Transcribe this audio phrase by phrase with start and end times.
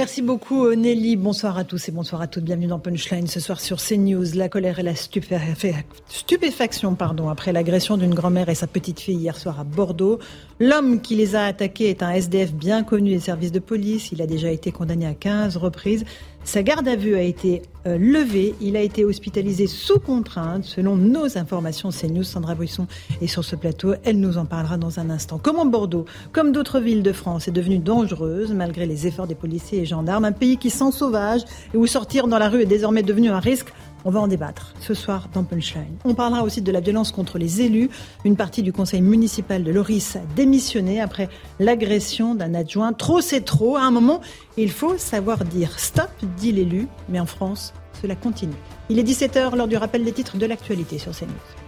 [0.00, 1.16] Merci beaucoup euh, Nelly.
[1.16, 2.44] Bonsoir à tous et bonsoir à toutes.
[2.44, 4.34] Bienvenue dans Punchline ce soir sur CNews.
[4.34, 9.60] La colère et la stupéfaction pardon, après l'agression d'une grand-mère et sa petite-fille hier soir
[9.60, 10.18] à Bordeaux.
[10.58, 14.10] L'homme qui les a attaqués est un SDF bien connu des services de police.
[14.10, 16.06] Il a déjà été condamné à 15 reprises.
[16.44, 18.54] Sa garde à vue a été euh, levée.
[18.60, 21.90] Il a été hospitalisé sous contrainte, selon nos informations.
[21.90, 22.86] CNews, Sandra Buisson
[23.20, 23.94] est sur ce plateau.
[24.04, 25.38] Elle nous en parlera dans un instant.
[25.42, 29.80] Comment Bordeaux, comme d'autres villes de France, est devenue dangereuse malgré les efforts des policiers
[29.80, 30.24] et gendarmes?
[30.24, 31.42] Un pays qui sent sauvage
[31.74, 33.72] et où sortir dans la rue est désormais devenu un risque
[34.04, 35.96] on va en débattre ce soir dans Punchline.
[36.04, 37.90] On parlera aussi de la violence contre les élus.
[38.24, 41.28] Une partie du conseil municipal de Loris a démissionné après
[41.58, 42.92] l'agression d'un adjoint.
[42.92, 43.76] Trop, c'est trop.
[43.76, 44.20] À un moment,
[44.56, 46.88] il faut savoir dire stop, dit l'élu.
[47.08, 48.54] Mais en France, cela continue.
[48.88, 51.59] Il est 17h lors du rappel des titres de l'actualité sur CNews.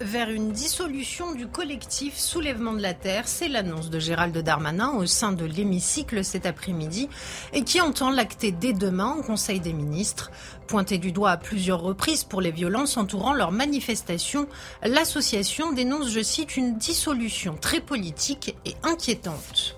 [0.00, 3.28] Vers une dissolution du collectif Soulèvement de la Terre.
[3.28, 7.08] C'est l'annonce de Gérald Darmanin au sein de l'hémicycle cet après-midi
[7.52, 10.30] et qui entend l'acter dès demain au Conseil des ministres.
[10.66, 14.46] Pointé du doigt à plusieurs reprises pour les violences entourant leur manifestation,
[14.82, 19.76] l'association dénonce, je cite, une dissolution très politique et inquiétante.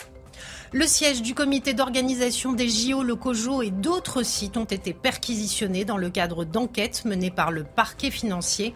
[0.75, 5.85] Le siège du comité d'organisation des JO, le COJO et d'autres sites ont été perquisitionnés
[5.85, 8.73] dans le cadre d'enquêtes menées par le parquet financier.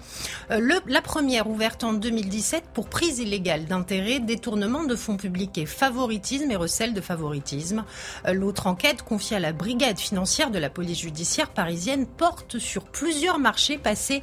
[0.51, 5.65] Euh, la première ouverte en 2017 pour prise illégale d'intérêt, détournement de fonds publics et
[5.65, 7.83] favoritisme et recel de favoritisme.
[8.27, 12.85] Euh, l'autre enquête confiée à la brigade financière de la police judiciaire parisienne porte sur
[12.85, 14.23] plusieurs marchés passés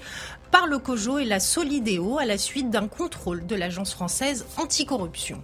[0.52, 5.42] par le COJO et la Solidéo à la suite d'un contrôle de l'agence française anticorruption.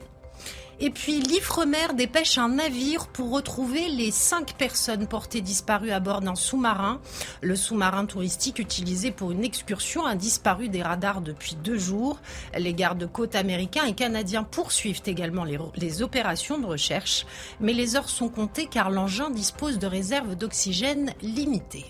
[0.81, 6.21] Et puis l'Ifremer dépêche un navire pour retrouver les cinq personnes portées disparues à bord
[6.21, 7.01] d'un sous-marin.
[7.41, 12.19] Le sous-marin touristique utilisé pour une excursion a disparu des radars depuis deux jours.
[12.57, 17.25] Les gardes-côtes américains et canadiens poursuivent également les, les opérations de recherche.
[17.59, 21.87] Mais les heures sont comptées car l'engin dispose de réserves d'oxygène limitées.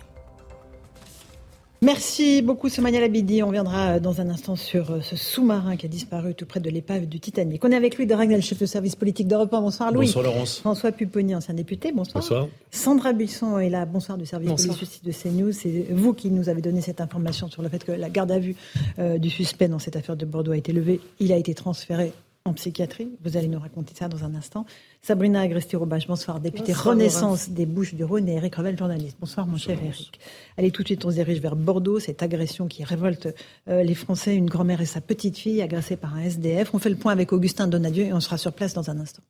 [1.82, 3.42] Merci beaucoup, Soumania Labidi.
[3.42, 6.60] On viendra euh, dans un instant sur euh, ce sous-marin qui a disparu tout près
[6.60, 7.64] de l'épave du Titanic.
[7.64, 9.60] On est avec Louis de Ragnel, chef de service politique d'Europe 1.
[9.62, 10.04] Bonsoir, Louis.
[10.04, 10.58] Bonsoir, Laurence.
[10.58, 11.90] François Pupponi, ancien député.
[11.92, 12.22] Bonsoir.
[12.22, 12.48] Bonsoir.
[12.70, 13.86] Sandra Buisson est là.
[13.86, 15.52] Bonsoir du service police justice de CNews.
[15.52, 18.38] C'est vous qui nous avez donné cette information sur le fait que la garde à
[18.38, 18.56] vue
[18.98, 21.00] euh, du suspect dans cette affaire de Bordeaux a été levée.
[21.18, 22.12] Il a été transféré
[22.44, 23.08] en psychiatrie.
[23.24, 24.66] Vous allez nous raconter ça dans un instant.
[25.02, 29.16] Sabrina Agresti-Roubache, bonsoir, députée Renaissance des Bouches-du-Rhône et Eric Revel, journaliste.
[29.18, 30.20] Bonsoir, mon cher Eric.
[30.58, 33.28] Allez, tout de suite, on se dirige vers Bordeaux, cette agression qui révolte
[33.68, 36.74] euh, les Français, une grand-mère et sa petite-fille agressées par un SDF.
[36.74, 39.22] On fait le point avec Augustin Donadieu et on sera sur place dans un instant.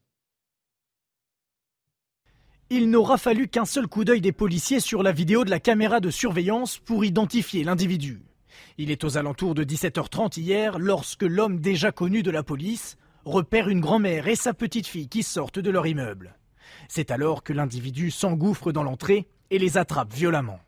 [2.68, 6.00] Il n'aura fallu qu'un seul coup d'œil des policiers sur la vidéo de la caméra
[6.00, 8.22] de surveillance pour identifier l'individu.
[8.76, 13.68] Il est aux alentours de 17h30 hier lorsque l'homme déjà connu de la police repère
[13.68, 16.34] une grand-mère et sa petite-fille qui sortent de leur immeuble.
[16.88, 20.60] C'est alors que l'individu s'engouffre dans l'entrée et les attrape violemment.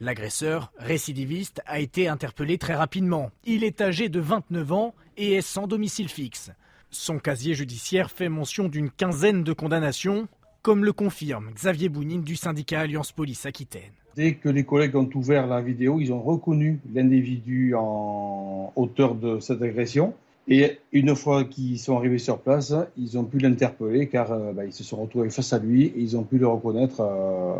[0.00, 3.30] L'agresseur, récidiviste, a été interpellé très rapidement.
[3.44, 6.50] Il est âgé de 29 ans et est sans domicile fixe.
[6.90, 10.28] Son casier judiciaire fait mention d'une quinzaine de condamnations,
[10.62, 13.92] comme le confirme Xavier Bounine du syndicat Alliance Police Aquitaine.
[14.16, 19.40] Dès que les collègues ont ouvert la vidéo, ils ont reconnu l'individu en auteur de
[19.40, 20.14] cette agression.
[20.48, 24.64] Et une fois qu'ils sont arrivés sur place, ils ont pu l'interpeller car euh, bah,
[24.64, 27.54] ils se sont retrouvés face à lui et ils ont pu le reconnaître euh,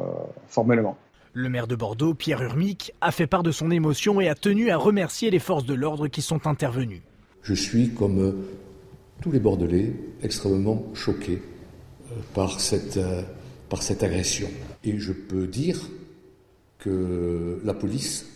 [0.46, 0.96] formellement.
[1.32, 4.70] Le maire de Bordeaux, Pierre Urmic, a fait part de son émotion et a tenu
[4.70, 7.02] à remercier les forces de l'ordre qui sont intervenues.
[7.42, 8.32] Je suis, comme euh,
[9.20, 9.92] tous les Bordelais,
[10.22, 11.42] extrêmement choqué
[12.34, 13.00] par cette,
[13.68, 14.48] par cette agression.
[14.84, 15.90] Et je peux dire
[16.78, 18.26] que la police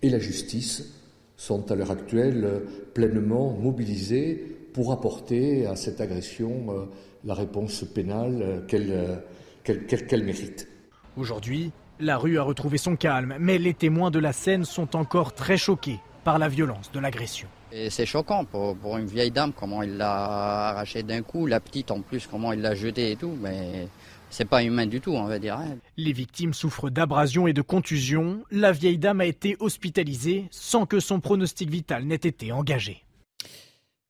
[0.00, 0.97] et la justice
[1.38, 2.62] sont à l'heure actuelle
[2.92, 6.84] pleinement mobilisés pour apporter à cette agression euh,
[7.24, 9.16] la réponse pénale euh, euh,
[9.64, 10.68] qu'elle mérite.
[11.16, 11.70] Aujourd'hui,
[12.00, 15.56] la rue a retrouvé son calme, mais les témoins de la scène sont encore très
[15.56, 17.48] choqués par la violence de l'agression.
[17.90, 21.90] C'est choquant pour, pour, une vieille dame, comment il l'a arrachée d'un coup, la petite
[21.90, 23.88] en plus, comment il l'a jetée et tout, mais
[24.30, 25.56] c'est pas humain du tout, on va dire.
[25.56, 25.76] Hein.
[25.96, 28.42] Les victimes souffrent d'abrasions et de contusions.
[28.50, 33.04] La vieille dame a été hospitalisée sans que son pronostic vital n'ait été engagé.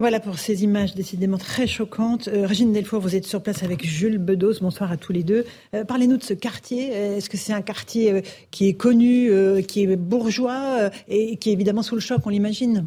[0.00, 2.28] Voilà pour ces images décidément très choquantes.
[2.28, 4.60] Euh, Régine Delfour, vous êtes sur place avec Jules Bedos.
[4.60, 5.44] Bonsoir à tous les deux.
[5.74, 6.90] Euh, parlez-nous de ce quartier.
[6.92, 8.22] Euh, est-ce que c'est un quartier
[8.52, 9.32] qui est connu,
[9.66, 12.86] qui est bourgeois et qui est évidemment sous le choc, on l'imagine?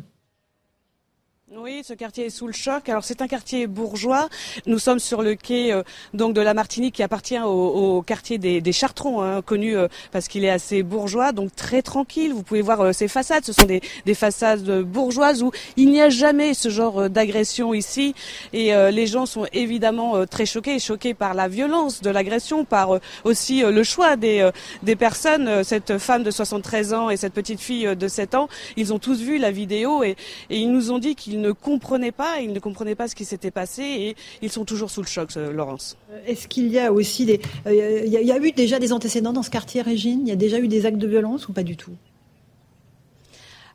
[1.58, 2.88] Oui, ce quartier est sous le choc.
[2.88, 4.30] Alors c'est un quartier bourgeois.
[4.68, 5.84] Nous sommes sur le quai euh,
[6.14, 10.30] donc de la Martinique qui appartient au, quartier des, des Chartrons, hein, connu euh, parce
[10.30, 12.32] qu'il est assez bourgeois, donc très tranquille.
[12.32, 13.44] Vous pouvez voir euh, ces façades.
[13.44, 18.16] Ce sont des, des, façades bourgeoises où il n'y a jamais ce genre d'agression ici.
[18.54, 23.62] Et les gens sont évidemment très choqués, choqués par la violence de l'agression, par aussi
[23.62, 24.50] le choix des,
[24.84, 25.64] des personnes.
[25.64, 28.48] Cette femme de 73 ans et cette petite fille de 7 ans,
[28.78, 30.16] ils ont tous vu la vidéo et,
[30.50, 33.26] et ils nous ont dit qu'ils ne comprenaient pas, ils ne comprenaient pas ce qui
[33.26, 35.98] s'était passé et ils sont toujours sous le choc, euh, Laurence.
[36.12, 37.40] Euh, est-ce qu'il y a aussi des...
[37.68, 40.22] Euh, il y, a eu déjà des antécédents dans ce quartier, Régine?
[40.22, 41.92] Il y a déjà eu des actes de violence ou pas du tout?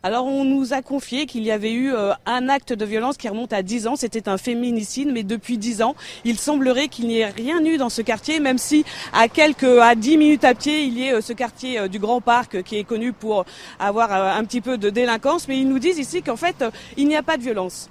[0.06, 1.92] Alors on nous a confié qu'il y avait eu
[2.26, 5.82] un acte de violence qui remonte à 10 ans, c'était un féminicide, mais depuis 10
[5.82, 9.64] ans, il semblerait qu'il n'y ait rien eu dans ce quartier, même si à quelques,
[9.64, 12.84] à 10 minutes à pied, il y ait ce quartier du Grand Parc qui est
[12.84, 13.44] connu pour
[13.80, 16.64] avoir un petit peu de délinquance, mais ils nous disent ici qu'en fait,
[16.96, 17.90] il n'y a pas de violence.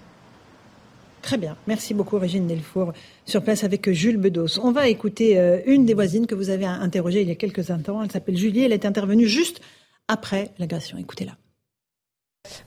[1.21, 1.57] Très bien.
[1.67, 2.93] Merci beaucoup, Régine Delfour,
[3.25, 4.59] sur place avec Jules Bedos.
[4.63, 7.71] On va écouter euh, une des voisines que vous avez interrogée il y a quelques
[7.71, 8.01] instants.
[8.01, 8.63] Elle s'appelle Julie.
[8.63, 9.59] Elle est intervenue juste
[10.07, 10.99] après l'agression.
[10.99, 11.35] Écoutez-la.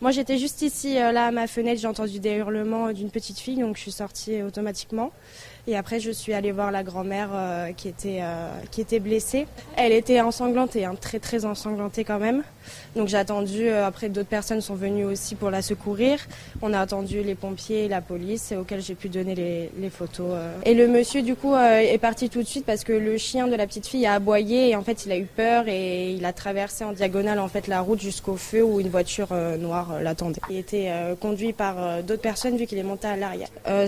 [0.00, 1.80] Moi, j'étais juste ici, euh, là, à ma fenêtre.
[1.80, 5.12] J'ai entendu des hurlements d'une petite fille, donc je suis sortie automatiquement.
[5.68, 9.46] Et après, je suis allée voir la grand-mère euh, qui, était, euh, qui était blessée.
[9.76, 12.42] Elle était ensanglantée, hein, très très ensanglantée quand même.
[12.96, 16.20] Donc j'ai attendu, euh, après d'autres personnes sont venues aussi pour la secourir.
[16.62, 20.32] On a attendu les pompiers et la police auxquels j'ai pu donner les, les photos.
[20.64, 23.54] Et le monsieur du coup est parti tout de suite parce que le chien de
[23.54, 26.32] la petite fille a aboyé et en fait il a eu peur et il a
[26.32, 29.28] traversé en diagonale en fait la route jusqu'au feu où une voiture
[30.00, 30.40] l'attendait.
[30.50, 33.48] Il était conduit par d'autres personnes vu qu'il est monté à l'arrière.
[33.66, 33.86] Euh,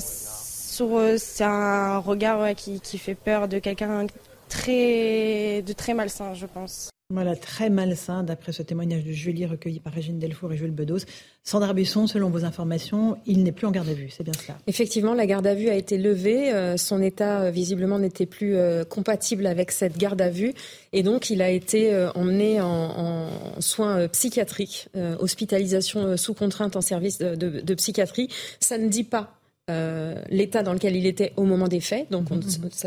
[1.19, 4.06] c'est un regard qui, qui, fait peur de quelqu'un
[4.50, 6.91] très, de très malsain, je pense.
[7.12, 11.00] Voilà, très malsain, d'après ce témoignage de Julie recueilli par Régine Delfour et Jules Bedos.
[11.43, 14.58] Sandra Busson, selon vos informations, il n'est plus en garde à vue, c'est bien cela
[14.69, 16.52] Effectivement, la garde à vue a été levée.
[16.52, 18.56] Euh, son état, euh, visiblement, n'était plus
[18.88, 20.55] compatible avec cette garde à vue.
[20.93, 24.88] Et donc, il a été emmené en, soins psychiatriques,
[25.19, 28.29] hospitalisation sous contrainte en service de, de psychiatrie.
[28.61, 29.40] Ça ne dit pas
[29.71, 32.11] euh, l'état dans lequel il était au moment des faits.
[32.11, 32.43] Donc, mhm.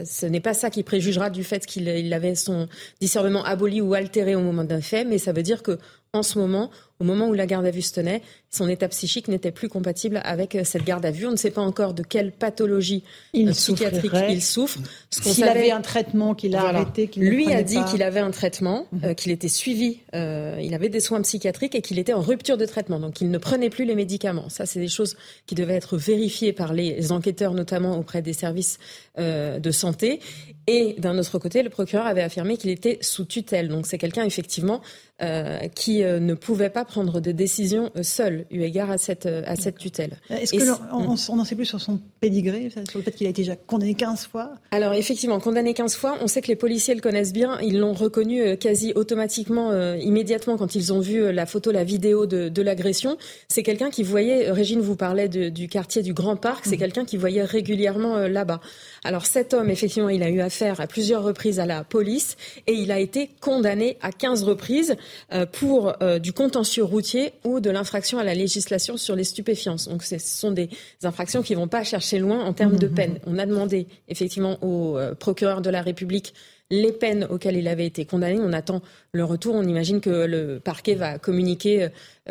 [0.05, 2.67] ce n'est pas ça qui préjugera du fait qu'il avait son
[2.99, 5.79] discernement aboli ou altéré au moment d'un fait, mais ça veut dire que
[6.13, 9.27] en ce moment, au moment où la garde à vue se tenait, son état psychique
[9.27, 11.25] n'était plus compatible avec euh, cette garde à vue.
[11.25, 13.03] On ne sait pas encore de quelle pathologie
[13.33, 14.79] il euh, psychiatrique il souffre.
[15.09, 18.85] S'il avait un traitement qu'il a arrêté, qu'il Lui a dit qu'il avait un traitement,
[18.91, 19.01] mhm.
[19.05, 22.65] euh, qu'il était suivi, il avait des soins psychiatriques et qu'il était en rupture de
[22.65, 22.99] traitement.
[22.99, 24.49] Donc il ne prenait plus les médicaments.
[24.49, 28.77] Ça, c'est des choses qui devaient être vérifiées par les enquêteurs, notamment auprès des services
[29.17, 30.19] de santé.
[30.67, 33.67] Et d'un autre côté, le procureur avait affirmé qu'il était sous tutelle.
[33.67, 34.81] Donc c'est quelqu'un, effectivement,
[35.21, 39.25] euh, qui euh, ne pouvait pas prendre de décision euh, seul, eu égard à cette,
[39.25, 40.17] à cette tutelle.
[40.29, 43.41] Est-ce qu'on on, en sait plus sur son pédigré, sur le fait qu'il a été
[43.43, 44.53] déjà condamné 15 fois?
[44.71, 47.93] Alors effectivement, condamné 15 fois, on sait que les policiers le connaissent bien, ils l'ont
[47.93, 53.17] reconnu quasi automatiquement, immédiatement quand ils ont vu la photo, la vidéo de, de l'agression.
[53.47, 56.77] C'est quelqu'un qui voyait, Régine vous parlait du quartier du Grand Parc, c'est mhm.
[56.77, 58.61] quelqu'un qui voyait régulièrement là-bas.
[59.03, 62.35] Alors cet homme, effectivement, il a eu affaire à plusieurs reprises à la police
[62.67, 64.95] et il a été condamné à 15 reprises.
[65.31, 69.75] Euh, pour euh, du contentieux routier ou de l'infraction à la législation sur les stupéfiants.
[69.89, 70.69] Donc ce sont des
[71.03, 73.11] infractions qui ne vont pas chercher loin en termes de mmh, peine.
[73.13, 73.27] Mmh.
[73.27, 76.33] On a demandé effectivement au euh, procureur de la République
[76.81, 78.39] les peines auxquelles il avait été condamné.
[78.39, 79.55] On attend le retour.
[79.55, 81.89] On imagine que le parquet va communiquer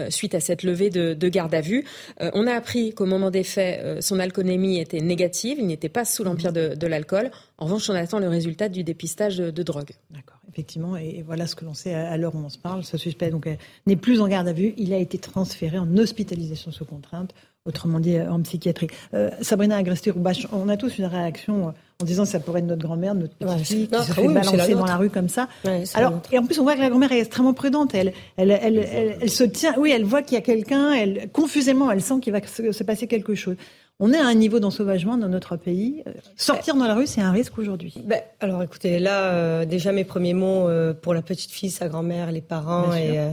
[0.08, 1.84] suite à cette levée de, garde à vue.
[2.18, 5.58] on a appris qu'au moment des faits, son alcoolémie était négative.
[5.60, 7.30] Il n'était pas sous l'empire de, l'alcool.
[7.58, 9.90] En revanche, on attend le résultat du dépistage de, drogue.
[10.10, 12.84] D'accord effectivement, et, voilà ce que l'on sait à, l'heure où on se parle.
[12.84, 13.56] Ce suspect euh,
[13.86, 14.74] n'est plus en garde à vue.
[14.76, 17.34] Il a été transféré en hospitalisation sous contrainte,
[17.66, 18.88] autrement dit euh, en psychiatrie.
[19.14, 22.82] Euh, Sabrina Agresti-Roubache, on a tous une réaction en disant que ça pourrait être notre
[22.82, 25.48] grand-mère, notre petite fille qui se fait balancer dans la rue comme ça.
[25.94, 27.94] Alors, et en plus, on voit que la grand-mère est extrêmement prudente.
[27.94, 29.74] Elle, elle, elle, elle, se tient.
[29.78, 30.92] Oui, elle voit qu'il y a quelqu'un.
[30.92, 33.56] Elle, confusément, elle sent qu'il va se passer quelque chose.
[34.04, 36.02] On est à un niveau d'ensauvagement dans notre pays.
[36.36, 37.94] Sortir dans la rue, c'est un risque aujourd'hui.
[38.04, 41.88] Ben, alors écoutez, là, euh, déjà mes premiers mots euh, pour la petite fille, sa
[41.88, 42.92] grand-mère, les parents.
[42.94, 43.30] et, euh,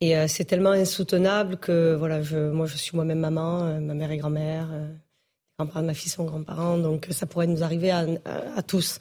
[0.00, 4.18] et c'est tellement insoutenable que voilà, je, moi je suis moi-même maman, ma mère est
[4.18, 4.68] grand-mère.
[4.70, 8.98] Les grands-parents de ma fille sont grands-parents, donc ça pourrait nous arriver à, tous.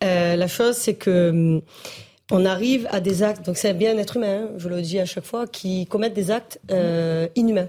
[0.00, 1.62] la chose, c'est que hum,
[2.30, 4.98] on arrive à des actes, donc c'est bien un être humain, hein, je le dis
[5.00, 6.60] à chaque fois, qui commettent des actes
[7.34, 7.68] inhumains.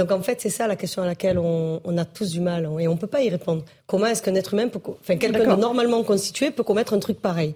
[0.00, 2.88] Donc en fait, c'est ça la question à laquelle on, a tous du mal et
[2.88, 3.64] on ne peut pas y répondre.
[3.86, 7.20] Comment est-ce qu'un être humain, peut, enfin quelqu'un de normalement constitué peut commettre un truc
[7.20, 7.54] pareil?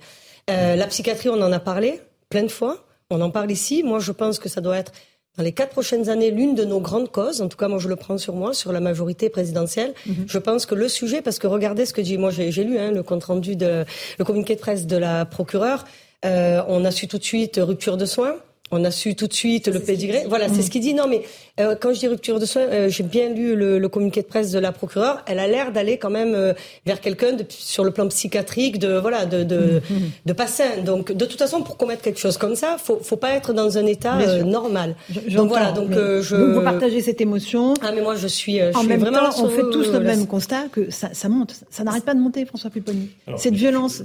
[0.50, 3.82] Euh, La psychiatrie, on en a parlé plein de fois, on en parle ici.
[3.82, 4.92] Moi, je pense que ça doit être
[5.36, 7.42] dans les quatre prochaines années l'une de nos grandes causes.
[7.42, 9.94] En tout cas, moi, je le prends sur moi, sur la majorité présidentielle.
[10.06, 10.26] Mhm.
[10.28, 12.92] Je pense que le sujet, parce que regardez ce que dit, moi, j'ai lu hein,
[12.92, 13.84] le compte rendu de
[14.18, 15.84] le communiqué de presse de la procureure.
[16.24, 18.36] Euh, on a su tout de suite rupture de soins.
[18.76, 20.24] On a su tout de suite le pédigré.
[20.28, 20.94] Voilà, c'est ce qu'il dit.
[20.94, 21.22] Non, mais
[21.60, 24.50] euh, quand je dis rupture de soins, euh, j'ai bien lu le, communiqué de presse
[24.50, 25.22] de la procureure.
[25.26, 26.54] Elle a l'air d'aller quand même euh,
[26.84, 29.80] vers quelqu'un sur le plan psychiatrique, de voilà, de de,
[30.26, 30.78] de pas sain.
[30.84, 33.78] Donc, de toute façon, pour commettre quelque chose comme ça, faut faut pas être dans
[33.78, 34.96] un état normal.
[35.30, 35.70] donc voilà.
[35.70, 36.34] Donc je.
[36.34, 37.74] Vous, partagez cette émotion.
[37.80, 38.58] Ah mais moi je suis.
[38.58, 41.28] Je en suis même vraiment temps, on fait tous le même constat que ça, ça
[41.28, 41.54] monte.
[41.70, 43.10] Ça n'arrête pas de monter, François Pupponi.
[43.36, 44.02] Cette violence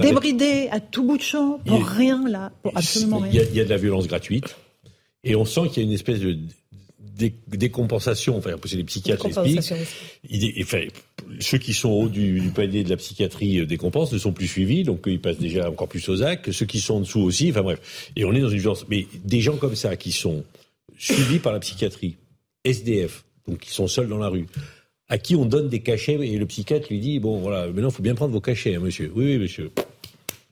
[0.00, 3.42] débridée à tout bout de champ pour rien là, pour absolument rien.
[3.50, 4.56] Il y a de la violence gratuite.
[5.22, 6.38] Et on sent qu'il y a une espèce de
[7.48, 9.72] décompensation, enfin, c'est les psychiatres expliquent.
[10.62, 10.80] enfin,
[11.40, 14.48] ceux qui sont au haut du, palier de la psychiatrie euh, décompensent, ne sont plus
[14.48, 16.50] suivis, donc ils passent déjà encore plus aux actes.
[16.52, 18.10] Ceux qui sont en dessous aussi, enfin bref.
[18.16, 18.86] Et on est dans une violence.
[18.88, 20.44] Mais des gens comme ça qui sont
[20.98, 22.16] suivis par la psychiatrie,
[22.64, 24.46] SDF, donc qui sont seuls dans la rue,
[25.08, 27.94] à qui on donne des cachets et le psychiatre lui dit bon voilà maintenant il
[27.94, 29.70] faut bien prendre vos cachets hein, monsieur oui oui monsieur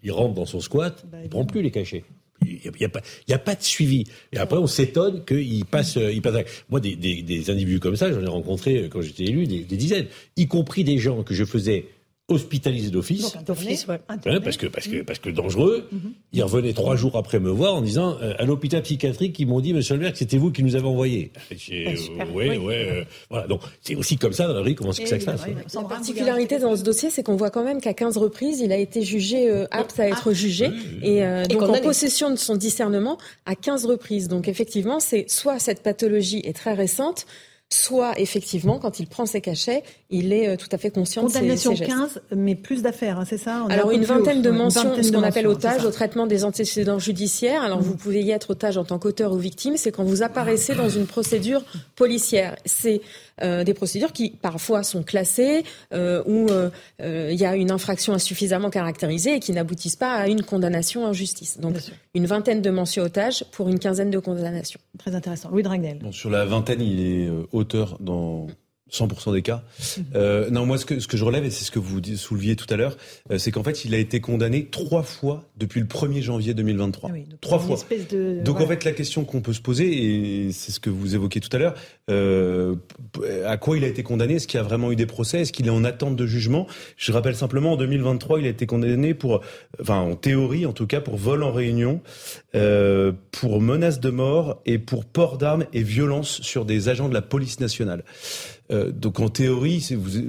[0.03, 2.05] il rentre dans son squat il prend plus les cachets
[2.47, 4.05] il n'y a, pas, a pas de suivi.
[4.33, 6.45] Et après, on s'étonne qu'il passe, il passe.
[6.71, 10.07] Moi, des, des, des, individus comme ça, j'en ai rencontré quand j'étais élu des, dizaines,
[10.37, 11.87] y compris des gens que je faisais
[12.33, 13.37] hospitalisé d'office.
[13.47, 15.89] parce que parce que parce que dangereux.
[15.91, 15.99] Mm
[16.33, 19.61] Il revenait trois jours après me voir en disant euh, à l'hôpital psychiatrique ils m'ont
[19.61, 21.33] dit Monsieur le maire que c'était vous qui nous avez envoyé.
[21.51, 21.95] Euh,
[22.35, 22.75] oui, oui.
[22.75, 23.47] Euh, voilà.
[23.47, 25.47] Donc c'est aussi comme ça dans la rue comment ça se passe.
[25.75, 28.79] La particularité dans ce dossier, c'est qu'on voit quand même qu'à 15 reprises, il a
[28.79, 30.71] été jugé apte à être jugé
[31.03, 34.29] et, donc en possession de son discernement à 15 reprises.
[34.29, 37.27] Donc effectivement, c'est soit cette pathologie est très récente
[37.73, 41.29] soit effectivement, quand il prend ses cachets, il est euh, tout à fait conscient de
[41.29, 45.11] ses, Condamnation 15, mais plus d'affaires, hein, c'est ça Alors une vingtaine de mentions, ce
[45.11, 47.62] qu'on appelle otage, au traitement des antécédents judiciaires.
[47.62, 50.75] Alors vous pouvez y être otage en tant qu'auteur ou victime, c'est quand vous apparaissez
[50.75, 51.62] dans une procédure
[51.97, 52.57] policière.
[52.64, 53.00] C'est
[53.43, 56.49] euh, des procédures qui parfois sont classées euh, où
[57.01, 61.13] il y a une infraction insuffisamment caractérisée et qui n'aboutissent pas à une condamnation en
[61.13, 61.59] justice.
[61.59, 61.77] Donc
[62.15, 64.81] une vingtaine de mentions otages pour une quinzaine de condamnations.
[64.99, 65.51] Très intéressant.
[65.51, 65.99] Louis Dragnel.
[65.99, 68.47] Bon, sur la vingtaine, il est auteur dans
[68.93, 69.63] 100% des cas.
[70.15, 72.57] Euh, non, moi, ce que, ce que je relève, et c'est ce que vous souleviez
[72.57, 72.97] tout à l'heure,
[73.31, 77.11] euh, c'est qu'en fait, il a été condamné trois fois depuis le 1er janvier 2023.
[77.13, 77.79] Ah trois fois.
[78.45, 81.41] donc, en fait, la question qu'on peut se poser, et c'est ce que vous évoquez
[81.41, 81.75] tout à l'heure,
[82.11, 82.75] euh,
[83.47, 84.35] à quoi il a été condamné?
[84.35, 85.41] Est-ce qu'il y a vraiment eu des procès?
[85.41, 86.67] Est-ce qu'il est en attente de jugement?
[86.97, 89.41] Je rappelle simplement, en 2023, il a été condamné pour,
[89.81, 92.01] enfin, en théorie, en tout cas, pour vol en réunion,
[92.55, 97.15] euh, pour menace de mort et pour port d'armes et violence sur des agents de
[97.15, 98.05] la police nationale.
[98.73, 100.23] Euh, donc en théorie, vous, euh,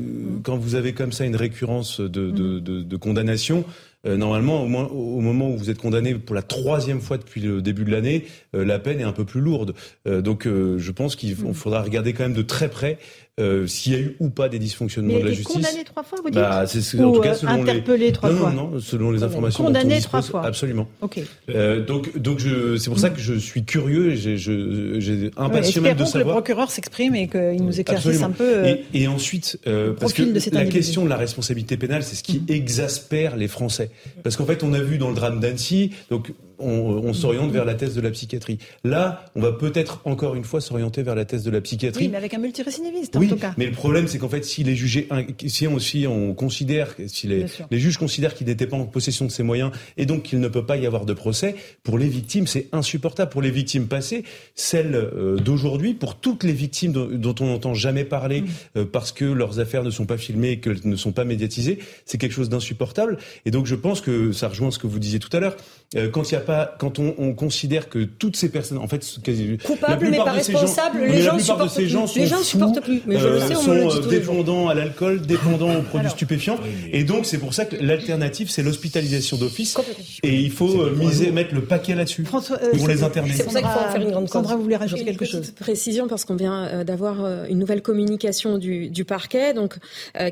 [0.43, 3.63] quand vous avez comme ça une récurrence de, de, de, de condamnation,
[4.05, 7.39] euh, normalement, au, moins, au, moment où vous êtes condamné pour la troisième fois depuis
[7.41, 9.73] le début de l'année, la peine est un peu plus lourde.
[10.05, 12.97] donc, je pense qu'il faudra regarder quand même de très près
[13.39, 15.55] euh, s'il y a eu ou pas des dysfonctionnements de la justice.
[15.55, 18.11] Condamné trois fois, vous dites bah, c'est, En tout cas, selon interpellé les...
[18.11, 18.51] trois non, fois.
[18.51, 19.63] Non, non, selon les informations.
[19.63, 20.45] Condamné trois fois.
[20.45, 20.87] Absolument.
[21.01, 21.19] Ok.
[21.49, 25.31] Euh, donc, donc je, c'est pour ça que je suis curieux et j'ai, je, j'ai
[25.35, 26.11] impatient ouais, de savoir.
[26.11, 28.57] que le procureur s'exprime et qu'il nous éclaircisse un peu.
[28.57, 30.21] Euh, et, et, ensuite, euh, parce que
[30.53, 32.45] la question de la responsabilité pénale, c'est ce qui mm.
[32.49, 33.89] exaspère les Français.
[34.21, 37.75] Parce qu'en fait, on a vu dans le drame d'Annecy, donc on, s'oriente vers la
[37.75, 38.57] thèse de la psychiatrie.
[38.83, 42.05] Là, on va peut-être encore une fois s'orienter vers la thèse de la psychiatrie.
[42.05, 43.53] Oui, mais avec un multirécidiviste en tout cas.
[43.57, 45.07] Mais le problème, c'est qu'en fait, s'il est jugé,
[45.47, 49.25] si on, si on considère, si les, les juges considèrent qu'il n'était pas en possession
[49.25, 52.07] de ses moyens et donc qu'il ne peut pas y avoir de procès, pour les
[52.07, 53.31] victimes, c'est insupportable.
[53.31, 54.23] Pour les victimes passées,
[54.55, 58.43] celles euh, d'aujourd'hui, pour toutes les victimes dont, on n'entend jamais parler
[58.77, 61.79] euh, parce que leurs affaires ne sont pas filmées et qu'elles ne sont pas médiatisées,
[62.05, 63.17] c'est quelque chose d'insupportable.
[63.45, 65.55] Et donc, je pense que ça rejoint ce que vous disiez tout à l'heure.
[65.95, 68.87] Euh, quand il y a pas, quand on, on, considère que toutes ces personnes, en
[68.87, 71.87] fait, quasi, coupables mais pas responsables, les gens supportent plus.
[71.87, 73.01] Gens les gens ne supportent plus.
[73.05, 76.59] Mais je le sais, on sont le dit dépendants à l'alcool, dépendants aux produits stupéfiants,
[76.91, 79.77] et donc c'est pour ça que l'alternative, c'est l'hospitalisation d'office,
[80.23, 83.33] et il faut euh, miser, mettre le paquet là-dessus pour euh, les interner.
[83.33, 85.51] C'est pour ça qu'il faut en faire une grande Sandra, vous voulez rajouter quelque chose
[85.59, 89.75] Précision parce qu'on vient d'avoir une nouvelle communication du, du parquet, donc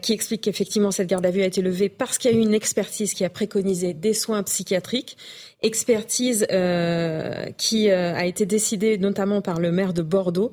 [0.01, 2.41] qui explique qu'effectivement cette garde à vue a été levée parce qu'il y a eu
[2.41, 5.17] une expertise qui a préconisé des soins psychiatriques
[5.61, 10.51] expertise euh, qui euh, a été décidée notamment par le maire de Bordeaux.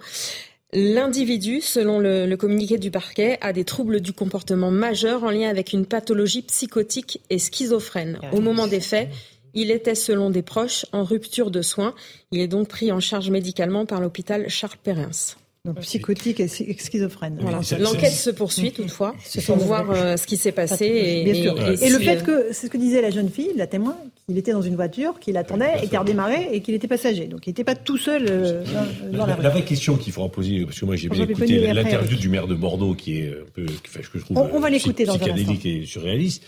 [0.73, 5.49] L'individu, selon le, le, communiqué du parquet, a des troubles du comportement majeurs en lien
[5.49, 8.19] avec une pathologie psychotique et schizophrène.
[8.33, 9.09] Au moment des faits,
[9.55, 11.95] il était, selon des proches, en rupture de soins.
[12.33, 15.37] Il est donc pris en charge médicalement par l'hôpital Charles Perrins.
[15.65, 17.39] Donc psychotique et schizophrène.
[17.79, 19.15] L'enquête se poursuit toutefois
[19.47, 20.85] pour voir euh, ce qui s'est passé.
[20.87, 23.97] Et, et, le fait que, c'est ce que disait la jeune fille, la témoin,
[24.29, 27.27] il était dans une voiture, qu'il attendait et qui a redémarré et qu'il était passager.
[27.27, 28.65] Donc il n'était pas tout seul euh,
[29.11, 29.43] dans, la, rue.
[29.43, 32.47] La vraie question qu'il faudra poser, parce que moi j'ai bien écouté l'interview du maire
[32.47, 35.65] de Bordeaux qui est un peu, enfin, que je trouve on, va l'écouter dans psychédélique
[35.65, 36.45] et surréaliste.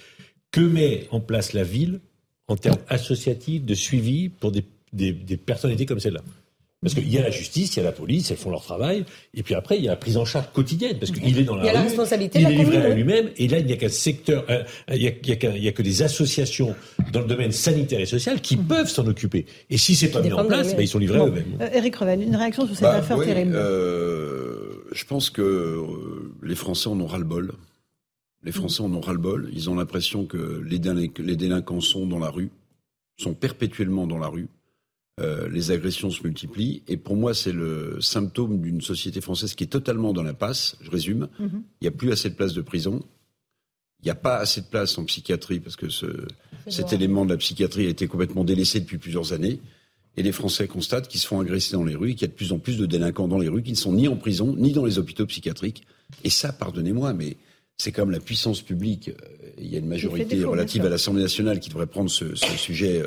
[0.50, 2.00] Que met en place la ville
[2.48, 6.22] en termes associatifs de suivi pour des, des, des personnalités comme celle-là?
[6.82, 9.04] Parce qu'il y a la justice, il y a la police, elles font leur travail,
[9.34, 11.56] et puis après il y a la prise en charge quotidienne, parce qu'il est dans
[11.56, 13.66] la, il y a rue, la responsabilité il est livré à lui-même, et là il
[13.66, 16.74] n'y a qu'un secteur, euh, il, y a, a que des associations
[17.12, 18.64] dans le domaine sanitaire et social qui mmh.
[18.64, 19.46] peuvent s'en occuper.
[19.68, 21.26] Et si c'est pas mis en place, bah, ils sont livrés bon.
[21.26, 21.58] à eux-mêmes.
[21.60, 23.52] Euh, Eric Revel, une réaction sur cette bah, affaire oui, terrible.
[23.54, 27.52] Euh, je pense que euh, les Français en ont ras-le-bol.
[28.42, 29.50] Les Français en ont ras-le-bol.
[29.52, 30.80] Ils ont l'impression que les,
[31.18, 32.50] les délinquants sont dans la rue,
[33.18, 34.48] sont perpétuellement dans la rue.
[35.20, 36.82] Euh, les agressions se multiplient.
[36.88, 40.76] Et pour moi, c'est le symptôme d'une société française qui est totalement dans l'impasse.
[40.80, 41.28] Je résume.
[41.38, 41.62] Mm -hmm.
[41.80, 43.02] Il n'y a plus assez de places de prison.
[44.02, 46.06] Il n'y a pas assez de places en psychiatrie parce que ce,
[46.68, 49.60] cet élément de la psychiatrie a été complètement délaissé depuis plusieurs années.
[50.16, 52.40] Et les Français constatent qu'ils se font agresser dans les rues, qu'il y a de
[52.42, 54.72] plus en plus de délinquants dans les rues qui ne sont ni en prison, ni
[54.72, 55.82] dans les hôpitaux psychiatriques.
[56.24, 57.36] Et ça, pardonnez-moi, mais
[57.76, 59.10] c'est comme la puissance publique.
[59.58, 63.02] Il y a une majorité relative à l'Assemblée nationale qui devrait prendre ce, ce sujet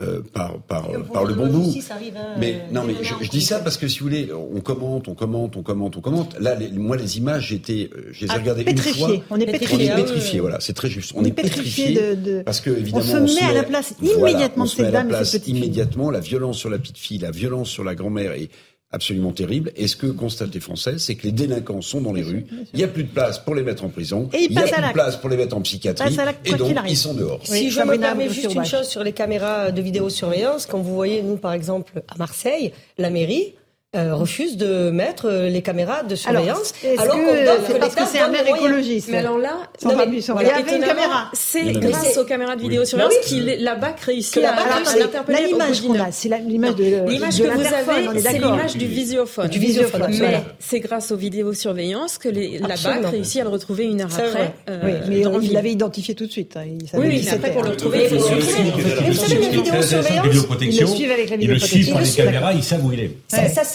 [0.00, 1.74] euh, par, par, par le bon bout.
[1.90, 5.08] Hein, mais non, mais je, je, dis ça parce que si vous voulez, on commente,
[5.08, 6.38] on commente, on commente, on commente.
[6.38, 9.02] Là, les, moi, les images, j'étais, je les ai ah, regardées pétrifié.
[9.02, 9.22] une fois.
[9.30, 9.92] On est pétrifié.
[9.92, 11.12] On est pétrifié, voilà, c'est très juste.
[11.16, 13.64] On, on est, pétrifié, pétrifié de, de, parce que évidemment, on se met, à la
[13.64, 16.98] place immédiatement voilà, de cette dame et cette petite immédiatement, la violence sur la petite
[16.98, 18.50] fille, la violence sur la grand-mère et
[18.90, 19.72] absolument terrible.
[19.76, 22.46] Et ce que constatent les Français, c'est que les délinquants sont dans les rues.
[22.72, 24.28] Il n'y a plus de place pour les mettre en prison.
[24.32, 26.16] Et il n'y a plus de place pour les mettre en psychiatrie.
[26.44, 27.40] Et donc, ils sont dehors.
[27.44, 31.22] Si je me permets juste une chose sur les caméras de vidéosurveillance, quand vous voyez,
[31.22, 33.54] nous, par exemple, à Marseille, la mairie,
[33.96, 36.74] euh, refuse de mettre les caméras de surveillance.
[36.98, 39.08] Alors, alors que, que parce que c'est un maire écologiste.
[39.10, 41.30] Mais alors là, non, mais, il y avait une caméra.
[41.32, 43.26] C'est grâce aux caméras de vidéosurveillance oui.
[43.26, 45.46] qu'il la BAC réussit à, à l'interpeller.
[45.46, 49.48] L'image qu'on a, c'est l'image de l'image que vous avez, c'est l'image du visiophone.
[49.48, 50.14] Du visiophone.
[50.20, 54.52] Mais c'est grâce aux vidéosurveillance que la BAC réussit à le retrouver une heure après.
[54.84, 56.58] Oui, mais il l'avait identifié tout de suite.
[56.92, 58.08] Oui, c'est après pour le retrouver.
[58.08, 60.26] Vous savez, la vidéosurveillance,
[60.60, 61.38] ils le suivent avec la vidéoprotection.
[61.40, 63.16] Ils le suivent par les caméras, ils savent où il est.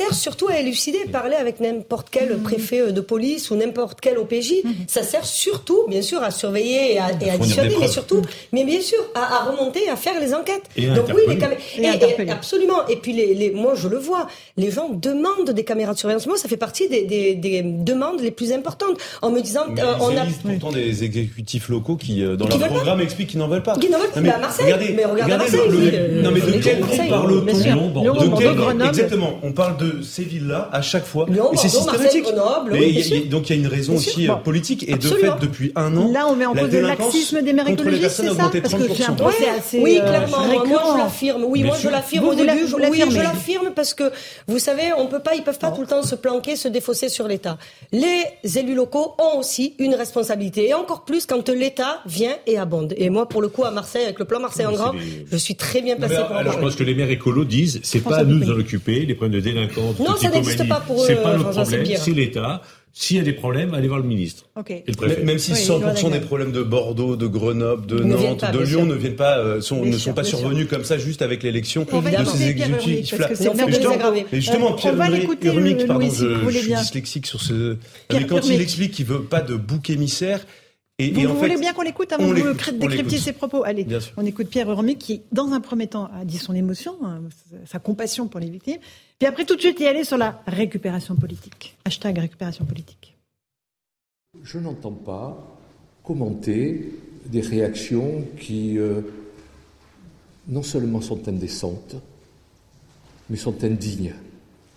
[0.04, 4.18] Ça sert surtout à élucider parler avec n'importe quel préfet de police ou n'importe quel
[4.18, 4.54] OPJ.
[4.88, 8.64] Ça sert surtout, bien sûr, à surveiller et à, et à dissuader, mais surtout, mais
[8.64, 10.64] bien sûr, à, à, remonter, à faire les enquêtes.
[10.76, 11.62] Et Donc oui, les caméras.
[11.78, 12.86] Et, et, absolument.
[12.88, 14.28] Et puis les, les, moi, je le vois.
[14.58, 16.28] Les gens demandent des caméras de surveillance.
[16.28, 18.98] Moi, ça fait partie des, des, des demandes les plus importantes.
[19.22, 22.58] En me disant, mais euh, on a pourtant des exécutifs locaux qui, euh, dans qui
[22.58, 23.04] leur programme, pas.
[23.04, 23.78] expliquent qu'ils n'en veulent pas.
[23.78, 24.22] Qui n'en veulent pas.
[24.22, 24.66] Mais, à Marseille.
[24.66, 25.70] Regardez, mais regardez, regardez Marseille.
[25.70, 27.44] Le, le, non, mais de quel parle-t-on
[28.02, 29.40] De quel Exactement.
[29.44, 31.26] On parle de ces villes-là à chaque fois.
[31.30, 32.24] Lyon, et c'est systématique.
[32.24, 34.38] Grenoble, oui, y a, donc il y a une raison aussi bon.
[34.38, 35.36] politique et Absolument.
[35.36, 36.12] de fait depuis un an.
[36.12, 39.06] Là, on met en cause le laxisme des maires écologistes, c'est ça Parce que j'ai
[39.06, 40.44] un procès assez Oui, clairement.
[40.44, 41.44] Euh, moi, je l'affirme.
[41.46, 42.66] Oui, moi, je l'affirme au début.
[42.90, 44.12] Oui, je l'affirme parce que
[44.48, 47.10] vous savez, on peut pas, ils peuvent pas tout le temps se planquer, se défausser
[47.10, 47.58] sur l'État.
[47.92, 48.24] Les
[48.58, 52.94] élus locaux ont aussi une responsabilité et encore plus quand l'État vient et abonde.
[52.98, 54.94] Et moi, pour le coup, à Marseille, avec le plan Marseille en grand,
[55.32, 58.02] je suis très bien placé pour Alors, je pense que les maires écolos disent, c'est
[58.02, 60.82] pas à nous de nous en occuper, les problèmes de délinquance, non, ça n'existe pas
[60.82, 61.08] pour eux.
[61.08, 62.62] C'est pas le problème, c'est l'État.
[62.96, 64.46] S'il y a des problèmes, allez voir le ministre.
[64.56, 64.84] Okay.
[64.88, 68.86] Le même si 100% des problèmes de Bordeaux, de Grenoble, de Nantes, pas, de Lyon
[68.86, 72.26] ne viennent pas, euh, sont, ne sont pas survenus comme ça juste avec l'élection de
[72.26, 73.14] ces exécutifs.
[74.32, 74.94] Et justement, Pierre
[75.42, 77.78] Urmic, pardon, je, je suis dyslexique sur ce.
[78.12, 80.42] Mais quand il explique qu'il veut pas de bouc émissaire,
[81.08, 83.86] et, vous, et vous voulez bien qu'on l'écoute avant de décrypter ses propos Allez,
[84.18, 86.98] on écoute Pierre Urmic qui, dans un premier temps, a dit son émotion,
[87.66, 88.80] sa compassion pour les victimes.
[89.20, 91.78] Puis après, tout de suite, y aller sur la récupération politique.
[91.86, 93.16] Hashtag récupération politique.
[94.44, 95.38] Je n'entends pas
[96.04, 96.92] commenter
[97.26, 99.02] des réactions qui euh,
[100.48, 101.96] non seulement sont indécentes,
[103.30, 104.14] mais sont indignes.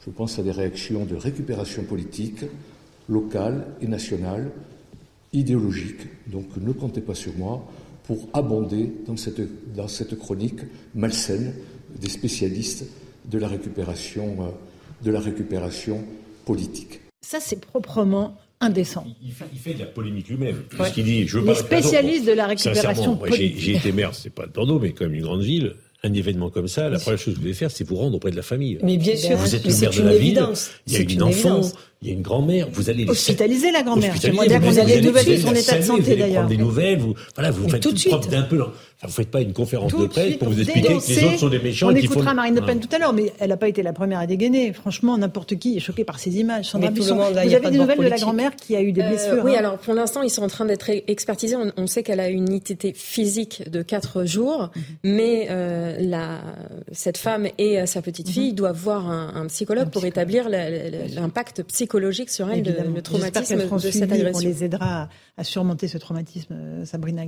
[0.05, 2.45] Je pense à des réactions de récupération politique,
[3.09, 4.51] locale et nationale,
[5.33, 6.01] idéologique.
[6.27, 7.67] Donc ne comptez pas sur moi
[8.05, 9.41] pour abonder dans cette,
[9.75, 10.61] dans cette chronique
[10.95, 11.53] malsaine
[12.01, 12.87] des spécialistes
[13.25, 16.05] de la récupération, euh, de la récupération
[16.45, 17.01] politique.
[17.23, 19.05] Ça, c'est proprement indécent.
[19.23, 20.63] Il fait, il fait, de la polémique lui-même.
[20.79, 20.91] Ouais.
[20.93, 23.59] qu'il dit, je veux Les spécialistes de la récupération politique.
[23.59, 25.75] J'ai été maire, c'est pas de Bordeaux, mais quand même une grande ville.
[26.03, 28.31] Un événement comme ça, la première chose que vous devez faire, c'est vous rendre auprès
[28.31, 28.79] de la famille.
[28.83, 30.47] Mais bien sûr, vous êtes le maire de la ville.
[30.87, 31.63] Il y a une, une enfant,
[32.03, 34.13] il y a une grand-mère, vous allez hospitaliser la grand-mère.
[34.15, 34.45] Dire vous
[34.85, 36.43] des nouvelles de son état de santé d'ailleurs.
[36.43, 38.61] Prendre des nouvelles, vous, voilà, vous faites tout preuve d'un peu.
[38.63, 41.49] Enfin, vous faites pas une conférence de presse pour vous expliquer que les autres sont
[41.49, 41.89] des méchants.
[41.89, 42.37] On et écoutera font...
[42.37, 44.73] Marine Le Pen tout à l'heure, mais elle n'a pas été la première à dégainer.
[44.73, 46.67] Franchement, n'importe qui est choqué par ces images.
[46.67, 48.77] Sandra mais tout le monde, là, vous avez des de nouvelles de la grand-mère qui
[48.77, 50.91] a eu des Euh, blessures oui, hein alors pour l'instant, ils sont en train d'être
[51.09, 51.57] expertisés.
[51.57, 54.83] On, on sait qu'elle a une ITT physique de 4 jours, Mhm.
[55.05, 56.41] mais euh, la,
[56.93, 61.63] cette femme et euh, sa petite fille doivent voir un, un psychologue pour établir l'impact
[61.65, 61.86] psychologique
[62.29, 62.91] sur elle, de- Évidemment.
[62.91, 64.49] le J'espère traumatisme de cette agression.
[64.49, 67.23] les aidera à, à surmonter ce traumatisme, euh, Sabrina.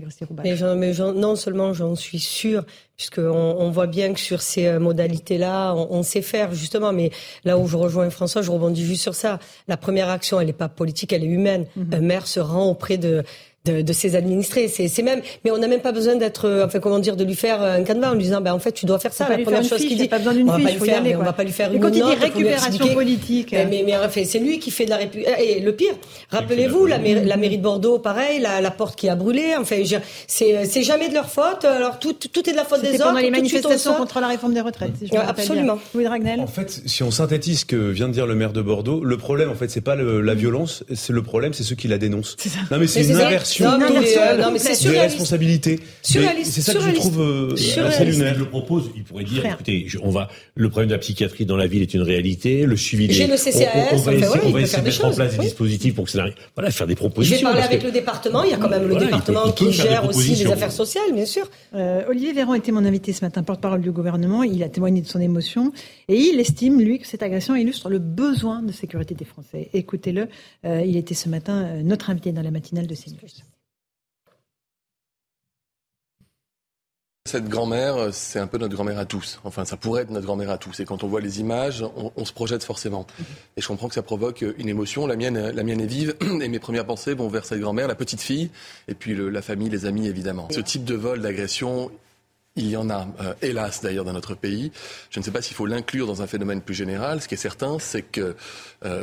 [0.45, 2.65] Mais, mais j'en- non seulement j'en suis sûre,
[2.97, 3.23] puisqu'on
[3.59, 7.11] on voit bien que sur ces euh, modalités-là, on, on sait faire justement, mais
[7.45, 9.39] là où je rejoins François, je rebondis juste sur ça.
[9.69, 11.67] La première action, elle n'est pas politique, elle est humaine.
[11.93, 13.23] Un maire se rend auprès de
[13.69, 14.69] de, de ses administrés.
[14.69, 17.35] C'est même, mais on n'a même pas besoin d'être, euh, enfin comment dire, de lui
[17.35, 19.29] faire un canevas en lui disant, ben en fait tu dois faire ça.
[19.29, 21.01] La lui première chose qu'il dit, pas besoin d'une on va fiche, pas lui faire,
[21.01, 23.67] aller, mais on va pas lui faire Mais une quand il dit récupération politique, Mais,
[23.67, 25.95] mais, mais enfin, c'est lui qui fait de la répu- Et le pire,
[26.31, 29.55] rappelez-vous la, mairie- la mairie de Bordeaux, pareil, la, la porte qui a brûlé.
[29.59, 31.65] Enfin, je- c'est c'est jamais de leur faute.
[31.65, 33.05] Alors tout tout est de la faute des autres.
[33.05, 34.93] pendant les manifestations contre la réforme des retraites.
[34.99, 35.79] si je me Ouais, rappelle absolument.
[35.95, 36.41] Louis Dragnel.
[36.41, 39.17] En fait, si on synthétise ce que vient de dire le maire de Bordeaux, le
[39.17, 41.99] problème, en fait, c'est pas le- la violence, c'est le problème, c'est ceux qui la
[41.99, 42.37] dénoncent.
[42.71, 43.29] Non, mais c'est une ça.
[43.67, 45.11] Inversion Non, mais, euh, totale non, mais des surréaliste.
[45.13, 45.81] responsabilités.
[46.03, 46.21] C'est
[46.61, 48.19] ça que je trouve euh, assez Surréaliste.
[48.19, 48.33] lunaire.
[48.35, 51.45] Il le propose, il pourrait dire, écoutez, je- on va, le problème de la psychiatrie
[51.47, 53.93] dans la ville est une réalité, le suivi des, J'ai le CCAS, on, on va
[53.97, 55.95] enfin, essayer, voilà, on va essayer faire de des mettre en choses, place des dispositifs
[55.95, 56.35] pour que ça arrive.
[56.55, 57.37] Voilà, faire des Je propositions.
[57.39, 58.43] vais parler avec que- le département.
[58.45, 60.35] Il y a quand même le Voilà, il peut- département il peut qui gère aussi
[60.35, 61.49] les affaires sociales, bien sûr.
[61.75, 64.43] Euh, Olivier Véran était mon invité ce matin, porte-parole du gouvernement.
[64.43, 65.73] Il a témoigné de son émotion
[66.09, 69.69] et il estime, lui, que cette agression illustre le besoin de sécurité des Français.
[69.75, 70.29] Écoutez-le,
[70.65, 73.17] euh, il était ce matin euh, notre invité dans la matinale de CNews.
[77.29, 79.39] Cette grand-mère, euh, c'est un peu notre grand-mère à tous.
[79.45, 80.81] Enfin, ça pourrait être notre grand-mère à tous.
[80.81, 81.85] Et quand on voit les images,
[82.17, 83.07] on, se projette forcément.
[83.59, 85.07] Et je comprends que ça provoque euh, une émotion.
[85.07, 86.17] La mienne, euh, la mienne est vive.
[86.41, 88.49] Et mes premières pensées vont vers cette grand-mère, la petite fille,
[88.89, 90.49] et puis la famille, les amis, évidemment.
[90.51, 91.91] Ce type de vol, d'agression,
[92.57, 93.07] il y en a,
[93.43, 94.73] hélas d'ailleurs, dans notre pays.
[95.11, 97.21] Je ne sais pas s'il faut l'inclure dans un phénomène plus général.
[97.21, 98.37] Ce qui est certain, c'est que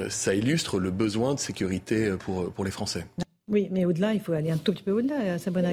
[0.10, 3.06] ça illustre le besoin de sécurité pour les Français.
[3.48, 5.70] Oui, mais au-delà, il faut aller un tout petit peu au-delà, Sabrina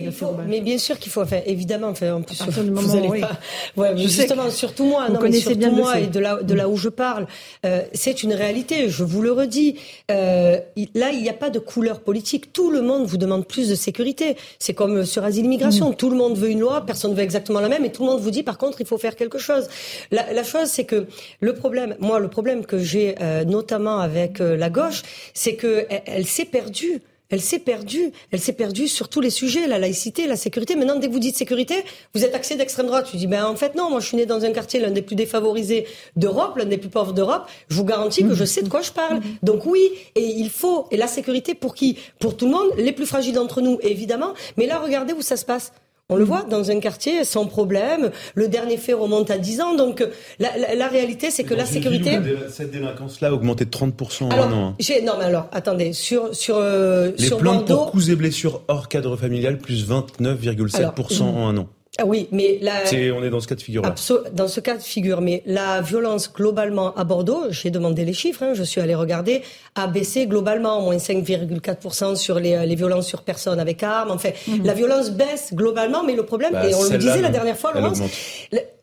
[0.46, 2.92] mais bien sûr qu'il faut, enfin, évidemment, enfin, en plus, À partir du vous moment
[2.92, 3.20] allez où- oui.
[3.22, 3.38] pas,
[3.78, 6.52] ouais, sais justement, surtout moi, vous non, connaissez surtout bien moi et de là, de
[6.52, 7.26] là où je parle,
[7.64, 8.90] euh, c'est une réalité.
[8.90, 9.76] Je vous le redis.
[10.11, 10.58] Euh,
[10.94, 12.52] là, il n'y a pas de couleur politique.
[12.52, 14.37] Tout le monde vous demande plus de sécurité.
[14.58, 15.94] C'est comme euh, sur asile immigration.
[15.94, 18.20] Tout le monde veut une loi, personne veut exactement la même, et tout le monde
[18.20, 19.66] vous dit, par contre, il faut faire quelque chose.
[20.11, 21.06] La, la chose, c'est que
[21.40, 25.87] le problème, moi, le problème que j'ai, euh, notamment avec euh, la gauche, c'est que
[25.88, 27.00] elle, elle s'est perdue.
[27.33, 28.12] Elle s'est perdue.
[28.31, 30.77] Elle s'est perdue sur tous les sujets, la laïcité, la sécurité.
[30.77, 31.83] Maintenant, dès que vous dites sécurité,
[32.14, 33.09] vous êtes axé d'extrême droite.
[33.11, 35.03] Tu dis, ben en fait non, moi je suis né dans un quartier l'un des
[35.03, 37.47] plus défavorisés d'Europe, l'un des plus pauvres d'Europe.
[37.68, 39.21] Je vous garantis que je sais de quoi je parle.
[39.42, 41.97] Donc oui, et il faut et la sécurité pour qui?
[42.18, 44.35] Pour tout le monde, les plus fragiles d'entre nous, évidemment.
[44.59, 45.73] Mais là, regardez où ça se passe.
[46.10, 48.10] On le voit dans un quartier sans problème.
[48.34, 49.74] Le dernier fait remonte à 10 ans.
[49.76, 50.04] Donc
[50.38, 52.18] la, la- la réalité, c'est que la sécurité.
[52.50, 54.76] Cette délinquance-là a augmenté de 30% en un an.
[54.78, 55.00] hein.
[55.04, 57.76] non mais alors, attendez, sur sur euh, Les sur plaintes Bordeaux.
[57.84, 61.68] pour coups et blessures hors cadre familial, plus 29,7% en un an.
[61.98, 63.90] Ah oui, mais la, C'est, on est dans ce cas de figure-là.
[63.90, 68.14] Abso- dans ce cas de figure, mais la violence globalement à Bordeaux, j'ai demandé les
[68.14, 69.42] chiffres, hein, je suis allé regarder,
[69.74, 74.11] a baissé globalement, moins 5,4% sur les, euh, les violences sur personnes avec armes.
[74.11, 74.31] Enfin,
[74.64, 77.72] la violence baisse globalement, mais le problème, Bah, et on le disait la dernière fois,
[77.74, 78.00] Laurence,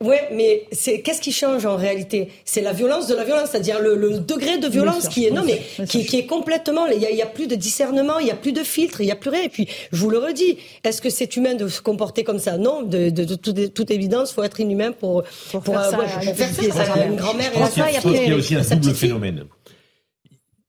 [0.02, 2.30] ouais, mais c'est qu'est-ce qui change en réalité?
[2.45, 5.43] C'est la violence de la violence, c'est-à-dire le, le degré de violence qui est non,
[5.45, 6.86] mais qui, qui est complètement.
[6.86, 9.02] Il y, a, il y a plus de discernement, il y a plus de filtre,
[9.02, 9.41] il y a plus rien.
[9.43, 12.58] Et puis, je vous le redis, est-ce que c'est humain de se comporter comme ça?
[12.60, 16.00] Non, de, de, de toute, toute évidence, faut être inhumain pour pour, faire euh, ça,
[16.00, 17.06] ouais, faire ça.
[17.06, 19.46] Une grand-mère Je pense qu'il y a- aussi un double phénomène.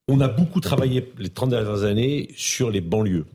[0.09, 3.27] On a beaucoup travaillé les 30 dernières années sur les banlieues,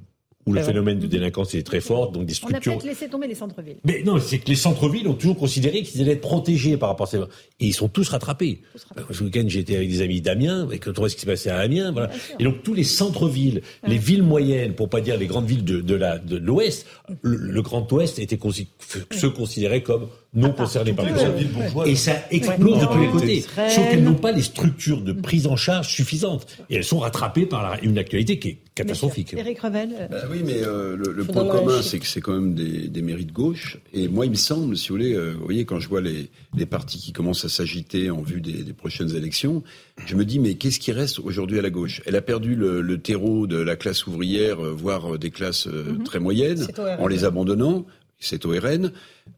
[0.46, 2.74] où le phénomène de délinquance est très fort, donc des On a structures.
[2.74, 3.78] peut-être laissé tomber les centres-villes.
[3.84, 7.08] Mais non, c'est que les centres-villes ont toujours considéré qu'ils allaient être protégés par rapport
[7.08, 7.18] à ces...
[7.18, 8.62] Et ils sont tous rattrapés.
[8.98, 11.26] Euh, Ce week-end, j'étais avec des amis d'Amiens, et quand on voit ce qui se
[11.26, 12.12] passait à Amiens, voilà.
[12.40, 15.82] Et donc, tous les centres-villes, les villes moyennes, pour pas dire les grandes villes de,
[15.82, 16.86] de l'Ouest,
[17.22, 18.68] le, le Grand Ouest était consi-
[19.12, 21.88] se considérait comme non concerné par Les bourgeoises.
[21.88, 23.42] Et ça explose de tous les côtés.
[23.70, 26.46] Sauf qu'elles n'ont pas les structures de prise en charge suffisantes.
[26.70, 29.34] Et elles sont rattrapées par la- une actualité qui est catastrophique.
[29.34, 29.90] Éric Revel.
[29.98, 33.02] euh, Bah oui, mais euh, le, point commun, c'est que c'est quand même des, des
[33.02, 33.78] mairies de gauche.
[33.94, 36.30] Et moi, il me semble, si vous voulez, euh, vous voyez, quand je vois les,
[36.58, 39.64] les partis qui commencent à s'agiter en vue des, des prochaines élections,
[40.06, 42.02] je me dis, mais qu'est-ce qui reste aujourd'hui à la gauche?
[42.06, 46.20] Elle a perdu le, le terreau de la classe ouvrière, voire des classes euh, très
[46.20, 46.68] moyennes,
[47.00, 47.86] en les abandonnant.
[48.20, 48.92] Cette ORN.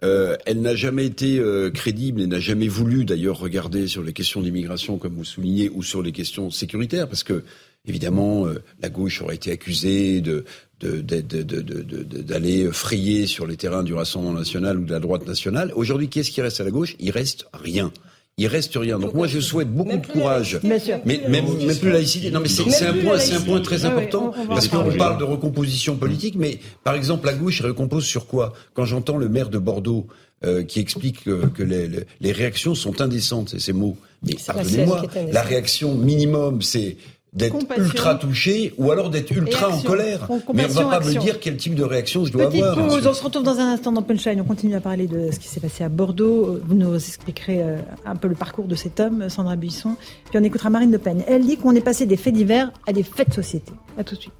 [0.03, 4.13] Euh, elle n'a jamais été euh, crédible et n'a jamais voulu d'ailleurs regarder sur les
[4.13, 7.43] questions d'immigration, comme vous soulignez, ou sur les questions sécuritaires, parce que
[7.87, 10.45] évidemment euh, la gauche aurait été accusée de
[10.79, 15.71] d'aller frayer sur les terrains du Rassemblement national ou de la droite nationale.
[15.75, 16.95] Aujourd'hui, qu'est-ce qui reste à la gauche?
[16.99, 17.91] Il reste rien
[18.37, 18.99] il reste rien.
[18.99, 20.59] Donc moi, je souhaite beaucoup de courage.
[20.63, 22.29] Mais même, même plus laïcité.
[22.29, 25.95] Non, mais c'est un point, c'est un point très important parce qu'on parle de recomposition
[25.95, 26.35] politique.
[26.37, 28.53] Mais par exemple, la gauche recompose sur quoi?
[28.73, 30.07] Quand j'entends le maire de Bordeaux
[30.45, 31.89] euh, qui explique que, les,
[32.21, 33.97] les, réactions sont indécentes, c'est ces mots.
[34.21, 36.97] Mais pardonnez-moi, la réaction minimum, c'est
[37.37, 40.27] d'être ultra touché ou alors d'être ultra en colère.
[40.53, 42.75] Mais on ne va pas me dire quel type de réaction je dois avoir.
[42.75, 44.41] Pause, on se retrouve dans un instant dans Punchline.
[44.41, 46.59] On continue à parler de ce qui s'est passé à Bordeaux.
[46.65, 49.95] Vous nous expliquerez euh, un peu le parcours de cet homme, Sandra Buisson.
[50.29, 51.23] Puis on écoutera Marine Le Pen.
[51.27, 53.71] Elle dit qu'on est passé des faits divers à des faits de société.
[53.97, 54.33] A tout de suite.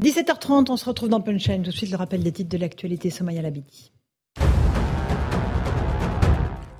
[0.00, 1.62] 17h30, on se retrouve dans Punchline.
[1.62, 3.92] Tout de suite, le rappel des titres de l'actualité, Somaya Labidi.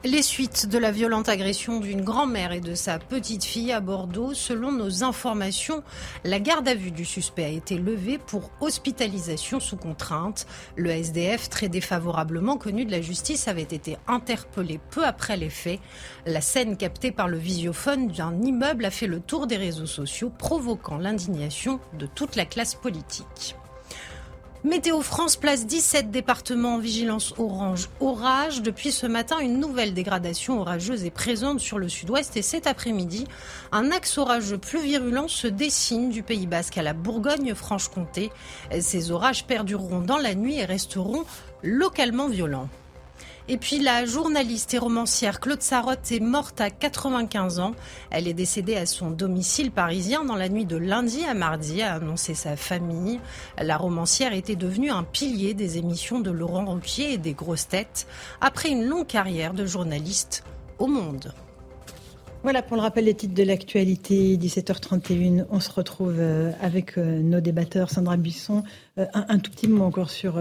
[0.02, 4.72] Les suites de la violente agression d'une grand-mère et de sa petite-fille à Bordeaux, selon
[4.72, 5.82] nos informations,
[6.24, 10.46] la garde à vue du suspect a été levée pour hospitalisation sous contrainte.
[10.74, 15.80] Le SDF, très défavorablement connu de la justice, avait été interpellé peu après les faits.
[16.24, 20.30] La scène captée par le visiophone d'un immeuble a fait le tour des réseaux sociaux,
[20.30, 23.54] provoquant l'indignation de toute la classe politique.
[24.62, 28.60] Météo France place 17 départements en vigilance orange orage.
[28.60, 33.26] Depuis ce matin, une nouvelle dégradation orageuse est présente sur le sud-ouest et cet après-midi,
[33.72, 38.30] un axe orageux plus virulent se dessine du Pays Basque à la Bourgogne-Franche-Comté.
[38.80, 41.24] Ces orages perdureront dans la nuit et resteront
[41.62, 42.68] localement violents.
[43.52, 47.72] Et puis la journaliste et romancière Claude Sarotte est morte à 95 ans.
[48.12, 51.94] Elle est décédée à son domicile parisien dans la nuit de lundi à mardi, a
[51.94, 53.18] annoncé sa famille.
[53.60, 58.06] La romancière était devenue un pilier des émissions de Laurent Ruquier et des grosses têtes
[58.40, 60.44] après une longue carrière de journaliste
[60.78, 61.34] au monde.
[62.44, 65.46] Voilà pour le rappel des titres de l'actualité, 17h31.
[65.50, 67.90] On se retrouve euh, avec euh, nos débatteurs.
[67.90, 68.62] Sandra Buisson,
[68.98, 70.38] euh, un, tout petit mot encore sur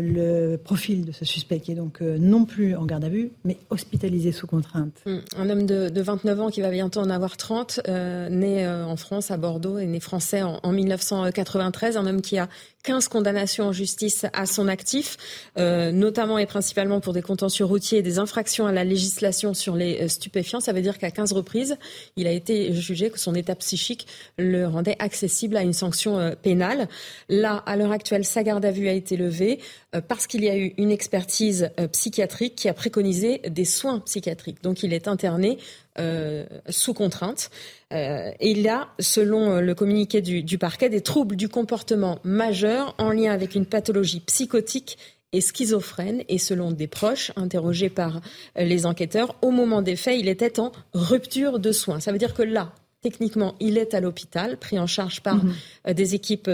[0.00, 3.30] le profil de ce suspect qui est donc euh, non plus en garde à vue,
[3.44, 4.94] mais hospitalisé sous contrainte.
[5.06, 8.86] Hum, un homme de, 29 ans qui va bientôt en avoir 30, euh, né euh,
[8.86, 12.48] en France, à Bordeaux, et né français en, en 1993, un homme qui a
[12.82, 15.16] 15 condamnations en justice à son actif,
[15.56, 19.76] euh, notamment et principalement pour des contentieux routiers et des infractions à la législation sur
[19.76, 20.58] les euh, stupéfiants.
[20.58, 21.76] Ça veut dire qu'à 15 reprises,
[22.16, 26.32] il a été jugé que son état psychique le rendait accessible à une sanction euh,
[26.34, 26.88] pénale.
[27.28, 29.60] Là, à l'heure actuelle, sa garde à vue a été levée
[30.08, 34.62] parce qu'il y a eu une expertise psychiatrique qui a préconisé des soins psychiatriques.
[34.62, 35.58] Donc il est interné
[36.70, 37.50] sous contrainte.
[37.90, 42.18] Et il a, selon le communiqué du, du parquet, des troubles du comportement
[42.98, 44.98] en lien avec une pathologie psychotique
[45.32, 46.22] et schizophrène.
[46.28, 48.20] Et selon des proches interrogés par
[48.56, 52.00] les enquêteurs, au moment des faits, il était en rupture de soins.
[52.00, 55.54] Ça veut dire que là, Techniquement, il est à l'hôpital, pris en charge par mhm.
[55.88, 56.48] euh, des équipes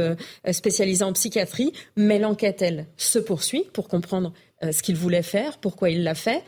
[0.50, 5.90] spécialisées en psychiatrie, mais l'enquête, elle, se poursuit pour comprendre ce qu'il voulait faire, pourquoi
[5.90, 6.42] il l'a fait.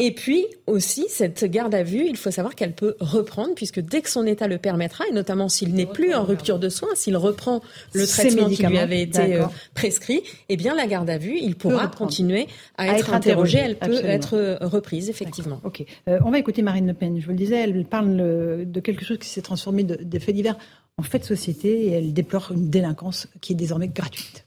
[0.00, 4.00] Et puis aussi, cette garde à vue, il faut savoir qu'elle peut reprendre, puisque dès
[4.00, 7.16] que son état le permettra, et notamment s'il n'est plus en rupture de soins, s'il
[7.16, 7.62] reprend
[7.94, 11.56] le traitement qui lui avait été euh, prescrit, eh bien la garde à vue, il
[11.56, 15.60] pourra continuer à, être, interrogé, elle peut être euh, reprise, effectivement.
[15.64, 15.84] Ok.
[16.08, 17.18] Euh, on va écouter Marine Le Pen.
[17.20, 20.34] Je vous le disais, elle parle de quelque chose qui s'est transformé de, de faits
[20.36, 20.56] divers
[20.96, 24.44] en fait de société, et elle déplore une délinquance qui est désormais gratuite.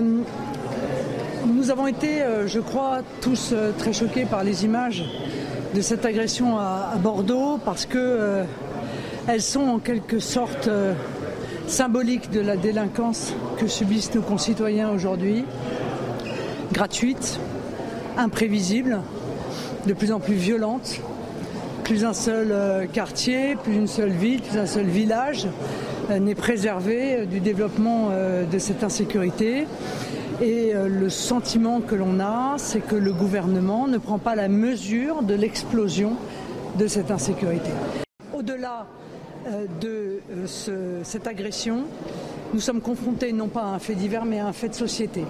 [0.00, 5.04] Nous avons été, euh, je crois, tous euh, très choqués par les images
[5.74, 8.44] de cette agression à, Bordeaux parce que euh,
[9.26, 10.70] elles sont en quelque sorte
[11.66, 15.44] symboliques de la délinquance que subissent nos concitoyens aujourd'hui,
[16.72, 17.38] gratuite,
[18.16, 19.00] imprévisible,
[19.86, 21.00] de plus en plus violente.
[21.84, 25.46] Plus un seul quartier, plus une seule ville, plus un seul village
[26.10, 28.10] n'est préservé du développement
[28.50, 29.66] de cette insécurité.
[30.42, 34.48] Et euh, le sentiment que l'on a, c'est que le gouvernement ne prend pas la
[34.48, 36.16] mesure de l'explosion
[36.78, 37.70] de cette insécurité.
[38.34, 38.86] Au-delà
[39.46, 40.20] euh, de
[40.68, 41.84] euh, cette agression,
[42.52, 45.24] nous sommes confrontés non pas à un fait divers, mais à un fait de société.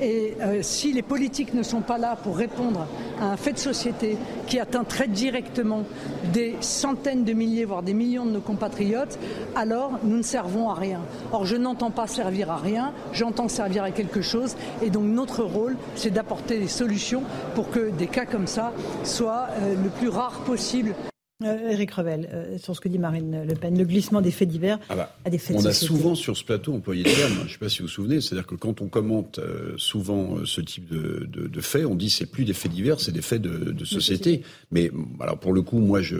[0.00, 2.86] Et euh, si les politiques ne sont pas là pour répondre
[3.20, 5.84] à un fait de société qui atteint très directement
[6.32, 9.18] des centaines de milliers, voire des millions de nos compatriotes,
[9.54, 11.00] alors nous ne servons à rien.
[11.32, 14.56] Or, je n'entends pas servir à rien, j'entends servir à quelque chose.
[14.82, 17.22] Et donc, notre rôle, c'est d'apporter des solutions
[17.54, 18.72] pour que des cas comme ça
[19.04, 20.94] soient euh, le plus rare possible.
[21.44, 24.96] Eric Revel, sur ce que dit Marine Le Pen, le glissement des faits divers ah
[24.96, 27.42] bah, à des faits On de a souvent sur ce plateau employé le terme, je
[27.44, 29.38] ne sais pas si vous vous souvenez, c'est-à-dire que quand on commente
[29.76, 33.12] souvent ce type de, de, de faits, on dit c'est plus des faits divers, c'est
[33.12, 34.42] des faits de, de société.
[34.70, 36.16] Mais alors pour le coup, moi je,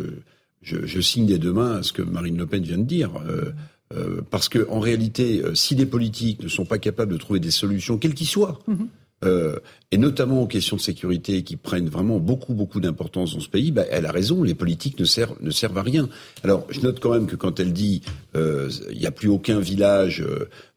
[0.66, 3.10] je, je signe des deux mains à ce que Marine Le Pen vient de dire.
[3.26, 3.52] Euh,
[3.94, 7.38] euh, parce que en réalité, euh, si les politiques ne sont pas capables de trouver
[7.38, 8.86] des solutions, quelles qu'ils soient, mm -hmm.
[9.24, 9.58] Euh,
[9.90, 13.72] et notamment aux questions de sécurité qui prennent vraiment beaucoup beaucoup d'importance dans ce pays,
[13.72, 14.42] bah, elle a raison.
[14.42, 16.08] Les politiques ne servent ne servent à rien.
[16.44, 18.02] Alors, je note quand même que quand elle dit
[18.36, 20.24] euh, il n'y a plus aucun village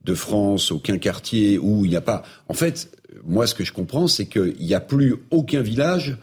[0.04, 2.23] de France, aucun quartier où il n'y a pas.
[2.47, 2.89] En fait,
[3.25, 6.17] moi, ce que je comprends, c'est qu'il n'y a plus aucun village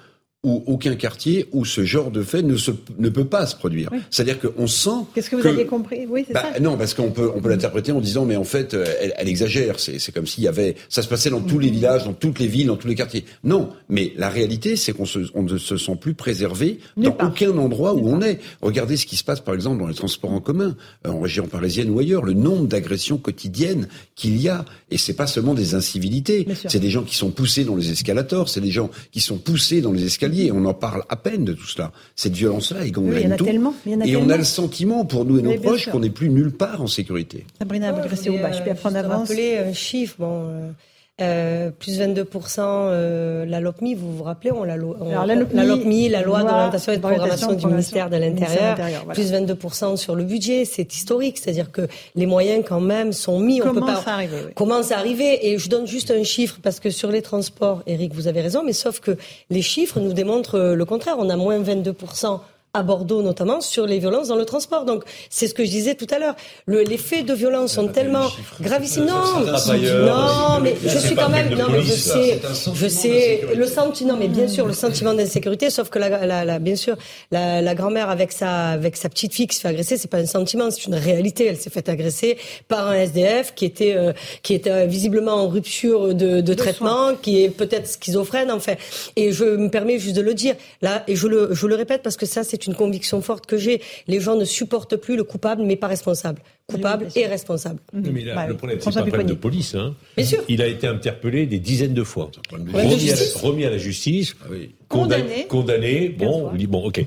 [0.44, 3.88] ou aucun quartier où ce genre de fait ne, se, ne peut pas se produire.
[3.90, 3.99] Oui.
[4.11, 4.90] C'est-à-dire qu'on sent.
[5.12, 6.07] Qu'est-ce que vous que, aviez compris?
[6.09, 6.61] Oui, c'est bah, ça.
[6.61, 9.81] Non, parce qu'on peut, on peut l'interpréter en disant, mais en fait, elle, elle exagère.
[9.81, 10.77] C'est comme s'il y avait.
[10.88, 13.25] Ça se passait dans tous les villages, dans toutes les villes, dans tous les quartiers.
[13.42, 17.27] Non, mais la réalité, c'est qu'on on ne se sent plus préservé dans pas.
[17.27, 18.38] aucun endroit où on est.
[18.62, 21.90] Regardez ce qui se passe, par exemple, dans les transports en commun, en région parisienne
[21.90, 22.22] ou ailleurs.
[22.22, 24.64] Le nombre d'agressions quotidiennes qu'il y a.
[24.92, 26.46] Et c'est pas seulement des incivilités.
[26.68, 28.49] C'est des gens qui sont poussés dans les escalators.
[28.49, 30.36] C'est des gens qui sont poussés dans les escaliers.
[30.53, 31.92] On en parle à peine de tout cela.
[32.14, 33.44] Cette violence-là, elle gangrène oui, tout.
[33.44, 34.27] Tellement, y en a et tellement.
[34.27, 36.87] on a le sentiment, pour nous et nos proches, qu'on n'est plus nulle part en
[36.87, 37.46] sécurité.
[37.59, 38.53] Sabrina, vous restez au bas.
[38.53, 39.29] Je peux prendre avance.
[39.29, 40.16] rappeler un chiffre.
[40.18, 40.70] Bon, euh,
[41.18, 45.57] euh, plus 22% euh, la LOPMI, vous vous rappelez, on la, on, Alors, la, LOPMI,
[45.57, 49.14] la, LOPMI, la loi d'orientation et de programmation du ministère de l'Intérieur, voilà.
[49.14, 53.61] plus 22% sur le budget, c'est historique, c'est-à-dire que les moyens quand même sont mis.
[53.61, 54.52] Comment on peut pas, ça arrive oui.
[54.55, 58.12] Commence à arriver, et je donne juste un chiffre parce que sur les transports, Eric,
[58.12, 59.16] vous avez raison, mais sauf que
[59.48, 61.16] les chiffres nous démontrent le contraire.
[61.18, 62.40] On a moins 22%
[62.77, 64.85] à Bordeaux notamment sur les violences dans le transport.
[64.85, 66.37] Donc c'est ce que je disais tout à l'heure.
[66.67, 68.29] Le, les faits de violence sont tellement
[68.61, 69.07] gravissimes.
[69.07, 71.49] Non, non, mais je suis quand même.
[71.55, 72.41] Non, mais je sais,
[72.75, 74.12] je sais le sentiment.
[74.12, 75.71] Non, mais bien sûr le sentiment d'insécurité.
[75.71, 76.97] Sauf que la, la, la bien sûr
[77.33, 80.19] la, la grand-mère avec sa avec sa petite fille qui se fait agresser, c'est pas
[80.19, 81.47] un sentiment, c'est une réalité.
[81.47, 84.12] Elle s'est fait agresser par un SDF qui était euh,
[84.43, 88.79] qui était visiblement en rupture de, de traitement, qui est peut-être schizophrène en fait.
[89.17, 92.03] Et je me permets juste de le dire là, et je le je le répète
[92.03, 93.81] parce que ça c'est une conviction forte que j'ai.
[94.07, 96.42] Les gens ne supportent plus le coupable, mais pas responsable.
[96.66, 97.81] Coupable oui, et responsable.
[97.92, 99.74] Non, mais là, bah, le problème, c'est pas un problème de police.
[99.74, 99.94] Hein.
[100.16, 100.42] Bien sûr.
[100.48, 102.31] Il a été interpellé des dizaines de fois.
[102.52, 104.74] De remis, à la, remis, à la, justice, ah oui.
[104.88, 105.46] condamné.
[105.48, 106.09] Condamné.
[106.09, 107.05] Bon, on dit bon, ok.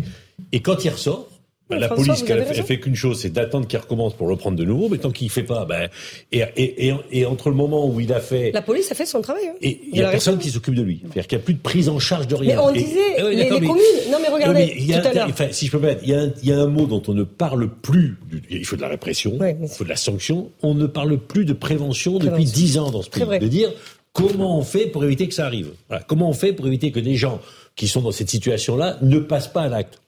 [0.51, 1.28] Et quand il ressort,
[1.69, 4.36] bah, la François, police, elle, elle fait qu'une chose, c'est d'attendre qu'il recommence pour le
[4.36, 5.88] prendre de nouveau, mais tant qu'il fait pas, ben,
[6.32, 9.05] et, et, et, et, entre le moment où il a fait, la police a fait
[9.05, 9.43] son travail.
[9.49, 9.55] Hein.
[9.62, 11.01] Et il y a personne qui s'occupe de lui.
[11.03, 12.55] C'est-à-dire qu'il n'y a plus de prise en charge de rien.
[12.55, 13.75] Mais on disait les, les communes.
[14.12, 14.73] Non mais regardez.
[14.75, 15.27] mais y a, tout à l'heure.
[15.29, 17.03] Enfin, si je peux mettre, il y, a un, il y a un mot dont
[17.08, 18.17] on ne parle plus.
[18.49, 20.51] Il faut de la répression, ouais, il faut de la sanction.
[20.63, 22.32] On ne parle plus de prévention, prévention.
[22.32, 23.39] depuis dix ans dans ce pays.
[23.39, 23.71] De dire
[24.13, 25.69] comment on fait pour éviter que ça arrive.
[25.88, 26.03] Voilà.
[26.03, 27.39] Comment on fait pour éviter que des gens
[27.75, 29.98] qui sont dans cette situation-là ne passent pas à l'acte.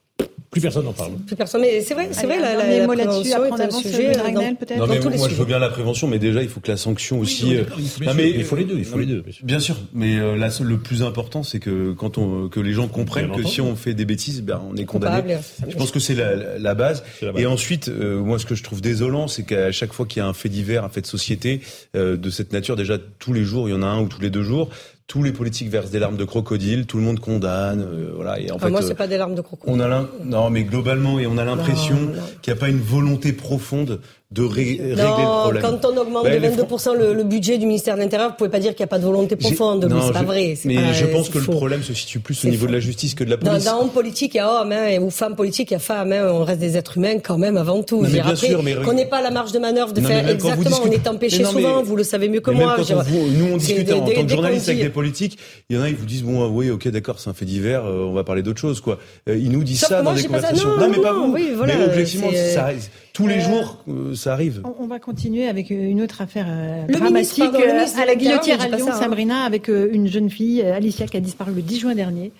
[0.52, 1.12] Plus personne n'en parle.
[1.26, 1.62] Plus personne.
[1.62, 4.12] Mais c'est vrai, c'est vrai, la, la, la prévention est un sujet.
[4.12, 5.36] Dans, peut-être non, mais tous moi, les je sujets.
[5.36, 7.46] veux bien la prévention, mais déjà, il faut que la sanction aussi.
[7.46, 8.76] Oui, euh, il, non, mais il faut les deux.
[8.76, 9.24] Il faut les deux.
[9.42, 12.86] Bien sûr, mais euh, là, le plus important, c'est que quand on, que les gens
[12.86, 15.38] comprennent que si on fait des bêtises, ben, on est condamné.
[15.66, 17.02] Je pense que c'est la, la, base.
[17.22, 17.42] la base.
[17.42, 20.22] Et ensuite, euh, moi, ce que je trouve désolant, c'est qu'à chaque fois qu'il y
[20.22, 21.62] a un fait divers, un fait de société
[21.96, 24.20] euh, de cette nature, déjà tous les jours, il y en a un ou tous
[24.20, 24.68] les deux jours
[25.06, 28.40] tous les politiques versent des larmes de crocodile, tout le monde condamne, euh, voilà.
[28.40, 29.74] Et en enfin, fait, moi, c'est pas des larmes de crocodile.
[29.74, 31.96] On a non, mais globalement, et on a l'impression
[32.40, 34.00] qu'il n'y a pas une volonté profonde
[34.32, 35.62] de ré non, régler le problème.
[35.62, 38.36] Quand on augmente Ben, de les 22% le, le, budget du ministère de l'Intérieur, vous
[38.36, 39.84] pouvez pas dire qu'il n'y a pas de volonté profonde.
[39.84, 40.54] Non, c'est pas vrai.
[40.64, 41.52] Mais pas, je pense que faux.
[41.52, 42.68] le problème se situe plus au niveau faux.
[42.68, 43.64] de la justice que de la police.
[43.64, 45.80] Dans, dans homme politique, il y a homme, hein, ou femme politique, il y a
[45.80, 46.12] femme.
[46.12, 47.96] Hein, on reste des êtres humains quand même avant tout.
[47.96, 48.74] Non, mais bien après, sûr, mais...
[48.76, 50.76] qu'on n'ait pas la marge de manœuvre de non, faire mais exactement.
[50.84, 51.82] On est empêché Mais mais- souvent.
[51.82, 52.76] Vous le savez mieux que Mais moi.
[52.76, 53.20] même je quand veux dire.
[53.20, 55.82] on vous- nous on discute en tant que journaliste avec des politiques, il y en
[55.82, 58.12] a ils vous disent bon ah, oui ok d'accord c'est un fait divers, euh, on
[58.12, 58.98] va parler d'autre chose quoi.
[59.28, 60.22] Euh, ils nous disent ça dans ça.
[60.22, 60.68] conversations.
[60.78, 61.32] Non, mais pas vous.
[61.36, 62.88] mais objectivement arrive.
[63.12, 64.62] tous les Euh, jours euh, ça arrive.
[64.64, 68.02] On, on va continuer avec une autre affaire euh, Le dramatique ministre, pardon, le euh,
[68.02, 69.00] à la guillotière à Lyon, ça, hein.
[69.00, 72.32] Sabrina, avec euh, une jeune fille, euh, Alicia, qui a disparu le 10 juin dernier,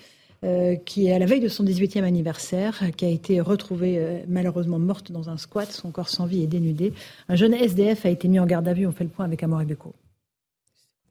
[0.43, 3.97] euh, qui est à la veille de son 18e anniversaire, euh, qui a été retrouvée
[3.97, 6.91] euh, malheureusement morte dans un squat, son corps sans vie et dénudé.
[7.29, 9.41] Un jeune SDF a été mis en garde à vue, on fait le point avec
[9.41, 9.93] Amor Beko.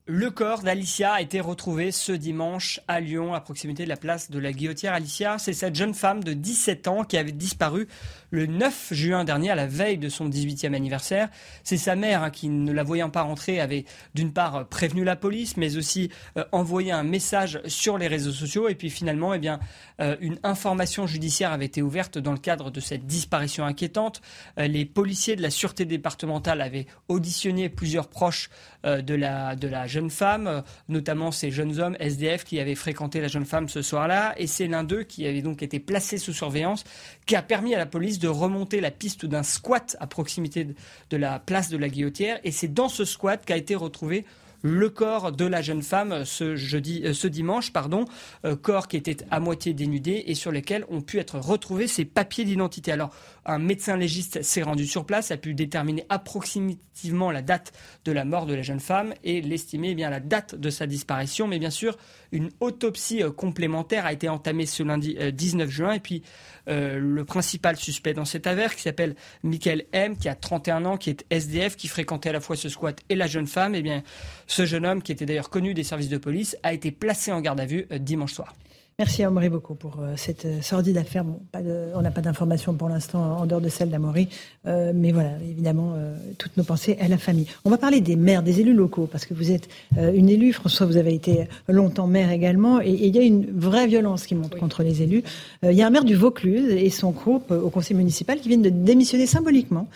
[0.06, 4.30] Le corps d'Alicia a été retrouvé ce dimanche à Lyon, à proximité de la place
[4.30, 4.92] de la Guillotière.
[4.92, 7.86] Alicia, c'est cette jeune femme de 17 ans qui avait disparu
[8.32, 11.28] le 9 juin dernier, à la veille de son 18e anniversaire.
[11.64, 15.16] C'est sa mère hein, qui, ne la voyant pas rentrer, avait d'une part prévenu la
[15.16, 18.68] police, mais aussi euh, envoyé un message sur les réseaux sociaux.
[18.68, 19.60] Et puis finalement, eh bien,
[20.00, 24.22] euh, une information judiciaire avait été ouverte dans le cadre de cette disparition inquiétante.
[24.58, 28.50] Euh, les policiers de la sûreté départementale avaient auditionné plusieurs proches
[28.84, 33.28] de, la, de la jeune femme, notamment ces jeunes hommes SDF qui avaient fréquenté la
[33.28, 34.34] jeune femme ce soir-là.
[34.38, 36.82] Et c'est l'un d'eux qui avait donc été placé sous surveillance,
[37.24, 40.68] qui a permis à la police de remonter la piste d'un squat à proximité
[41.10, 42.38] de la place de la Guillotière.
[42.44, 44.24] Et c'est dans ce squat qu'a été retrouvé
[44.62, 48.04] le corps de la jeune femme ce jeudi, euh, ce dimanche, pardon,
[48.44, 52.04] euh, corps qui était à moitié dénudé et sur lequel ont pu être retrouvés ses
[52.04, 52.92] papiers d'identité.
[52.92, 53.10] Alors,
[53.44, 57.72] un médecin légiste s'est rendu sur place, a pu déterminer approximativement la date
[58.04, 60.86] de la mort de la jeune femme et l'estimer eh bien la date de sa
[60.86, 61.48] disparition.
[61.48, 61.96] Mais bien sûr,
[62.32, 66.22] une autopsie euh, complémentaire a été entamée ce lundi 19 juin et puis
[66.68, 70.96] euh, le principal suspect dans cette affaire, qui s'appelle Michael M, qui a 31 ans,
[70.96, 73.74] qui est SDF, qui fréquentait à la fois ce squat et la jeune femme.
[73.74, 74.02] Eh bien,
[74.46, 77.40] ce jeune homme, qui était d'ailleurs connu des services de police, a été placé en
[77.40, 78.54] garde à vue euh, dimanche soir.
[79.02, 81.24] Merci à Amaury beaucoup pour euh, cette euh, sordide affaire.
[81.24, 84.28] on n'a pas d'informations pour l'instant en dehors de celle d'Amaury,
[84.68, 85.96] euh, mais voilà, évidemment,
[86.38, 87.48] toutes nos pensées à la famille.
[87.64, 90.86] On va parler des maires, des élus locaux, parce que vous êtes une élue, François,
[90.86, 94.56] vous avez été longtemps maire également, et, il y a une vraie violence qui monte
[94.56, 95.24] contre les élus.
[95.64, 98.62] il y a un maire du Vaucluse et son groupe au conseil municipal qui viennent
[98.62, 99.88] de démissionner symboliquement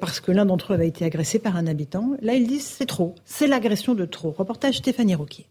[0.00, 2.12] parce que l'un d'entre eux avait été agressé par un habitant.
[2.22, 4.30] Là, ils disent c'est trop, c'est l'agression de trop.
[4.30, 5.46] Reportage Stéphanie Rouquier.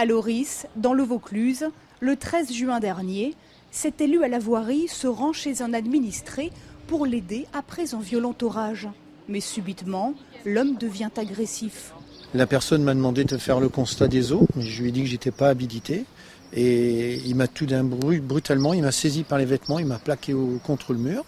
[0.00, 3.34] À Loris, dans le Vaucluse, le 13 juin dernier,
[3.72, 6.52] cet élu à la voirie se rend chez un administré
[6.86, 8.86] pour l'aider après un violent orage.
[9.28, 10.14] Mais subitement,
[10.46, 11.94] l'homme devient agressif.
[12.32, 15.02] La personne m'a demandé de faire le constat des eaux, mais je lui ai dit
[15.02, 16.04] que j'étais pas habilité.
[16.52, 19.98] Et il m'a tout d'un bruit brutalement, il m'a saisi par les vêtements, il m'a
[19.98, 20.32] plaqué
[20.62, 21.24] contre le mur.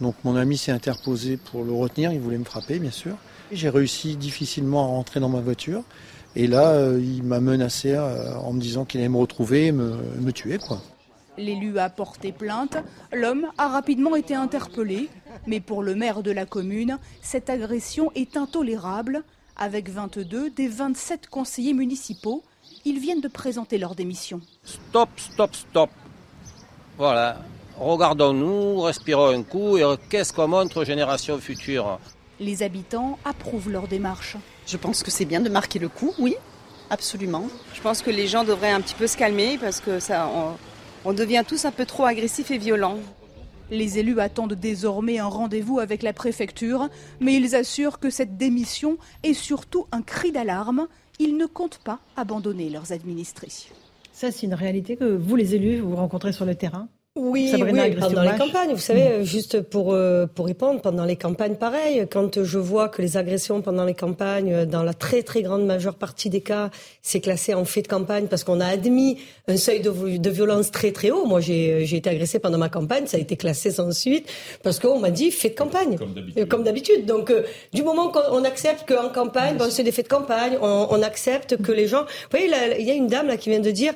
[0.00, 3.16] Donc mon ami s'est interposé pour le retenir, il voulait me frapper bien sûr.
[3.52, 5.84] J'ai réussi difficilement à rentrer dans ma voiture.
[6.38, 9.72] Et là, euh, il m'a menacé euh, en me disant qu'il allait me retrouver et
[9.72, 10.58] me, tuer.
[10.58, 10.82] Quoi.
[11.38, 12.76] L'élu a porté plainte.
[13.10, 15.08] L'homme a rapidement été interpellé.
[15.46, 19.24] Mais pour le maire de la commune, cette agression est intolérable.
[19.56, 22.42] Avec 22 des 27 conseillers municipaux,
[22.84, 24.42] ils viennent de présenter leur démission.
[24.64, 25.90] Stop, stop, stop.
[26.98, 27.38] Voilà.
[27.78, 31.98] Regardons-nous, respirons un coup et qu'est-ce qu'on montre aux générations futures?
[32.40, 34.36] Les habitants approuvent leur démarche.
[34.66, 36.34] Je pense que c'est bien de marquer le coup, oui,
[36.90, 37.46] absolument.
[37.72, 40.28] Je pense que les gens devraient un petit peu se calmer parce que ça,
[41.04, 42.98] on, devient tous un peu trop agressifs et violents.
[43.70, 46.88] Les élus attendent désormais un rendez-vous avec la préfecture,
[47.20, 50.88] mais ils assurent que cette démission est surtout un cri d'alarme.
[51.20, 53.52] Ils ne comptent pas abandonner leurs administrés.
[54.12, 57.52] Ça, c'est une réalité que vous, les élus, vous rencontrez sur le terrain oui,
[57.98, 58.72] pendant les campagnes.
[58.72, 59.24] Vous savez, mm.
[59.24, 62.06] juste pour euh, pour répondre, pendant les campagnes, pareil.
[62.10, 65.64] Quand je vois que les agressions pendant les campagnes, euh, dans la très très grande
[65.64, 66.70] majeure partie des cas,
[67.02, 70.70] c'est classé en fait de campagne parce qu'on a admis un seuil de, de violence
[70.70, 71.24] très très haut.
[71.24, 74.28] Moi, j'ai j'ai été agressée pendant ma campagne, ça a été classé sans suite
[74.62, 75.98] parce qu'on m'a dit fait de campagne,
[76.48, 77.06] comme d'habitude.
[77.06, 77.42] Donc, euh,
[77.72, 81.56] du moment qu'on accepte qu'en campagne, bon, c'est des faits de campagne, on, on, accepte
[81.62, 82.02] que les gens.
[82.02, 83.94] Vous voyez, il y a une dame là qui vient de dire,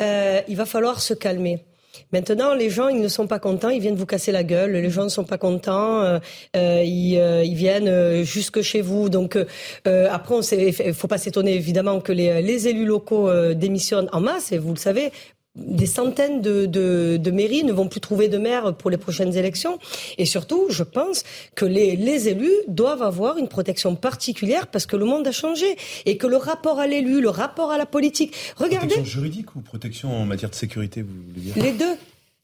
[0.00, 1.64] euh, il va falloir se calmer.
[2.12, 4.72] Maintenant, les gens, ils ne sont pas contents, ils viennent vous casser la gueule.
[4.72, 6.18] Les gens ne sont pas contents, euh,
[6.56, 9.08] euh ils, euh, ils, viennent euh, jusque chez vous.
[9.08, 9.36] Donc,
[9.84, 14.52] après, il faut pas s'étonner évidemment que les élus locaux démissionnent en masse.
[14.52, 15.12] Et vous le savez,
[15.54, 19.36] des centaines de, de, de, mairies ne vont plus trouver de maire pour les prochaines
[19.36, 19.78] élections.
[20.16, 21.24] Et surtout, je pense
[21.54, 25.76] que les, les, élus doivent avoir une protection particulière parce que le monde a changé
[26.06, 28.34] et que le rapport à l'élu, le rapport à la politique.
[28.56, 28.88] Regardez.
[28.88, 31.62] Protection juridique ou protection en matière de sécurité, vous voulez dire?
[31.62, 31.96] Les deux.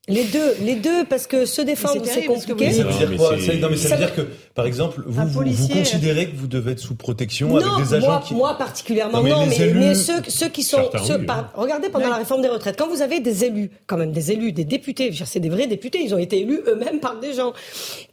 [0.08, 2.72] Les deux, les deux, parce que se défendre, c'est compliqué.
[2.72, 4.22] Ça veut dire quoi Non, mais ça, veut dire que,
[4.54, 8.22] par exemple, vous, vous, considérez que vous devez être sous protection avec des agents moi,
[8.26, 8.34] qui...
[8.34, 10.90] moi particulièrement non, mais, mais, ceux, ceux qui sont...
[11.04, 11.20] Ceux,
[11.54, 14.52] regardez pendant la réforme des retraites, quand vous avez des élus, quand même des élus,
[14.52, 17.52] des députés, c'est des vrais députés, ils ont été élus eux-mêmes par des gens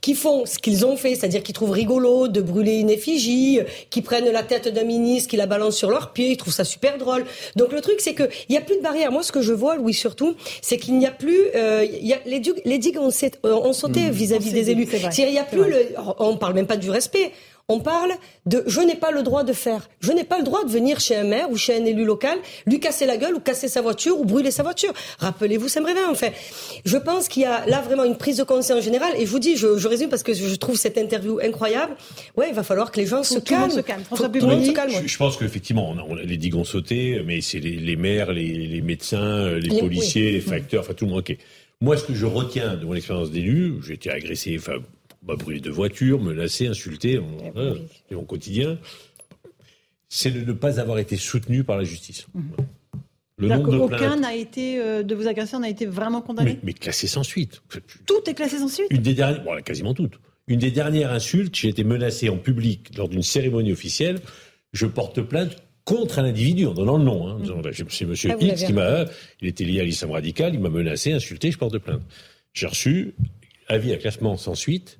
[0.02, 4.02] qui font ce qu'ils ont fait, c'est-à-dire qu'ils trouvent rigolo de brûler une effigie, qui
[4.02, 6.98] prennent la tête d'un ministre, qui la balancent sur leurs pieds, ils trouvent ça super
[6.98, 7.24] drôle.
[7.56, 9.12] Donc le truc, c'est qu'il n'y a plus de barrière.
[9.12, 11.40] Moi, ce que je vois, Louis, surtout, c'est qu'il n'y a plus...
[11.56, 13.12] Euh, y a, les, les digues ont,
[13.74, 14.88] sauté vis-à-vis des élus.
[15.18, 15.88] Il y a plus le,
[16.20, 17.32] on parle même pas du respect.
[17.68, 18.12] On parle
[18.46, 19.90] de je n'ai pas le droit de faire.
[20.00, 22.38] Je n'ai pas le droit de venir chez un maire ou chez un élu local,
[22.68, 24.94] lui casser la gueule ou casser sa voiture ou brûler sa voiture.
[25.18, 26.30] Rappelez-vous ça me réveille Enfin,
[26.86, 29.14] je pense qu'il y a là vraiment une prise de conscience générale.
[29.18, 31.96] Et je vous dis, je, je résume parce que je trouve cette interview incroyable.
[32.38, 33.72] Ouais, il va falloir que les gens se calment.
[33.72, 34.04] Se calme.
[34.04, 34.92] François tout le monde se calme.
[34.92, 38.32] Je, je pense qu'effectivement, on, on, les digues ont sauté, mais c'est les, les, maires,
[38.32, 40.34] les, les médecins, les, les policiers, oui.
[40.34, 41.22] les facteurs, enfin tout le monde.
[41.22, 41.36] Ok.
[41.86, 44.78] Moi, ce que je retiens de mon expérience d'élu, j'ai été agressé, enfin,
[45.22, 47.22] bah, brûlé de voiture, menacé, insulté,
[47.54, 47.76] c'est hein,
[48.10, 48.80] mon quotidien,
[50.10, 52.26] c'est de ne pas avoir été soutenu par la justice.
[52.34, 52.42] Mmh.
[53.38, 56.54] Le nombre de aucun n'a été euh, de vos agresseurs n'a été vraiment condamné.
[56.54, 57.62] Mais, mais, classé sans suite.
[58.08, 58.88] Tout est classé sans suite.
[58.90, 60.20] Une des dernières, bon, quasiment toutes.
[60.48, 64.22] Une des dernières insultes, j'ai été menacé en public lors d'une cérémonie officielle.
[64.74, 65.56] Je porte plainte
[65.86, 67.28] contre un individu en donnant le nom.
[67.28, 67.38] Hein.
[67.90, 69.06] C'est Monsieur ah, X qui m'a,
[69.42, 72.02] il était lié à l'islam radical, il m'a menacé, insulté, je porte plainte.
[72.54, 73.14] J'ai reçu
[73.68, 75.00] avis à classement sans suite.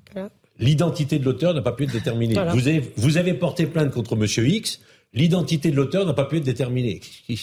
[0.58, 2.34] L'identité de l'auteur n'a pas pu être déterminée.
[2.34, 2.52] Voilà.
[2.52, 4.80] Vous, avez, vous avez porté plainte contre Monsieur X.
[5.12, 7.00] L'identité de l'auteur n'a pas pu être déterminée.
[7.28, 7.36] Et,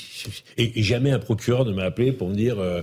[0.58, 2.82] et, jamais un procureur ne m'a appelé pour me dire euh,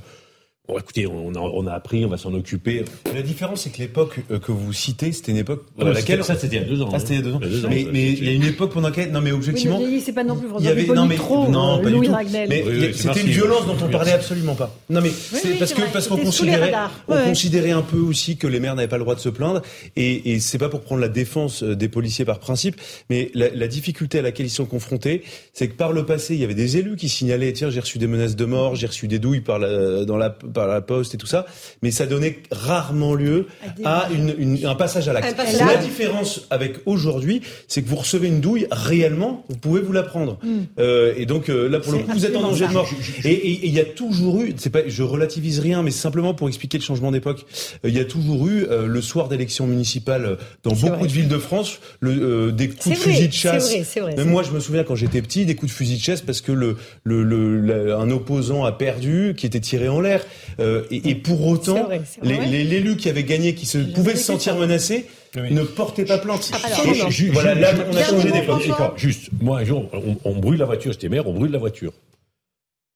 [0.68, 2.84] Bon, écoutez, on a, on a, appris, on va s'en occuper.
[3.12, 6.36] La différence, c'est que l'époque euh, que vous citez, c'était une époque pendant laquelle ça,
[6.36, 6.90] c'était il y a deux ans.
[6.92, 7.40] Ah, c'était il y a deux ans.
[7.40, 10.00] deux ans mais, mais il y a une époque pendant laquelle, non, mais objectivement, oui,
[10.04, 10.46] c'est pas non plus.
[10.60, 12.12] Il y avait non, mais trop, non, euh, pas Louis du tout.
[12.12, 12.48] Ragnel.
[12.48, 14.72] Mais oui, c'était une violence dont on parlait absolument pas.
[14.90, 16.72] Non, mais c'est parce que parce qu'on considérait,
[17.08, 19.62] on considérait un peu aussi que les maires n'avaient pas le droit de se plaindre.
[19.96, 22.76] Et, et c'est pas pour prendre la défense euh, des policiers par principe,
[23.08, 26.40] mais la, la difficulté à laquelle ils sont confrontés, c'est que par le passé, il
[26.40, 29.08] y avait des élus qui signalaient tiens, j'ai reçu des menaces de mort, j'ai reçu
[29.08, 31.46] des douilles par la, dans la par la poste et tout ça
[31.82, 33.46] mais ça donnait rarement lieu
[33.84, 35.36] à une, une, un passage à l'acte.
[35.58, 40.02] La différence avec aujourd'hui, c'est que vous recevez une douille réellement, vous pouvez vous la
[40.02, 40.38] prendre.
[40.42, 40.58] Mm.
[40.78, 42.88] Euh, et donc euh, là, pour le coup, vous êtes en danger de mort.
[43.24, 46.78] Et il y a toujours eu, c'est pas, je relativise rien, mais simplement pour expliquer
[46.78, 47.46] le changement d'époque,
[47.84, 51.06] euh, il y a toujours eu euh, le soir d'élection municipale dans beaucoup vrai.
[51.06, 53.70] de villes de France le, euh, des coups de vrai, fusil de chasse.
[53.70, 56.02] Vrai, vrai, Même moi, je me souviens quand j'étais petit, des coups de fusil de
[56.02, 60.24] chasse parce que le, le, le, un opposant a perdu, qui était tiré en l'air.
[60.58, 61.88] Et, et pour autant
[62.22, 65.52] l'élu qui avait gagné, qui se, pouvait se sentir menacé, oui.
[65.52, 66.50] ne portait pas plainte.
[66.64, 68.96] Alors, juste, voilà, là, on a changé d'époque.
[68.96, 71.92] Juste, moi, un jour, on, on brûle la voiture, j'étais maire, on brûle la voiture.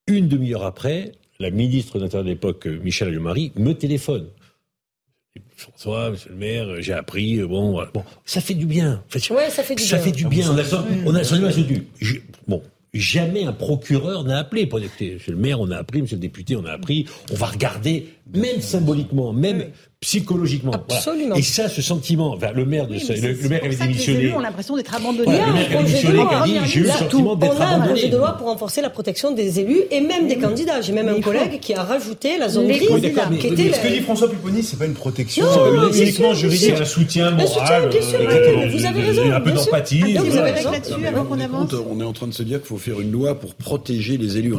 [0.07, 4.26] Une demi-heure après, la ministre d'Intérieur de l'époque, Michel Alliot-Marie, me téléphone.
[5.57, 7.90] François, monsieur le maire, j'ai appris, bon, voilà.
[7.92, 9.03] bon, ça fait du bien.
[9.30, 10.05] Ouais, ça fait du ça bien.
[10.05, 10.51] fait du bien.
[10.51, 11.53] On a, on a, on a, on a,
[12.47, 12.62] bon,
[13.01, 14.66] jamais un procureur n'a appelé.
[14.66, 17.07] Pour monsieur le maire, on a appris, monsieur le député, on a appris.
[17.32, 19.70] On va regarder, même symboliquement, même.
[20.05, 20.72] Psychologiquement.
[20.72, 21.28] Absolument.
[21.28, 21.40] Voilà.
[21.40, 24.18] Et ça, ce sentiment, enfin, le maire de oui, le, le, maire avait démissionné.
[24.18, 25.24] Les élus ont l'impression d'être abandonnés.
[25.24, 27.74] Voilà, le maire qui a démissionné, qui a dit, j'ai eu le sentiment d'être abandonné.
[27.74, 30.36] On a un projet de loi pour renforcer la protection des élus et même des
[30.36, 30.82] candidats.
[30.82, 32.86] J'ai même un collègue qui a rajouté la zone grise.
[33.40, 35.46] Qui était ce que dit François Pupponi, c'est pas une protection
[35.94, 36.74] uniquement juridique.
[36.76, 37.90] C'est un soutien moral.
[38.70, 39.32] Vous avez raison.
[39.32, 40.16] Un peu d'empathie.
[40.16, 41.72] Vous avez raison là-dessus avant qu'on avance.
[41.90, 44.36] On est en train de se dire qu'il faut faire une loi pour protéger les
[44.36, 44.55] élus.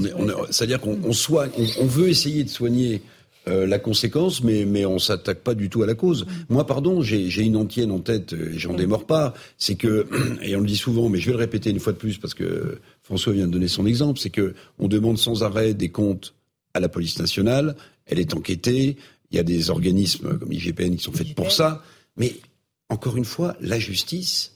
[0.50, 3.04] C'est-à-dire qu'on soigne, on veut essayer de soigner
[3.48, 6.26] euh, la conséquence, mais, mais on s'attaque pas du tout à la cause.
[6.50, 10.08] Moi, pardon, j'ai une antienne en tête, et j'en démords pas, c'est que,
[10.42, 12.34] et on le dit souvent, mais je vais le répéter une fois de plus parce
[12.34, 16.34] que François vient de donner son exemple, c'est que on demande sans arrêt des comptes
[16.74, 17.76] à la police nationale,
[18.06, 18.98] elle est enquêtée,
[19.32, 21.84] il y a des organismes comme IGPN qui sont faits pour ça,
[22.18, 22.36] mais
[22.90, 24.54] encore une fois, la justice,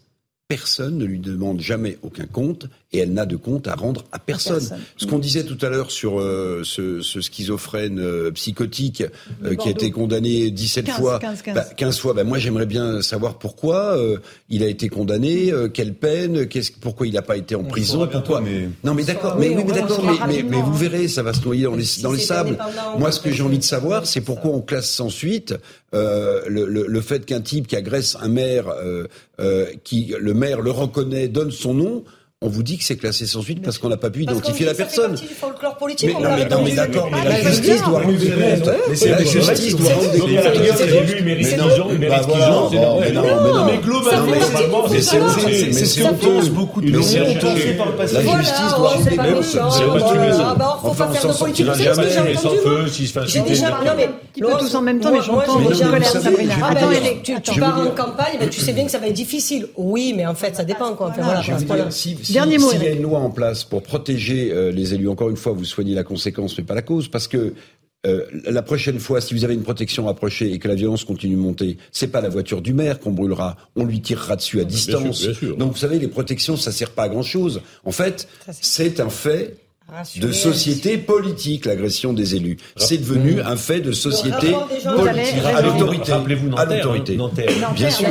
[0.48, 4.20] personne ne lui demande jamais aucun compte et elle n'a de compte à rendre à
[4.20, 4.68] personne.
[4.98, 9.04] Ce qu'on disait tout à l'heure sur euh, ce, ce, schizophrène euh, psychotique
[9.44, 11.56] euh, qui a été condamné 17 15, fois, 15, 15.
[11.56, 14.18] Bah, 15 fois, bah, moi j'aimerais bien savoir pourquoi euh,
[14.50, 17.66] il a été condamné, euh, quelle peine, qu'est-ce, pourquoi il n'a pas été en On
[17.66, 18.42] prison, pourquoi.
[18.42, 18.70] Mais...
[18.84, 21.44] Non mais d'accord, mais, oui, mais, d'accord, mais, mais, mais, vous verrez, ça va se
[21.44, 22.58] noyer dans les, si dans les sables.
[22.98, 25.54] Moi ce que j'ai envie de savoir, c'est pourquoi on classe sans suite
[25.96, 29.08] euh, le, le, le, fait qu'un type qui agresse un maire, euh,
[29.40, 32.04] euh, qui le maire le reconnaît, donne son nom,
[32.42, 34.74] on vous dit que c'est classé sans suite parce qu'on n'a pas pu identifier la
[34.74, 35.16] personne.
[35.16, 36.08] Du folklore politique.
[36.08, 38.40] Mais, non, mais, non, mais d'accord, mais la justice doit rendre des comptes.
[38.88, 40.30] Mais la justice doit rendre des comptes.
[40.30, 40.48] Mais
[41.58, 41.68] non,
[43.02, 47.02] mais non, mais globalement, c'est ce qu'on pense beaucoup de gens.
[48.14, 49.44] La justice doit rendre des comptes.
[51.34, 52.08] Sortira jamais.
[52.24, 53.60] Mais sans feu, si se fait insulter.
[53.60, 54.10] Non, mais
[54.60, 55.60] tous en même temps, mais j'entends
[56.22, 56.54] Sabrina.
[56.70, 56.90] Attends,
[57.44, 59.68] tu pars en campagne, tu sais bien que ça va être difficile.
[59.76, 61.10] Oui, mais en fait, ça dépend, quoi.
[61.10, 61.42] Enfin,
[62.32, 62.46] voilà.
[62.46, 62.70] Dernier mot.
[62.70, 65.54] S'il y a une loi en place pour protéger euh, les élus, encore une fois,
[65.54, 67.54] vous soignez la conséquence, mais pas la cause, parce que
[68.08, 71.36] euh, la prochaine fois, si vous avez une protection rapprochée et que la violence continue
[71.36, 74.64] de monter, c'est pas la voiture du maire qu'on brûlera, on lui tirera dessus à
[74.64, 75.02] distance.
[75.02, 75.58] Bien sûr, bien sûr.
[75.58, 77.62] Donc vous savez, les protections, ça sert pas à grand chose.
[77.84, 79.58] En fait, c'est un fait
[80.18, 82.58] de société politique, l'agression des élus.
[82.76, 83.44] C'est devenu mmh.
[83.46, 85.44] un fait de société politique.
[85.46, 86.12] À l'autorité.
[86.12, 87.18] Rappelez-vous l'autorité.
[87.76, 88.10] Bien sûr.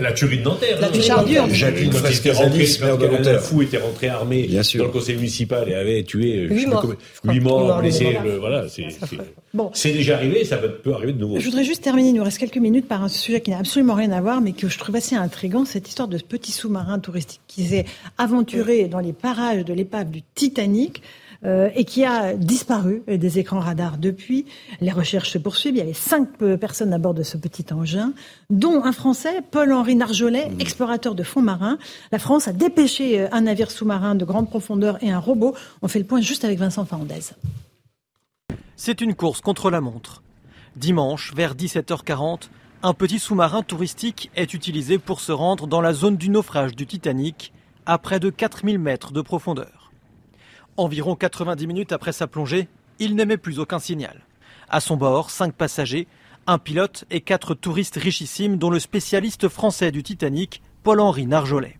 [0.00, 0.80] La tuerie de Nanterre.
[0.80, 3.40] La tuerie de Jacqueline Frescazanis, maire de Nanterre.
[3.40, 6.94] fou était rentré armé dans le conseil municipal et avait tué 8 morts.
[7.24, 8.18] 8 morts, blessés.
[8.40, 8.64] Voilà,
[9.72, 11.38] c'est déjà arrivé, ça peut arriver de nouveau.
[11.38, 13.94] Je voudrais juste terminer, il nous reste quelques minutes, par un sujet qui n'a absolument
[13.94, 16.98] rien à voir, mais que je trouve assez intrigant, cette histoire de ce petit sous-marin
[16.98, 17.84] touristique qui s'est
[18.18, 21.02] aventuré dans les parages de l'épave du Titanic.
[21.44, 24.46] Euh, et qui a disparu des écrans radars depuis.
[24.80, 25.74] Les recherches se poursuivent.
[25.74, 28.14] Il y avait cinq euh, personnes à bord de ce petit engin,
[28.48, 30.60] dont un Français, Paul-Henri Narjolet, mmh.
[30.60, 31.76] explorateur de fonds marins.
[32.12, 35.54] La France a dépêché euh, un navire sous-marin de grande profondeur et un robot.
[35.82, 37.34] On fait le point juste avec Vincent Fernandez.
[38.76, 40.22] C'est une course contre la montre.
[40.76, 42.48] Dimanche, vers 17h40,
[42.82, 46.86] un petit sous-marin touristique est utilisé pour se rendre dans la zone du naufrage du
[46.86, 47.52] Titanic,
[47.84, 49.83] à près de 4000 mètres de profondeur.
[50.76, 52.68] Environ 90 minutes après sa plongée,
[52.98, 54.22] il n'émet plus aucun signal.
[54.68, 56.08] À son bord, cinq passagers,
[56.46, 61.78] un pilote et quatre touristes richissimes, dont le spécialiste français du Titanic, Paul-Henri Narjolet.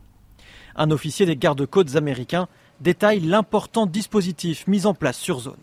[0.76, 2.49] Un officier des gardes-côtes américains
[2.80, 5.57] détaille l'important dispositif mis en place sur zone.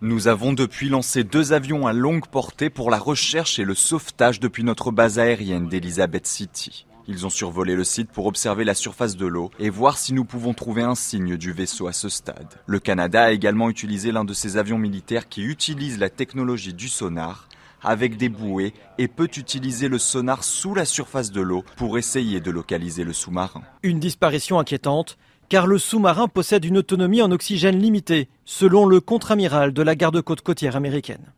[0.00, 4.40] Nous avons depuis lancé deux avions à longue portée pour la recherche et le sauvetage
[4.40, 6.86] depuis notre base aérienne d'Elizabeth City.
[7.12, 10.24] Ils ont survolé le site pour observer la surface de l'eau et voir si nous
[10.24, 12.54] pouvons trouver un signe du vaisseau à ce stade.
[12.64, 16.88] Le Canada a également utilisé l'un de ses avions militaires qui utilise la technologie du
[16.88, 17.50] sonar
[17.82, 22.40] avec des bouées et peut utiliser le sonar sous la surface de l'eau pour essayer
[22.40, 23.60] de localiser le sous-marin.
[23.82, 25.18] Une disparition inquiétante
[25.50, 30.40] car le sous-marin possède une autonomie en oxygène limitée, selon le contre-amiral de la garde-côte
[30.40, 31.30] côtière américaine.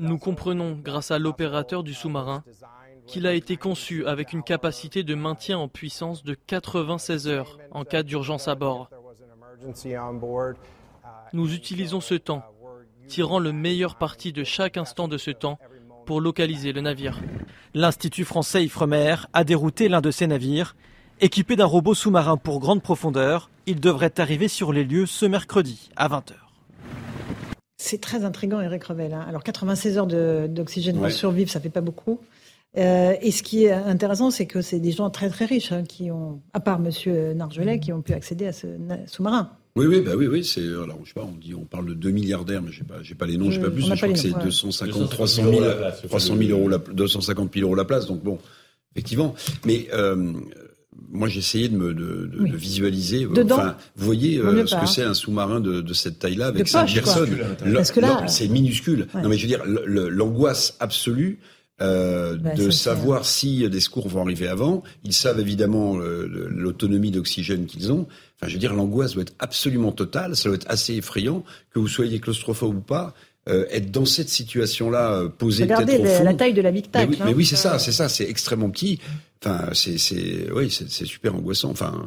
[0.00, 2.42] Nous comprenons, grâce à l'opérateur du sous-marin,
[3.10, 7.84] qu'il a été conçu avec une capacité de maintien en puissance de 96 heures en
[7.84, 8.88] cas d'urgence à bord.
[11.32, 12.44] Nous utilisons ce temps,
[13.08, 15.58] tirant le meilleur parti de chaque instant de ce temps
[16.06, 17.18] pour localiser le navire.
[17.74, 20.76] L'Institut français Ifremer a dérouté l'un de ces navires.
[21.20, 25.90] Équipé d'un robot sous-marin pour grande profondeur, il devrait arriver sur les lieux ce mercredi
[25.96, 26.34] à 20h.
[27.76, 29.12] C'est très intriguant, Eric Revel.
[29.12, 29.24] Hein.
[29.28, 32.20] Alors, 96 heures d'oxygène pour survivre, ça fait pas beaucoup.
[32.76, 35.82] Euh, et ce qui est intéressant, c'est que c'est des gens très très riches hein,
[35.82, 38.68] qui ont, à part Monsieur Nargelet, qui ont pu accéder à ce
[39.06, 39.50] sous-marin.
[39.76, 41.94] Oui, oui, bah oui, oui, c'est alors je sais pas, on dit, on parle de
[41.94, 44.18] 2 milliardaires, mais j'ai pas, j'ai pas les noms, j'ai pas plus, je crois que
[44.18, 45.64] c'est 250, 300 000,
[46.08, 48.38] 300 000 euros, la, 250 000 euros la place, donc bon,
[48.96, 49.34] effectivement.
[49.64, 50.32] Mais euh,
[51.08, 53.26] moi, j'ai essayé de me de, de, visualiser.
[53.26, 56.92] enfin, vous voyez euh, ce que c'est un sous-marin de, de, cette taille-là avec cinq
[56.92, 57.36] personnes.
[58.26, 59.06] C'est minuscule.
[59.14, 61.38] Non, mais je veux dire, l'angoisse absolue
[61.82, 64.82] euh, bah, de savoir si des secours vont arriver avant.
[65.04, 68.06] Ils savent évidemment euh, l'autonomie d'oxygène qu'ils ont.
[68.36, 70.36] Enfin, je veux dire, l'angoisse doit être absolument totale.
[70.36, 73.14] Ça doit être assez effrayant que vous soyez claustrophobe ou pas.
[73.48, 76.24] Euh, être dans cette situation-là, euh, posée peut-être au fond.
[76.24, 78.68] la taille de la Big Mais oui, mais oui c'est ça, c'est ça, c'est extrêmement
[78.68, 79.00] petit.
[79.42, 81.70] Enfin, c'est, c'est, oui, c'est super angoissant.
[81.70, 82.04] Enfin,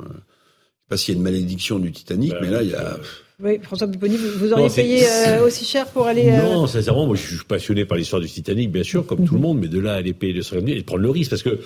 [0.94, 2.98] pas s'il y a une malédiction du Titanic, bah mais là, il y a.
[3.42, 6.30] Oui, François Pupponi, vous auriez payé euh, aussi cher pour aller.
[6.30, 6.42] Euh...
[6.44, 9.42] Non, sincèrement, moi je suis passionné par l'histoire du Titanic, bien sûr, comme tout le
[9.42, 11.60] monde, mais de là à aller payer le et de prendre le risque, parce que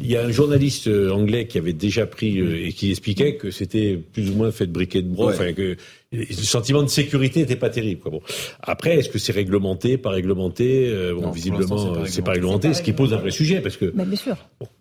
[0.00, 3.36] il y a un journaliste euh, anglais qui avait déjà pris euh, et qui expliquait
[3.36, 5.76] que c'était plus ou moins fait de briquet de broc, enfin que
[6.12, 8.00] le sentiment de sécurité n'était pas terrible.
[8.00, 8.10] Quoi.
[8.10, 8.20] Bon.
[8.60, 13.14] Après, est-ce que c'est réglementé, pas réglementé Bon, visiblement, c'est pas, réglementé, ce qui pose
[13.14, 13.86] un vrai sujet, parce que.
[13.86, 14.36] bien sûr.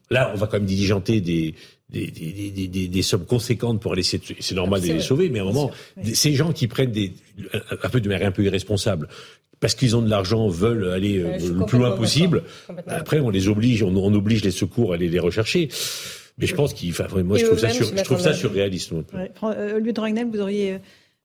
[0.09, 1.53] là, on va quand même diligenter des
[1.93, 5.39] des, des, des, des, sommes conséquentes pour essayer de, c'est normal de les sauver, mais
[5.39, 5.71] à un moment,
[6.13, 7.13] ces gens qui prennent des,
[7.83, 9.07] un peu de manière un peu irresponsable,
[9.59, 12.43] parce qu'ils ont de l'argent, veulent aller euh, le plus loin possible.
[12.87, 15.69] Après, on les oblige, on, on, oblige les secours à aller les rechercher.
[16.37, 18.91] Mais je pense qu'il, enfin, moi, je trouve, ça, sur, je trouve ça surréaliste.
[18.91, 19.31] Ouais.
[19.43, 20.79] Euh, Lieu de vous auriez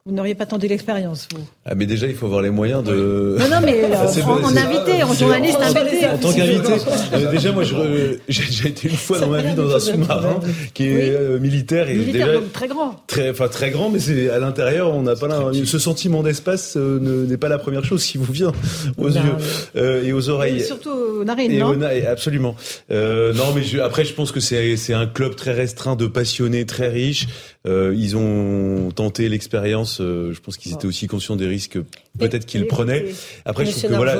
[0.08, 3.36] vous n'auriez pas tenté l'expérience, vous Ah, mais déjà, il faut avoir les moyens de.
[3.38, 6.06] Non, non, mais ah, en, invité, en journaliste invité.
[6.06, 6.72] En tant qu'invité.
[7.12, 7.62] Euh, déjà, moi,
[8.28, 10.40] j'ai déjà été une fois dans ma vie dans un sous-marin
[10.74, 13.02] qui est euh, militaire et militaire, déjà donc très grand.
[13.06, 16.74] Très, enfin très grand, mais c'est à l'intérieur, on n'a pas là, ce sentiment d'espace
[16.76, 18.52] euh, n'est pas la première chose qui vous vient
[18.98, 20.58] aux yeux et aux oreilles.
[20.58, 21.78] Et surtout aux narines, et non
[22.10, 22.56] Absolument.
[22.90, 26.88] non, mais je, après, je pense que c'est un club très restreint de passionnés très
[26.88, 27.26] riches.
[27.66, 31.78] ils ont tenté l'expérience euh, je pense qu'ils étaient aussi conscients des risques
[32.18, 33.06] peut-être qu'ils prenaient.
[33.44, 34.16] Après, je trouve que voilà,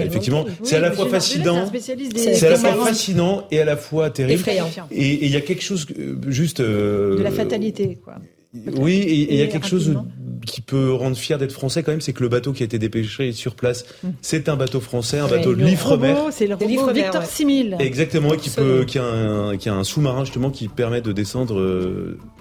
[0.00, 1.70] effectivement, c'est à la fois fascinant,
[2.14, 4.42] c'est à la fois fascinant et à la fois terrible.
[4.90, 8.14] Et il y a quelque chose euh, juste euh, de la fatalité, quoi.
[8.76, 9.96] Oui, et il y a quelque chose
[10.44, 12.78] qui peut rendre fier d'être français quand même, c'est que le bateau qui a été
[12.78, 14.08] dépêché sur place, mm.
[14.20, 16.14] c'est un bateau français, un bateau de l'Ifremer.
[16.30, 17.76] C'est le robot Victor 6000.
[17.80, 21.56] Exactement, qui peut, qui a un, qui a un sous-marin justement qui permet de descendre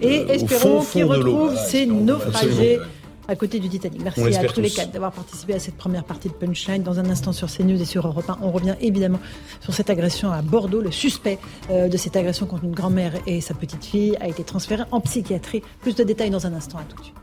[0.01, 1.49] et euh, au fond, fond de l'eau.
[1.55, 2.79] ces naufragés
[3.27, 4.03] à côté du Titanic.
[4.03, 6.83] Merci à tous, les quatre d'avoir participé à cette première partie de Punchline.
[6.83, 9.19] Dans un instant sur CNews et sur Europe 1, on revient évidemment
[9.61, 10.81] sur cette agression à Bordeaux.
[10.81, 11.39] Le suspect
[11.69, 14.99] euh, de cette agression contre une grand-mère et sa petite fille a été transféré en
[14.99, 15.61] psychiatrie.
[15.81, 16.79] Plus de détails dans un instant.
[16.79, 17.15] À tout de suite.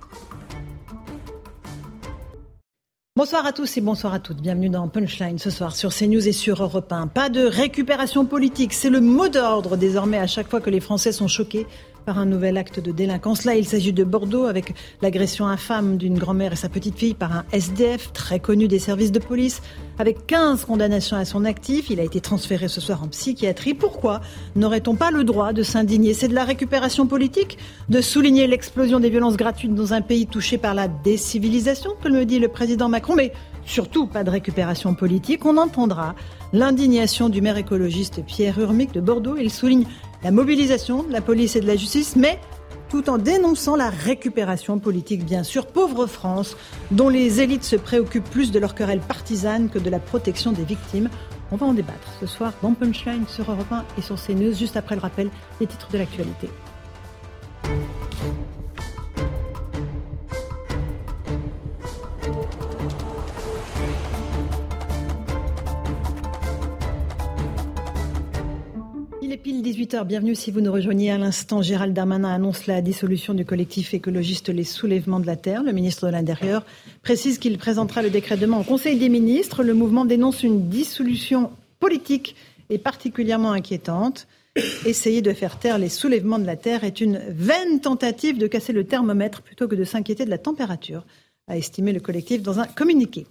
[3.19, 4.37] Bonsoir à tous et bonsoir à toutes.
[4.37, 7.09] Bienvenue dans Punchline ce soir sur CNews et sur Europe 1.
[7.09, 11.11] Pas de récupération politique, c'est le mot d'ordre désormais à chaque fois que les Français
[11.11, 11.67] sont choqués
[12.09, 13.45] par un nouvel acte de délinquance.
[13.45, 17.37] Là, il s'agit de Bordeaux avec l'agression infâme d'une grand-mère et sa petite fille par
[17.37, 19.61] un SDF très connu des services de police.
[19.99, 23.75] Avec 15 condamnations à son actif, il a été transféré ce soir en psychiatrie.
[23.75, 24.23] Pourquoi
[24.57, 26.15] n'aurait-on pas le droit de s'indigner?
[26.15, 27.59] C'est de la récupération politique?
[27.91, 32.25] De souligner l'explosion des violences gratuites dans un pays touché par la décivilisation, comme le
[32.25, 33.35] dit le président Macron, mais
[33.67, 35.45] surtout pas de récupération politique.
[35.45, 36.15] On entendra
[36.55, 39.37] l'indignation du maire écologiste Pierre Urmic de Bordeaux.
[39.37, 39.85] Il souligne
[40.23, 42.41] la mobilisation de la police et de la justice, mais
[42.89, 45.67] tout en dénonçant la récupération politique, bien sûr.
[45.67, 46.57] Pauvre France,
[46.91, 50.65] dont les élites se préoccupent plus de leur querelle partisane que de la protection des
[50.65, 51.11] victimes.
[51.51, 54.77] On va en débattre ce soir dans Punchline sur Europe 1 et sur CNews, juste
[54.77, 56.49] après le rappel des titres de l'actualité.
[69.37, 71.61] Pile 18h, bienvenue si vous nous rejoignez à l'instant.
[71.61, 75.63] Gérald Darmanin annonce la dissolution du collectif écologiste Les Soulèvements de la Terre.
[75.63, 76.65] Le ministre de l'Intérieur
[77.03, 79.63] précise qu'il présentera le décret demain au Conseil des ministres.
[79.63, 82.37] Le mouvement dénonce une dissolution politique
[82.71, 84.27] et particulièrement inquiétante.
[84.87, 88.73] Essayer de faire taire les soulèvements de la Terre est une vaine tentative de casser
[88.73, 91.05] le thermomètre plutôt que de s'inquiéter de la température,
[91.49, 93.27] a estimé le collectif dans un communiqué.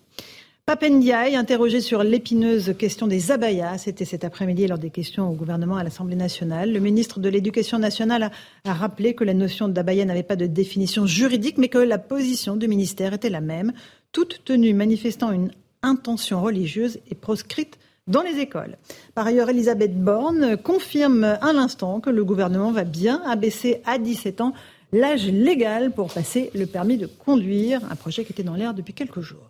[0.68, 5.78] Papendiaï, interrogé sur l'épineuse question des abayas, c'était cet après-midi lors des questions au gouvernement
[5.78, 6.74] à l'Assemblée nationale.
[6.74, 8.32] Le ministre de l'Éducation nationale
[8.66, 12.58] a, rappelé que la notion d'abaya n'avait pas de définition juridique, mais que la position
[12.58, 13.72] du ministère était la même.
[14.12, 15.54] Toute tenue manifestant une
[15.84, 18.76] intention religieuse est proscrite dans les écoles.
[19.16, 24.42] Par ailleurs, Elisabeth Borne confirme à l'instant que le gouvernement va bien abaisser à 17
[24.42, 24.52] ans
[24.92, 28.94] l'âge légal pour passer le permis de conduire, un projet qui était dans l'air depuis
[28.94, 29.50] quelques jours.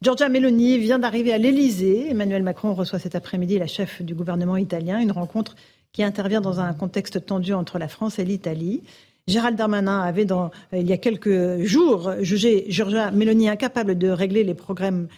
[0.00, 2.08] Giorgia Meloni vient d'arriver à l'Elysée.
[2.08, 5.56] Emmanuel Macron reçoit cet après-midi la chef du gouvernement italien, une rencontre
[5.92, 8.82] qui intervient dans un contexte tendu entre la France et l'Italie.
[9.26, 14.44] Gérald Darmanin avait, euh, il y a quelques jours, jugé Giorgia Meloni incapable de régler
[14.44, 15.08] les problèmes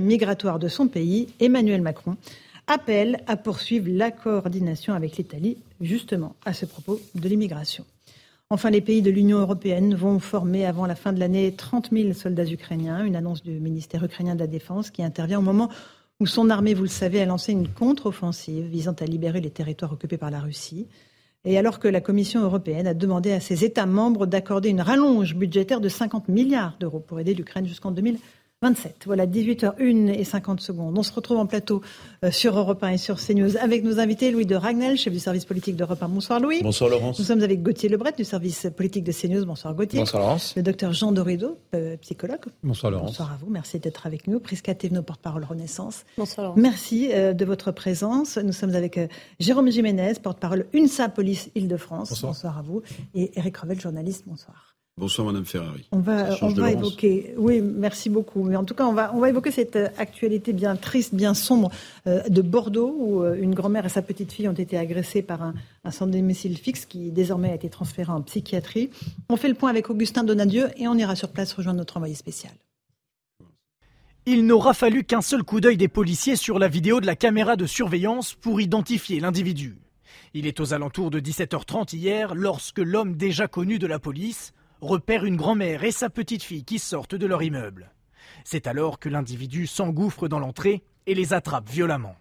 [0.00, 1.28] migratoires de son pays.
[1.40, 2.16] Emmanuel Macron
[2.66, 7.86] appelle à poursuivre la coordination avec l'Italie, justement à ce propos de l'immigration.
[8.50, 12.12] Enfin, les pays de l'Union européenne vont former avant la fin de l'année 30 000
[12.12, 15.70] soldats ukrainiens, une annonce du ministère ukrainien de la Défense qui intervient au moment
[16.20, 19.92] où son armée, vous le savez, a lancé une contre-offensive visant à libérer les territoires
[19.92, 20.86] occupés par la Russie.
[21.46, 25.34] Et alors que la Commission européenne a demandé à ses États membres d'accorder une rallonge
[25.34, 28.18] budgétaire de 50 milliards d'euros pour aider l'Ukraine jusqu'en 2020.
[28.64, 29.02] 27.
[29.04, 30.96] Voilà, 18h01 et 50 secondes.
[30.96, 31.82] On se retrouve en plateau
[32.24, 35.18] euh, sur Europe 1 et sur CNews avec nos invités Louis de Ragnel, chef du
[35.18, 36.08] service politique d'Europe 1.
[36.08, 36.62] Bonsoir Louis.
[36.62, 37.18] Bonsoir Laurence.
[37.18, 39.44] Nous sommes avec Gauthier Lebret du service politique de CNews.
[39.44, 39.98] Bonsoir Gauthier.
[39.98, 40.54] Bonsoir Laurence.
[40.56, 42.46] Le docteur Jean Dorido, euh, psychologue.
[42.62, 43.10] Bonsoir Laurence.
[43.10, 43.50] Bonsoir à vous.
[43.50, 44.40] Merci d'être avec nous.
[44.40, 46.06] Prisca Thévenot, porte-parole Renaissance.
[46.16, 46.62] Bonsoir Laurence.
[46.62, 48.38] Merci euh, de votre présence.
[48.38, 48.98] Nous sommes avec
[49.40, 52.08] Jérôme Jiménez, porte-parole UNSA Police Île-de-France.
[52.08, 52.32] Bonsoir.
[52.32, 52.80] bonsoir à vous.
[53.14, 54.24] Et Eric Revel, journaliste.
[54.26, 54.73] Bonsoir.
[54.96, 55.88] Bonsoir Madame Ferrari.
[55.90, 58.44] On va, on va évoquer, oui, merci beaucoup.
[58.44, 61.34] Mais en tout cas, on va, on va évoquer cette euh, actualité bien triste, bien
[61.34, 61.72] sombre
[62.06, 65.42] euh, de Bordeaux, où euh, une grand-mère et sa petite fille ont été agressées par
[65.42, 68.90] un, un centre de domicile fixe qui désormais a été transféré en psychiatrie.
[69.28, 72.14] On fait le point avec Augustin Donadieu et on ira sur place rejoindre notre envoyé
[72.14, 72.52] spécial.
[74.26, 77.56] Il n'aura fallu qu'un seul coup d'œil des policiers sur la vidéo de la caméra
[77.56, 79.76] de surveillance pour identifier l'individu.
[80.34, 84.54] Il est aux alentours de 17h30 hier lorsque l'homme déjà connu de la police
[84.86, 87.92] repère une grand-mère et sa petite-fille qui sortent de leur immeuble.
[88.44, 92.16] C'est alors que l'individu s'engouffre dans l'entrée et les attrape violemment.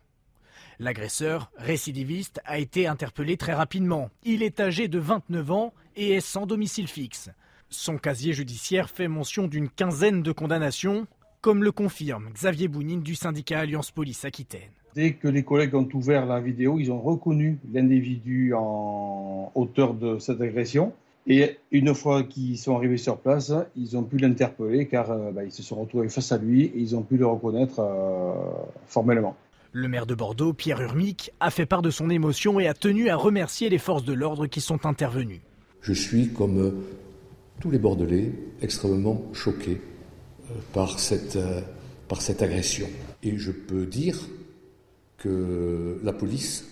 [0.80, 4.09] L'agresseur, récidiviste, a été interpellé très rapidement.
[4.24, 7.30] Il est âgé de 29 ans et est sans domicile fixe.
[7.70, 11.07] Son casier judiciaire fait mention d'une quinzaine de condamnations,
[11.41, 14.72] comme le confirme Xavier Bounine du syndicat Alliance Police Aquitaine.
[14.95, 20.20] Dès que les collègues ont ouvert la vidéo, ils ont reconnu l'individu en auteur de
[20.20, 20.93] cette agression.
[21.26, 25.44] Et une fois qu'ils sont arrivés sur place, ils ont pu l'interpeller car euh, bah,
[25.46, 28.34] ils se sont retrouvés face à lui et ils ont pu le reconnaître euh,
[28.88, 29.36] formellement.
[29.72, 33.10] Le maire de Bordeaux, Pierre Urmic, a fait part de son émotion et a tenu
[33.10, 35.42] à remercier les forces de l'ordre qui sont intervenues.
[35.82, 36.72] Je suis, comme euh,
[37.62, 39.80] tous les Bordelais, extrêmement choqué
[40.74, 41.40] par cette,
[42.10, 42.88] par cette agression.
[43.24, 44.20] Et je peux dire
[45.18, 46.68] que la police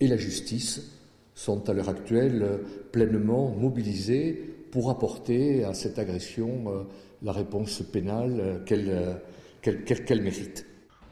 [0.00, 0.92] et la justice
[1.34, 2.60] sont à l'heure actuelle
[2.94, 6.86] pleinement mobilisés pour apporter à cette agression
[7.22, 10.64] la réponse pénale qu'elle mérite.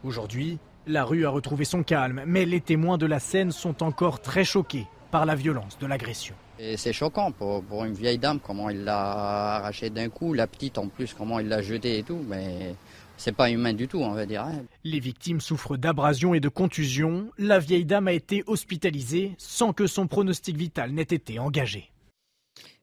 [0.05, 4.21] Aujourd'hui, la rue a retrouvé son calme, mais les témoins de la scène sont encore
[4.21, 6.35] très choqués par la violence de l'agression.
[6.77, 10.87] C'est choquant pour, une vieille dame, comment il l'a arraché d'un coup, la petite en
[10.87, 12.75] plus, comment il l'a jetée et tout, mais
[13.17, 14.43] c'est pas humain du tout, on va dire.
[14.43, 14.63] Hein.
[14.83, 17.29] Les victimes souffrent d'abrasions et de contusions.
[17.37, 21.93] La vieille dame a été hospitalisée sans que son pronostic vital n'ait été engagé.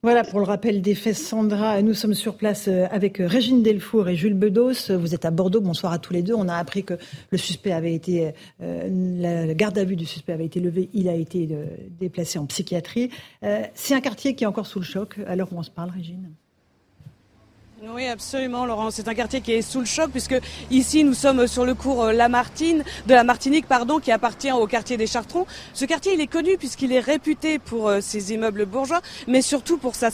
[0.03, 1.83] Voilà pour le rappel des faits, Sandra.
[1.83, 4.91] Nous sommes sur place euh, avec euh, Régine Delfour et Jules Bedos.
[4.97, 5.61] Vous êtes à Bordeaux.
[5.61, 6.33] Bonsoir à tous les deux.
[6.33, 6.95] On a appris que
[7.28, 10.89] le suspect avait été, euh, la garde à vue du suspect avait été levée.
[10.95, 11.47] Il a été
[12.01, 13.11] déplacé en psychiatrie.
[13.74, 15.18] C'est un quartier qui est encore sous le choc.
[15.26, 16.31] À l'heure où on se parle, Régine.
[17.83, 18.91] Oui, absolument, Laurent.
[18.91, 20.37] C'est un quartier qui est sous le choc puisque
[20.70, 24.66] ici nous sommes sur le cours euh, Lamartine, de la Martinique, pardon, qui appartient au
[24.66, 25.47] quartier des Chartrons.
[25.72, 29.78] Ce quartier, il est connu puisqu'il est réputé pour euh, ses immeubles bourgeois, mais surtout
[29.78, 30.11] pour sa,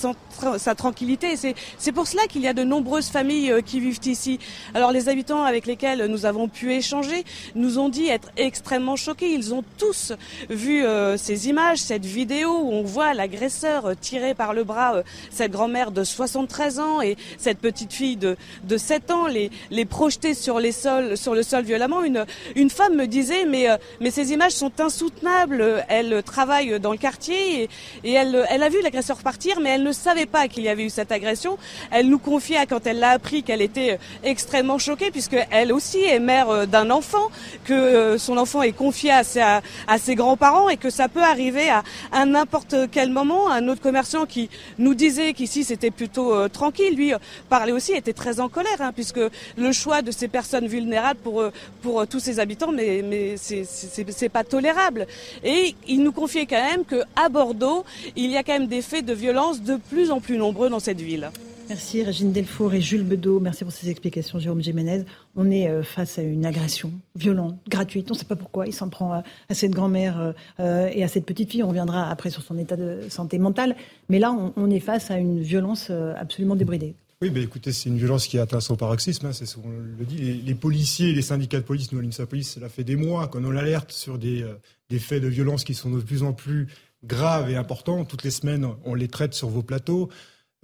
[0.77, 1.35] tranquillité.
[1.37, 4.39] C'est pour cela qu'il y a de nombreuses familles euh, qui vivent ici.
[4.73, 7.25] Alors les habitants avec lesquels nous avons pu échanger
[7.57, 9.33] nous ont dit être extrêmement choqués.
[9.33, 10.12] Ils ont tous
[10.51, 10.85] vu
[11.17, 16.05] ces images, cette vidéo où on voit l'agresseur tirer par le bras cette grand-mère de
[16.05, 19.51] 73 ans et cette petite fille de, de 7 ans, les,
[19.85, 22.03] projeter sur, le sol violemment.
[22.03, 25.85] Une, une femme me disait, mais, euh, mais ces images sont insoutenables.
[25.89, 27.69] Elle travaille dans le quartier et,
[28.05, 30.85] et elle, elle a vu l'agresseur partir, mais elle ne savait pas qu'il y avait
[30.85, 31.59] eu cette agression.
[31.91, 36.21] Elle nous confiait, quand elle l'a appris, qu'elle était extrêmement choquée, puisque elle aussi est
[36.21, 37.31] mère euh, d'un enfant,
[37.65, 39.63] que euh, son enfant est confié à ses, à,
[39.99, 41.83] ses grands-parents et que ça peut arriver à,
[42.13, 43.51] à n'importe quel moment.
[43.51, 47.13] Un autre commerçant qui nous disait qu'ici c'était plutôt tranquille, lui
[47.47, 49.21] parlait aussi, était très en colère, hein, puisque
[49.57, 51.51] le choix de ces personnes vulnérables pour, euh,
[51.83, 55.07] pour euh, tous ces habitants, mais, mais c'est pas tolérable.
[55.45, 57.85] Et il nous confiait quand même qu'à Bordeaux,
[58.17, 60.81] il y a quand même des faits de violence de plus en plus nombreux dans
[60.81, 61.31] cette ville.
[61.69, 63.41] Merci Régine Delfour et Jules Bedeau.
[63.41, 65.03] Merci pour ces explications, Jérôme Jiménez.
[65.35, 68.09] On est euh, face à une agression violente, gratuite.
[68.09, 68.69] On ne sait pas pourquoi.
[68.69, 71.65] Il s'en prend à, cette grand-mère et à cette petite fille.
[71.65, 73.75] On reviendra après sur son état de santé mentale.
[74.09, 76.95] Mais là, on, on est face à une violence absolument débridée.
[77.23, 80.05] Oui, ben écoutez, c'est une violence qui atteint son paroxysme, hein, c'est ce qu'on le
[80.05, 80.19] dit.
[80.19, 83.51] Les, les, policiers, les syndicats de police, nous, à Police, cela fait des mois qu'on
[83.51, 84.53] l'alerte sur des, euh,
[84.91, 86.69] des faits de violence qui sont de plus en plus
[87.05, 88.05] graves et importants.
[88.05, 90.11] Toutes les semaines, on les traite sur vos plateaux.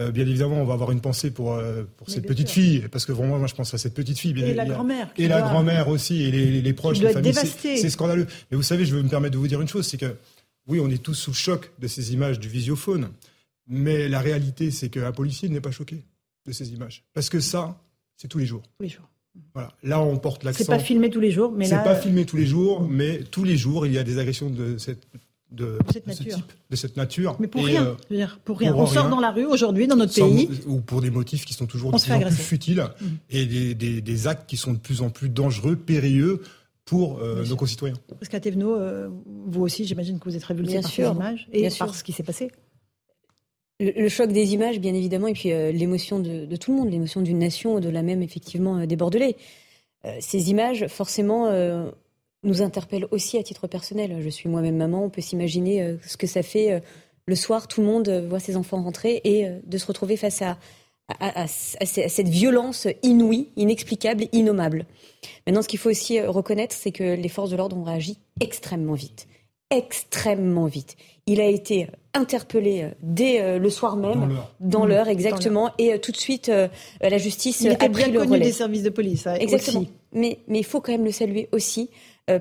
[0.03, 3.07] Euh, bien évidemment, on va avoir une pensée pour, euh, pour cette petite fille, parce
[3.07, 4.34] que vraiment, moi, je pense à cette petite fille.
[4.34, 5.09] Bien, et la grand-mère.
[5.16, 7.32] Et la grand-mère aussi, et les, les proches, les familles.
[7.32, 8.26] C'est scandaleux.
[8.50, 10.16] Mais vous savez, je veux me permettre de vous dire une chose, c'est que,
[10.66, 13.09] oui, on est tous sous le choc de ces images du visiophone,
[13.68, 16.05] mais la réalité, c'est qu'un policier n'est pas choqué
[16.47, 17.05] de ces images.
[17.14, 17.80] Parce que ça,
[18.16, 18.62] c'est tous les jours.
[18.78, 19.09] Tous les jours.
[19.55, 19.72] Voilà.
[19.82, 20.59] Là, on porte l'accent.
[20.59, 21.78] C'est pas filmé tous les jours, mais là.
[21.78, 24.51] C'est pas filmé tous les jours, mais tous les jours, il y a des agressions
[24.51, 25.07] de cette
[25.53, 27.36] de, cette de, ce type, de cette nature.
[27.38, 28.74] Mais pour rien, euh, pour rien.
[28.74, 30.49] on sort dans la rue aujourd'hui, dans notre pays.
[30.66, 33.07] Ou pour des motifs qui sont toujours de plus en plus futiles mm.
[33.30, 36.43] et des, des, des, actes qui sont de plus en plus dangereux, périlleux
[36.84, 37.97] pour euh, nos concitoyens.
[38.09, 39.09] Parce qu'à Thévenot, euh,
[39.47, 42.22] vous aussi, j'imagine que vous êtes révulsé par ces images et par ce qui s'est
[42.22, 42.51] passé
[43.83, 47.20] le, choc des images, bien évidemment, et puis euh, l'émotion de, tout le monde, l'émotion
[47.20, 49.37] d'une nation, de la même, effectivement, euh, des Bordelais.
[50.05, 51.51] Euh, ces images, forcément,
[52.45, 54.18] nous interpellent aussi à titre personnel.
[54.20, 56.83] Je suis moi-même maman, on peut s'imaginer ce que ça fait
[57.26, 60.59] le soir, tout le monde voit ses enfants rentrer et de se retrouver face à,
[61.20, 64.87] à, cette violence inouïe, inexplicable, innommable.
[65.47, 68.95] Maintenant, ce qu'il faut aussi reconnaître, c'est que les forces de l'ordre ont réagi extrêmement
[68.95, 69.28] vite.
[69.70, 70.97] Extrêmement vite.
[71.26, 75.10] Il a été interpellé euh, dès euh, le soir même, dans l'heure mmh.
[75.10, 76.50] exactement, et euh, tout de suite
[77.00, 79.26] la justice il était a pris bien connu des services de police.
[79.26, 79.84] Hein, exactement.
[80.12, 81.90] Mais mais il faut quand même le saluer aussi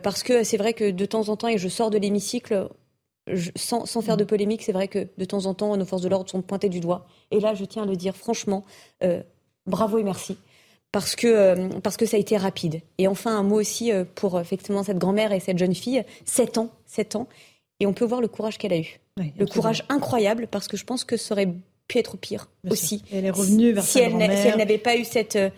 [0.03, 2.69] parce que c'est vrai que de temps en temps, et je sors de l'hémicycle.
[3.55, 4.27] sans, sans, faire de mmh.
[4.27, 6.79] polémique, c'est vrai que de temps en temps, nos forces de l'ordre sont pointées du
[6.79, 7.05] doigt.
[7.29, 8.63] Et là, je tiens à le dire franchement,
[9.65, 10.37] bravo et merci
[10.91, 12.81] parce que, parce que ça a été rapide.
[12.97, 16.69] Et enfin, un mot aussi pour effectivement cette grand-mère et cette jeune fille, 7 ans,
[16.85, 17.27] 7 ans,
[17.81, 18.99] et on peut voir le courage qu'elle a eu.
[19.17, 21.49] le courage incroyable, parce que je pense que ça aurait
[21.87, 23.03] pu être pire aussi.
[23.11, 25.49] Elle est revenue vers si elle, Si elle n'avait pas eu cette, euh,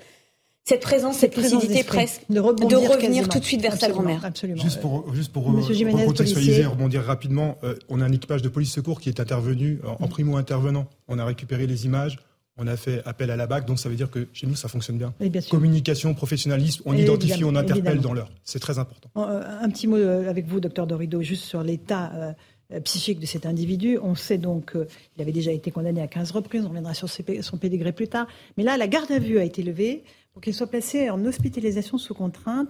[0.63, 4.21] cette présence, cette, lucidité presque, de, revenir tout de suite vers sa grand-mère.
[4.55, 9.01] Juste pour, juste pour, contextualiser, rebondir rapidement, euh, on a un équipage de police secours
[9.01, 10.87] qui est intervenu en, primo-intervenant.
[11.09, 12.19] On a récupéré les images,
[12.57, 14.67] on a fait appel à la BAC, donc ça veut dire que chez nous, ça
[14.67, 15.13] fonctionne bien.
[15.49, 18.29] Communication, professionnalisme, on identifie, on interpelle dans l'heure.
[18.43, 19.09] C'est très important.
[19.17, 22.35] Euh, un petit mot euh, avec vous, docteur Dorido, juste sur l'état
[22.71, 23.97] euh, psychique de cet individu.
[24.01, 27.57] On sait donc qu'il avait déjà été condamné à 15 reprises, on reviendra sur son
[27.57, 28.27] pédigré plus tard.
[28.57, 31.97] Mais là, la garde à vue a été levée pour qu'il soit placé en hospitalisation
[31.97, 32.69] sous contrainte.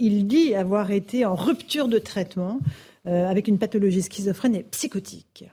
[0.00, 2.60] il dit avoir été en rupture de traitement
[3.04, 5.46] avec une pathologie schizophrène et psychotique.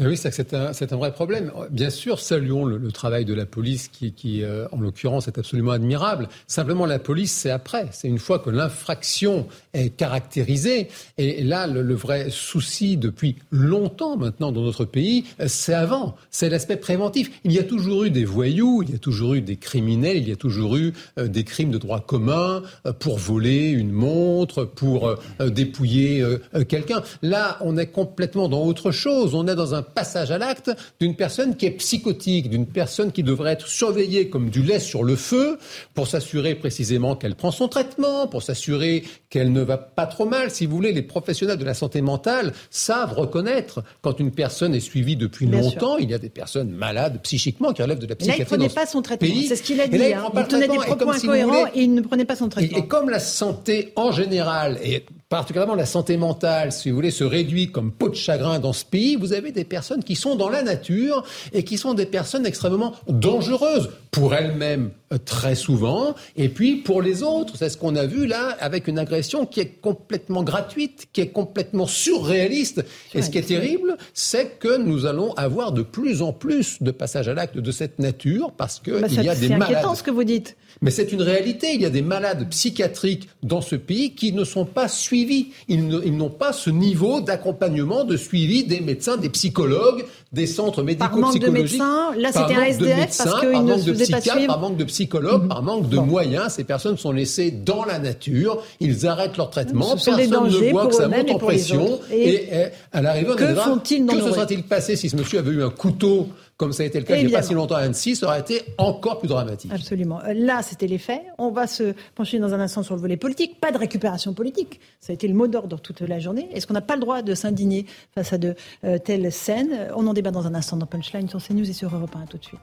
[0.00, 1.52] Oui, c'est un, vrai problème.
[1.70, 6.28] Bien sûr, saluons le, travail de la police qui, euh, en l'occurrence, est absolument admirable.
[6.48, 7.86] Simplement, la police, c'est après.
[7.92, 10.88] C'est une fois que l'infraction est caractérisée.
[11.16, 16.16] Et là, le, vrai souci depuis longtemps maintenant dans notre pays, c'est avant.
[16.30, 17.30] C'est l'aspect préventif.
[17.44, 20.28] Il y a toujours eu des voyous, il y a toujours eu des criminels, il
[20.28, 24.64] y a toujours eu euh, des crimes de droit commun euh, pour voler une montre,
[24.64, 27.02] pour euh, dépouiller euh, quelqu'un.
[27.22, 29.34] Là, on est complètement dans autre chose.
[29.34, 30.70] On est dans un passage à l'acte
[31.00, 35.04] d'une personne qui est psychotique, d'une personne qui devrait être surveillée comme du lait sur
[35.04, 35.58] le feu
[35.94, 40.50] pour s'assurer précisément qu'elle prend son traitement, pour s'assurer qu'elle ne va pas trop mal.
[40.50, 44.80] Si vous voulez, les professionnels de la santé mentale savent reconnaître quand une personne est
[44.80, 45.96] suivie depuis Bien longtemps.
[45.96, 46.00] Sûr.
[46.00, 48.42] Il y a des personnes malades psychiquement qui relèvent de la psychiatrie.
[48.42, 49.28] Là, il ne prenait pas son traitement.
[49.48, 49.98] C'est ce qu'il a dit.
[49.98, 50.30] Là, il, hein.
[50.36, 52.78] il tenait des propos incohérents et, il ne prenait pas son traitement.
[52.78, 57.10] Et, et comme la santé en général et particulièrement la santé mentale, si vous voulez,
[57.10, 60.36] se réduit comme peau de chagrin dans ce pays, vous avez des personnes qui sont
[60.36, 66.14] dans la nature et qui sont des personnes extrêmement dangereuses pour elles-mêmes euh, très souvent,
[66.36, 67.54] et puis pour les autres.
[67.56, 71.28] C'est ce qu'on a vu là avec une agression qui est complètement gratuite, qui est
[71.28, 72.84] complètement surréaliste.
[73.12, 76.90] Et ce qui est terrible, c'est que nous allons avoir de plus en plus de
[76.90, 79.68] passages à l'acte de cette nature parce qu'il bah, y a des malades.
[79.68, 80.56] C'est inquiétant ce que vous dites.
[80.84, 81.68] Mais c'est une réalité.
[81.72, 85.48] Il y a des malades psychiatriques dans ce pays qui ne sont pas suivis.
[85.66, 90.04] Ils n'ont pas ce niveau d'accompagnement, de suivi des médecins, des psychologues,
[90.34, 91.00] des centres médico-psychologiques.
[91.08, 94.46] Par manque de médecins, là c'était un SDF parce qu'ils ne se pas suivre.
[94.46, 95.48] Par manque de psychologues, mmh.
[95.48, 96.04] par manque de bon.
[96.04, 100.70] moyens, ces personnes sont laissées dans la nature, ils arrêtent leur traitement, Ce personne ne
[100.70, 101.98] voit que ça monte en pression.
[102.12, 105.52] Et, et, et, à l'arrivée, que font-ils Que se serait-il passé si ce monsieur avait
[105.52, 107.74] eu un couteau comme ça a été le cas il n'y a pas si longtemps
[107.74, 109.72] à Annecy, ça aurait été encore plus dramatique.
[109.72, 110.20] Absolument.
[110.34, 111.22] Là, c'était les faits.
[111.38, 113.60] On va se pencher dans un instant sur le volet politique.
[113.60, 114.80] Pas de récupération politique.
[115.00, 116.48] Ça a été le mot d'ordre toute la journée.
[116.52, 119.88] Est-ce qu'on n'a pas le droit de s'indigner face à de euh, telles scènes?
[119.96, 122.26] On en débat dans un instant dans Punchline sur CNews et sur Europe 1.
[122.26, 122.60] tout de suite.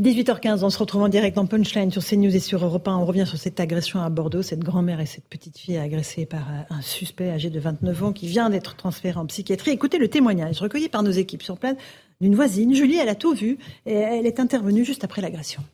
[0.00, 2.96] 18h15, on se retrouve en direct en punchline sur CNews et sur Europe 1.
[2.98, 6.46] On revient sur cette agression à Bordeaux, cette grand-mère et cette petite fille agressée par
[6.70, 9.72] un suspect âgé de 29 ans qui vient d'être transféré en psychiatrie.
[9.72, 11.74] Écoutez le témoignage recueilli par nos équipes sur place
[12.20, 12.72] d'une voisine.
[12.76, 15.64] Julie, elle a tout vu et elle est intervenue juste après l'agression.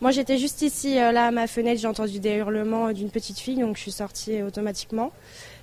[0.00, 1.82] Moi, j'étais juste ici, là, à ma fenêtre.
[1.82, 5.12] J'ai entendu des hurlements d'une petite fille, donc je suis sortie automatiquement.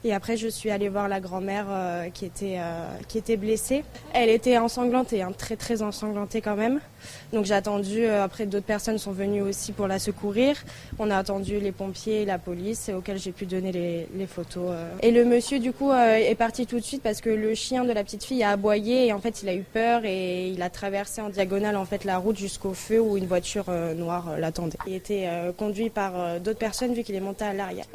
[0.04, 3.84] Et après, je suis allée voir la grand-mère euh, qui, était, euh, qui était blessée.
[4.14, 6.80] Elle était ensanglantée, hein, très très ensanglantée quand même.
[7.34, 10.56] Donc j'ai attendu, euh, après d'autres personnes sont venues aussi pour la secourir.
[11.00, 14.72] On a attendu les pompiers et la police auxquels j'ai pu donner les, les photos.
[15.02, 17.92] Et le monsieur du coup est parti tout de suite parce que le chien de
[17.92, 20.70] la petite fille a aboyé et en fait il a eu peur et il a
[20.70, 24.78] traversé en diagonale en fait la route jusqu'au feu où une voiture noire l'attendait.
[24.88, 27.86] Il était conduit par d'autres personnes vu qu'il est monté à l'arrière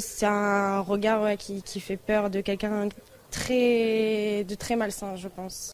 [0.00, 2.88] c'est un regard qui, qui, fait peur de quelqu'un
[3.30, 5.72] très, de très malsain, je pense.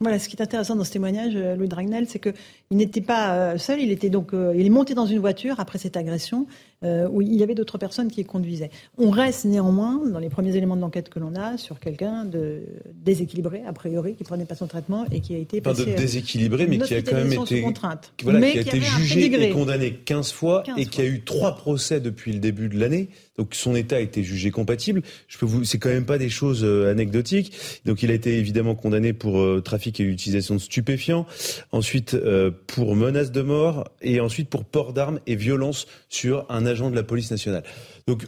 [0.00, 2.34] Voilà, ce qui est intéressant dans ce témoignage, euh, Louis Dragnel, c'est qu'il
[2.70, 5.78] n'était pas euh, seul, il était donc, euh, il est monté dans une voiture après
[5.78, 6.46] cette agression
[6.84, 8.70] où il y avait d'autres personnes qui conduisaient.
[8.98, 12.62] On reste néanmoins, dans les premiers éléments de l'enquête que l'on a, sur quelqu'un de
[12.94, 15.84] déséquilibré, a priori, qui prenait pas son traitement et qui a été passé...
[15.84, 17.64] Pas de déséquilibré, mais qui a quand même été...
[18.22, 21.22] Voilà, mais qui a été jugé et condamné 15 fois 15 et qui a eu
[21.22, 23.08] trois procès depuis le début de l'année.
[23.36, 25.02] Donc son état a été jugé compatible.
[25.28, 27.52] Je peux vous, c'est quand même pas des choses anecdotiques.
[27.84, 31.26] Donc il a été évidemment condamné pour euh, trafic et utilisation de stupéfiants,
[31.72, 36.66] ensuite euh, pour menace de mort et ensuite pour port d'armes et violence sur un
[36.66, 37.64] agent de la police nationale.
[38.06, 38.26] Donc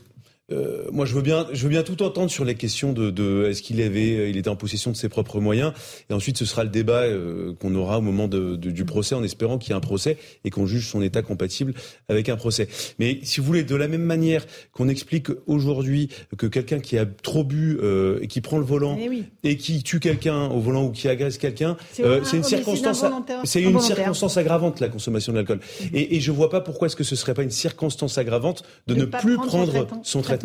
[0.52, 3.46] euh, moi, je veux bien, je veux bien tout entendre sur les questions de, de
[3.46, 5.72] est-ce qu'il avait, il était en possession de ses propres moyens?
[6.08, 9.16] Et ensuite, ce sera le débat euh, qu'on aura au moment de, de, du procès,
[9.16, 11.74] en espérant qu'il y ait un procès et qu'on juge son état compatible
[12.08, 12.68] avec un procès.
[13.00, 17.06] Mais si vous voulez, de la même manière qu'on explique aujourd'hui que quelqu'un qui a
[17.06, 19.24] trop bu euh, et qui prend le volant oui.
[19.42, 23.04] et qui tue quelqu'un au volant ou qui agresse quelqu'un, c'est euh, une circonstance,
[23.42, 25.58] c'est une circonstance aggravante la consommation de l'alcool.
[25.58, 25.84] Mmh.
[25.94, 28.94] Et, et je vois pas pourquoi est-ce que ce serait pas une circonstance aggravante de,
[28.94, 30.35] de ne plus prendre, prendre son traitement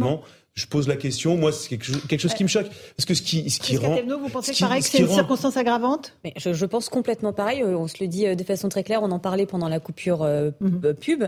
[0.53, 1.37] Je pose la question.
[1.37, 2.67] Moi, c'est quelque, chose qui me choque.
[2.97, 3.95] Parce que ce qui, ce qui rend.
[4.05, 5.15] vous pensez que pareil que c'est une rend...
[5.15, 6.17] circonstance aggravante?
[6.25, 7.61] Mais je, je, pense complètement pareil.
[7.61, 9.01] Euh, on se le dit euh, de façon très claire.
[9.01, 10.93] On en parlait pendant la coupure euh, mm -hmm.
[10.93, 11.23] pub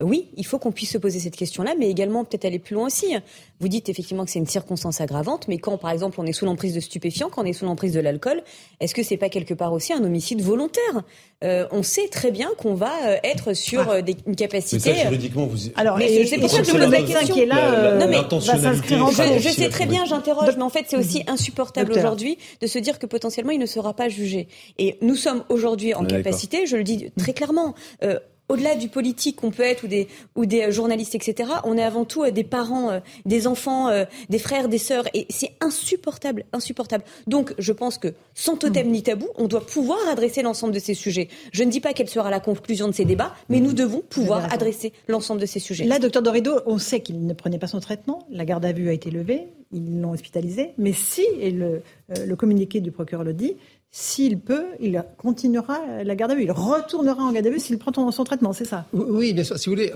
[0.00, 2.86] oui, il faut qu'on puisse se poser cette question-là, mais également peut-être aller plus loin
[2.86, 3.16] aussi.
[3.58, 6.44] Vous dites effectivement que c'est une circonstance aggravante, mais quand, par exemple, on est sous
[6.44, 8.42] l'emprise de stupéfiants, quand on est sous l'emprise de l'alcool,
[8.78, 11.02] est-ce que c'est pas quelque part aussi un homicide volontaire?
[11.42, 14.00] Euh, On sait très bien qu'on va euh, être sur ah.
[14.00, 14.90] des, une capacité.
[14.90, 15.56] Mais ça, juridiquement, vous.
[15.74, 17.74] Alors, c'est pour ça que je le médecin qui est là.
[17.74, 20.84] Euh, non, mais va s'inscrire en je, je sais très bien, j'interroge, mais en fait,
[20.86, 24.46] c'est aussi insupportable aujourd'hui de se dire que potentiellement il ne sera pas jugé.
[24.78, 27.74] Et nous sommes aujourd'hui en capacité, je le dis très clairement.
[28.04, 31.82] Euh, au-delà du politique qu'on peut être ou des, ou des journalistes, etc., on est
[31.82, 33.90] avant tout des parents, des enfants,
[34.28, 35.04] des frères, des sœurs.
[35.14, 37.04] Et c'est insupportable, insupportable.
[37.26, 40.94] Donc, je pense que sans totem ni tabou, on doit pouvoir adresser l'ensemble de ces
[40.94, 41.28] sujets.
[41.52, 44.52] Je ne dis pas quelle sera la conclusion de ces débats, mais nous devons pouvoir
[44.52, 45.84] adresser l'ensemble de ces sujets.
[45.84, 48.26] Là, docteur Dorido, on sait qu'il ne prenait pas son traitement.
[48.30, 49.48] La garde à vue a été levée.
[49.72, 50.70] Ils l'ont hospitalisé.
[50.78, 53.54] Mais si, et le, le communiqué du procureur le dit,
[53.90, 56.44] s'il peut, il continuera la garde à vue.
[56.44, 58.84] Il retournera en garde à vue s'il prend son traitement, c'est ça?
[58.92, 59.58] Oui, bien sûr.
[59.58, 59.92] Si vous voulez,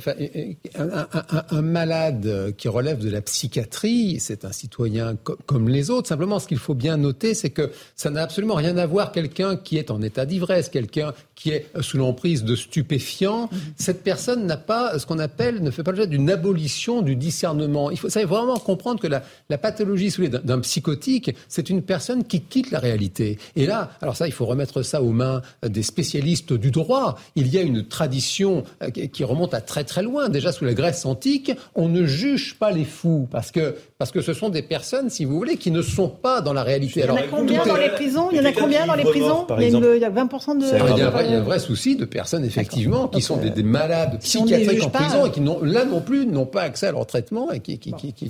[0.75, 5.17] un, malade qui relève de la psychiatrie, c'est un citoyen
[5.47, 6.09] comme les autres.
[6.09, 9.57] Simplement, ce qu'il faut bien noter, c'est que ça n'a absolument rien à voir quelqu'un
[9.57, 11.13] qui est en état d'ivresse, quelqu'un
[11.43, 13.49] qui est sous l'emprise de stupéfiants.
[13.51, 13.59] Mhm.
[13.77, 17.91] Cette personne n'a pas ce qu'on appelle, ne fait pas l'objet d'une abolition du discernement.
[17.91, 22.43] Il faut, ça, vraiment comprendre que la, la pathologie d'un psychotique, c'est une personne qui
[22.43, 23.39] quitte la réalité.
[23.57, 27.19] Et là, alors ça, il faut remettre ça aux mains des spécialistes du droit.
[27.35, 30.29] Il y a une tradition euh, qui remonte à très très loin.
[30.29, 34.21] Déjà sous la Grèce antique, on ne juge pas les fous parce que parce que
[34.21, 37.01] ce sont des personnes, si vous voulez, qui ne sont pas dans la réalité.
[37.01, 38.29] Il y en a combien dans les prisons?
[38.33, 39.47] Il y en a combien dans les prisons?
[39.59, 39.71] Il,
[40.01, 41.32] y a 20% de.
[41.33, 44.91] Il y, a un vrai souci de personnes effectivement qui sont des, malades psychiatriques en
[44.91, 47.93] prison et qui là non plus n'ont pas accès à leur traitement et qui qui,
[47.93, 48.29] qui,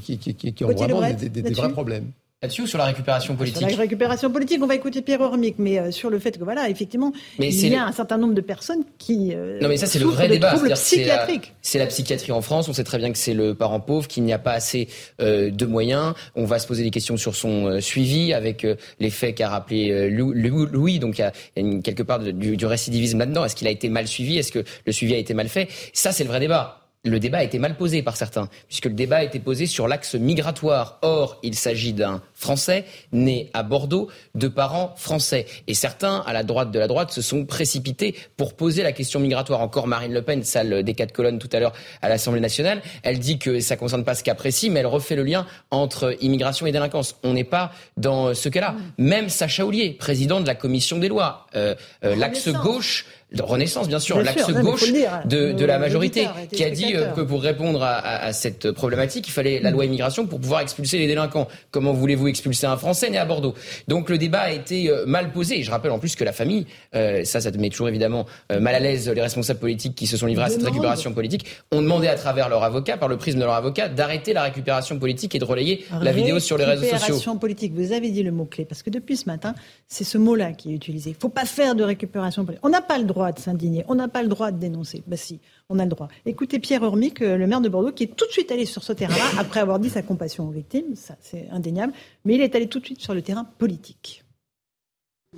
[0.53, 4.30] qui, ont vraiment des vrais problèmes là-dessus ou sur la récupération politique Sur la récupération
[4.30, 7.68] politique, on va écouter Pierre Hormic, mais euh, sur le fait que voilà, effectivement, il
[7.68, 10.28] y a un certain nombre de personnes qui euh, non mais ça c'est le vrai
[10.28, 11.26] débat, c'est la,
[11.62, 12.68] c'est la psychiatrie en France.
[12.68, 14.88] On sait très bien que c'est le parent pauvre, qu'il n'y a pas assez
[15.20, 16.14] euh, de moyens.
[16.34, 18.66] On va se poser des questions sur son suivi avec
[18.99, 20.99] les faits qu'a rappelé Louis.
[20.99, 23.45] Donc il y a, une, quelque part du, du récidivisme là-dedans.
[23.45, 24.38] Est-ce qu'il a été mal suivi?
[24.38, 25.68] Est-ce que le suivi a été mal fait?
[25.93, 28.93] Ça c'est le vrai débat le débat a été mal posé par certains, puisque le
[28.93, 30.99] débat a été posé sur l'axe migratoire.
[31.03, 35.47] Or, il s'agit d'un Français né à Bordeaux de parents français.
[35.68, 39.20] Et certains, à la droite de la droite, se sont précipités pour poser la question
[39.20, 39.61] migratoire.
[39.61, 41.72] Encore Marine Le Pen, salle des quatre colonnes tout à l'heure
[42.03, 44.86] à l'Assemblée nationale, elle dit que ça ne concerne pas ce cas précis, mais elle
[44.86, 47.16] refait le lien entre immigration et délinquance.
[47.22, 48.74] On n'est pas dans ce cas-là.
[48.99, 51.74] Même Sacha Oulier, président de la commission des lois, euh,
[52.05, 56.70] euh, l'axe gauche de Renaissance, bien sûr, l'axe gauche de, de, la majorité, qui a
[56.70, 60.38] dit euh, que pour répondre à, à, cette problématique, il fallait la loi immigration pour
[60.38, 61.49] pouvoir expulser les délinquants.
[61.70, 63.55] Comment voulez-vous expulser un Français né à Bordeaux
[63.89, 65.61] Donc le débat a été euh, mal posé.
[65.61, 68.74] Et je rappelle en plus que la famille, euh, ça, ça met toujours évidemment mal
[68.74, 72.09] à l'aise les responsables politiques qui se sont livrés à cette récupération politique, ont demandé
[72.09, 75.39] à travers leur avocat, par le prisme de leur avocat, d'arrêter la récupération politique et
[75.39, 76.97] de relayer la vidéo sur les réseaux sociaux.
[76.97, 79.55] Récupération politique, vous avez dit le mot-clé, parce que depuis ce matin,
[79.87, 81.11] c'est ce mot-là qui est utilisé.
[81.11, 82.64] Il ne faut pas faire de récupération politique.
[82.64, 83.85] On n'a pas le droit de s'indigner.
[83.89, 85.03] On n'a pas le droit de dénoncer.
[85.07, 85.41] Bah si,
[85.73, 86.09] on a le droit.
[86.27, 88.83] Écoutez Pierre Hormic, euh, le maire de Bordeaux, qui est tout de suite allé sur
[88.83, 91.93] ce terrain-là, après avoir dit sa compassion aux victimes, ça c'est indéniable,
[92.25, 94.25] mais il est allé tout de suite sur le terrain politique.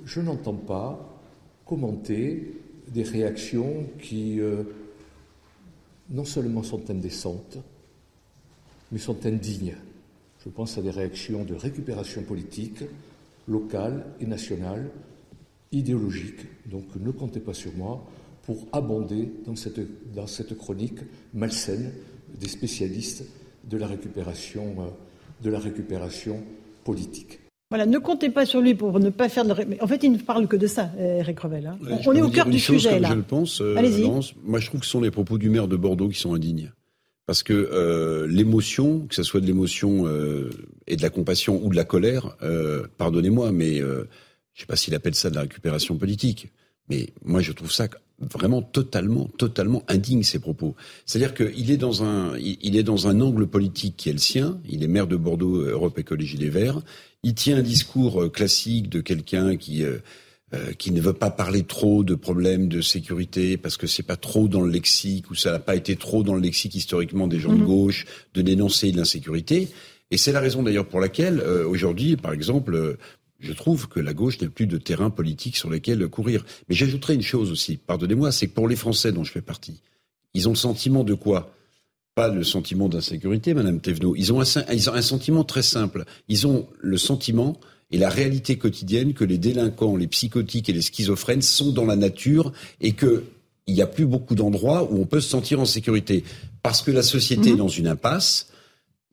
[0.03, 0.99] Je n'entends pas
[1.65, 2.53] commenter
[2.89, 4.63] des réactions qui euh,
[6.09, 7.57] non seulement sont indécentes,
[8.91, 9.75] mais sont indignes.
[10.43, 12.83] Je pense à des réactions de récupération politique,
[13.47, 14.89] locale et nationale,
[15.71, 16.41] idéologique.
[16.65, 18.05] Donc ne comptez pas sur moi
[18.45, 19.79] pour abonder dans cette,
[20.13, 20.99] dans cette chronique
[21.33, 21.91] malsaine
[22.39, 23.25] des spécialistes
[23.63, 24.83] de la récupération, euh,
[25.43, 26.43] de la récupération
[26.83, 27.39] politique.
[27.71, 29.51] Voilà, ne comptez pas sur lui pour ne pas faire de.
[29.81, 31.65] En fait, il ne parle que de ça, Eric Revel.
[31.65, 31.79] Hein.
[32.05, 33.09] on est au cœur du sujet, là.
[33.09, 33.59] Je le pense.
[33.59, 33.73] Euh,
[34.43, 36.71] moi, je trouve que ce sont les propos du maire de Bordeaux qui sont indignes.
[37.25, 40.07] Parce que euh, l'émotion, que ce soit de l'émotion
[40.85, 42.37] et de la compassion ou de la colère,
[42.99, 44.05] pardonnez-moi, mais je ne
[44.53, 46.53] sais pas s'il appelle ça de la récupération politique,
[46.87, 47.87] mais moi je trouve ça
[48.19, 50.75] vraiment totalement, totalement indigne ces propos.
[51.05, 54.59] C'est-à-dire qu'il est dans un, il est dans un angle politique qui est le sien.
[54.69, 56.81] Il est maire de Bordeaux, euh, Europe Écologie Les Verts.
[57.23, 59.99] Il tient un discours euh, classique de quelqu'un qui euh,
[60.77, 64.47] qui ne veut pas parler trop de problèmes de sécurité parce que c'est pas trop
[64.47, 67.51] dans le lexique ou ça n'a pas été trop dans le lexique historiquement des gens
[67.51, 67.65] de mhm.
[67.65, 68.05] gauche
[68.35, 69.67] de dénoncer l'insécurité.
[70.11, 72.95] Et c'est la raison d'ailleurs pour laquelle aujourd'hui, par exemple,
[73.45, 76.45] je trouve que la gauche n'a plus de terrain politique sur lequel courir.
[76.67, 79.81] Mais j'ajouterai une chose aussi, pardonnez-moi, c'est que pour les Français dont je fais partie,
[80.33, 81.51] ils ont le sentiment de quoi?
[82.15, 84.15] Pas le sentiment d'insécurité, Madame Thévenot.
[84.15, 86.05] Ils ont, un, ils ont un sentiment très simple.
[86.27, 87.59] Ils ont le sentiment
[87.91, 91.95] et la réalité quotidienne que les délinquants, les psychotiques et les schizophrènes sont dans la
[91.95, 93.23] nature et que
[93.67, 96.23] il n'y a plus beaucoup d'endroits où on peut se sentir en sécurité.
[96.61, 97.57] Parce que la société est mhm.
[97.57, 98.47] dans une impasse,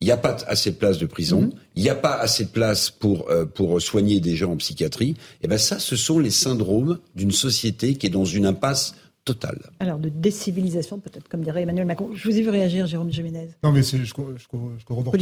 [0.03, 1.53] il n'y a pas assez de places de prison, mhm.
[1.77, 5.11] il n'y a pas assez de places pour, euh, pour soigner des gens en psychiatrie,
[5.11, 8.97] et eh ben ça, ce sont les syndromes d'une société qui est dans une impasse
[9.25, 9.71] totale.
[9.79, 12.11] Alors, de décivilisation, peut-être, comme dirait Emmanuel Macron.
[12.13, 13.51] Je vous ai vu réagir, Jérôme Jiménez.
[13.63, 15.15] Non, mais je, je, je, corrobore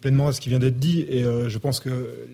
[0.00, 2.26] pleinement à ce qui vient d'être dit, et euh, je pense que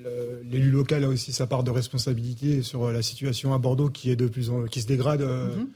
[0.49, 4.17] l'élu local a aussi sa part de responsabilité sur la situation à Bordeaux qui est
[4.17, 5.23] de plus en, qui se dégrade.
[5.23, 5.67] Euh, mhm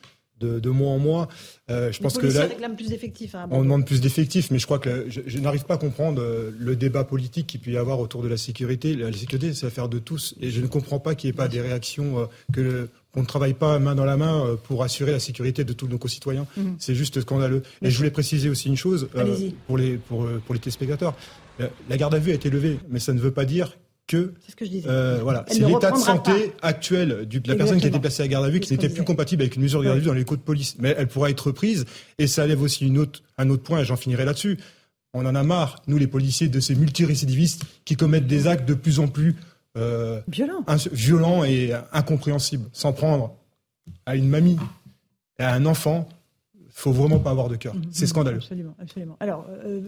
[0.40, 1.28] de, mois en mois.
[1.70, 3.34] Euh, je pense que là, plus d'effectifs.
[3.34, 6.50] Hein, on demande plus d'effectifs, mais je crois que je, n'arrive pas à comprendre euh,
[6.58, 8.94] le débat politique qu'il peut y avoir autour de la sécurité.
[8.94, 11.48] La, sécurité, c'est l'affaire de tous, et je ne comprends pas qu'il n'y ait pas
[11.48, 15.18] des réactions euh, que ne travaille pas main dans la main euh, pour assurer la
[15.18, 16.46] sécurité de tous nos concitoyens.
[16.56, 16.76] Mhm.
[16.78, 17.62] C'est juste scandaleux.
[17.82, 19.08] Et je voulais préciser aussi une chose
[19.66, 21.14] pour les pour pour les téléspectateurs.
[21.88, 23.76] La garde à vue a été levée, mais ça ne veut pas dire
[24.08, 24.88] que, ce que je disais.
[24.88, 28.28] Euh, voilà, c'est l'état de santé actuel de la personne qui a été placée à
[28.28, 30.14] garde à vue qui n'était plus compatible avec une mesure de garde à vue dans
[30.14, 30.74] les codes de police.
[30.80, 31.84] Mais elle pourra être reprise
[32.18, 34.58] et ça lève aussi une autre, un autre point et j'en finirai là-dessus.
[35.14, 38.74] On en a marre, nous les policiers, de ces multirécidivistes qui commettent des actes de
[38.74, 39.36] plus en plus
[39.76, 40.64] euh, violents.
[40.90, 42.68] violents et incompréhensibles.
[42.72, 43.36] S'en prendre
[44.06, 44.58] à une mamie,
[45.38, 46.08] à un enfant,
[46.78, 47.74] faut vraiment pas avoir de cœur.
[47.90, 48.38] C'est scandaleux.
[48.38, 49.16] Absolument, absolument.
[49.18, 49.80] Alors, euh,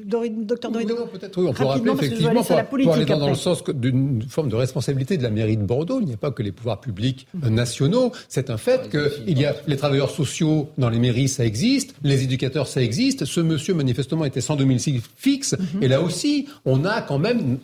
[0.42, 4.48] docteur Dorido, peut-être oui, on peut rappeler effectivement pour, aller dans, le sens d'une forme
[4.48, 6.00] de responsabilité de la mairie de Bordeaux.
[6.00, 7.48] Il n'y a pas que les pouvoirs publics mm.
[7.48, 8.10] nationaux.
[8.28, 12.24] C'est un fait qu'il y a les travailleurs sociaux dans les mairies, ça existe, les
[12.24, 13.24] éducateurs, ça existe.
[13.24, 15.54] Ce monsieur manifestement était sans domicile fixe.
[15.54, 15.84] Mm-hmm.
[15.84, 17.58] Et là aussi, on a quand même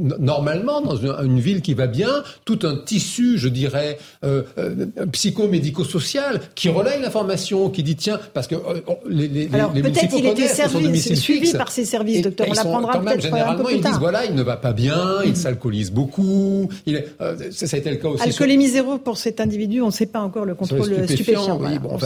[0.00, 6.40] normalement dans une, ville qui va bien tout un tissu, je dirais, euh, euh, psychomédico-social
[6.56, 8.63] qui relaye l'information, qui dit tiens parce que
[9.08, 12.46] les, les, Alors peut-être il était servi, suivi par ces services, docteur.
[12.48, 16.68] On l'apprendra peut-être Généralement, ils disent voilà, il ne va pas bien, il s'alcoolise beaucoup.
[16.86, 18.22] Il est, euh, ça, a été le cas aussi.
[18.22, 21.58] Alcoolémie zéro pour cet individu, on ne sait pas encore le contrôle stupéfiant.
[21.60, 21.96] oui, bon,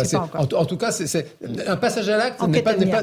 [0.57, 1.27] en, tout cas, c'est
[1.67, 2.41] un passage à l'acte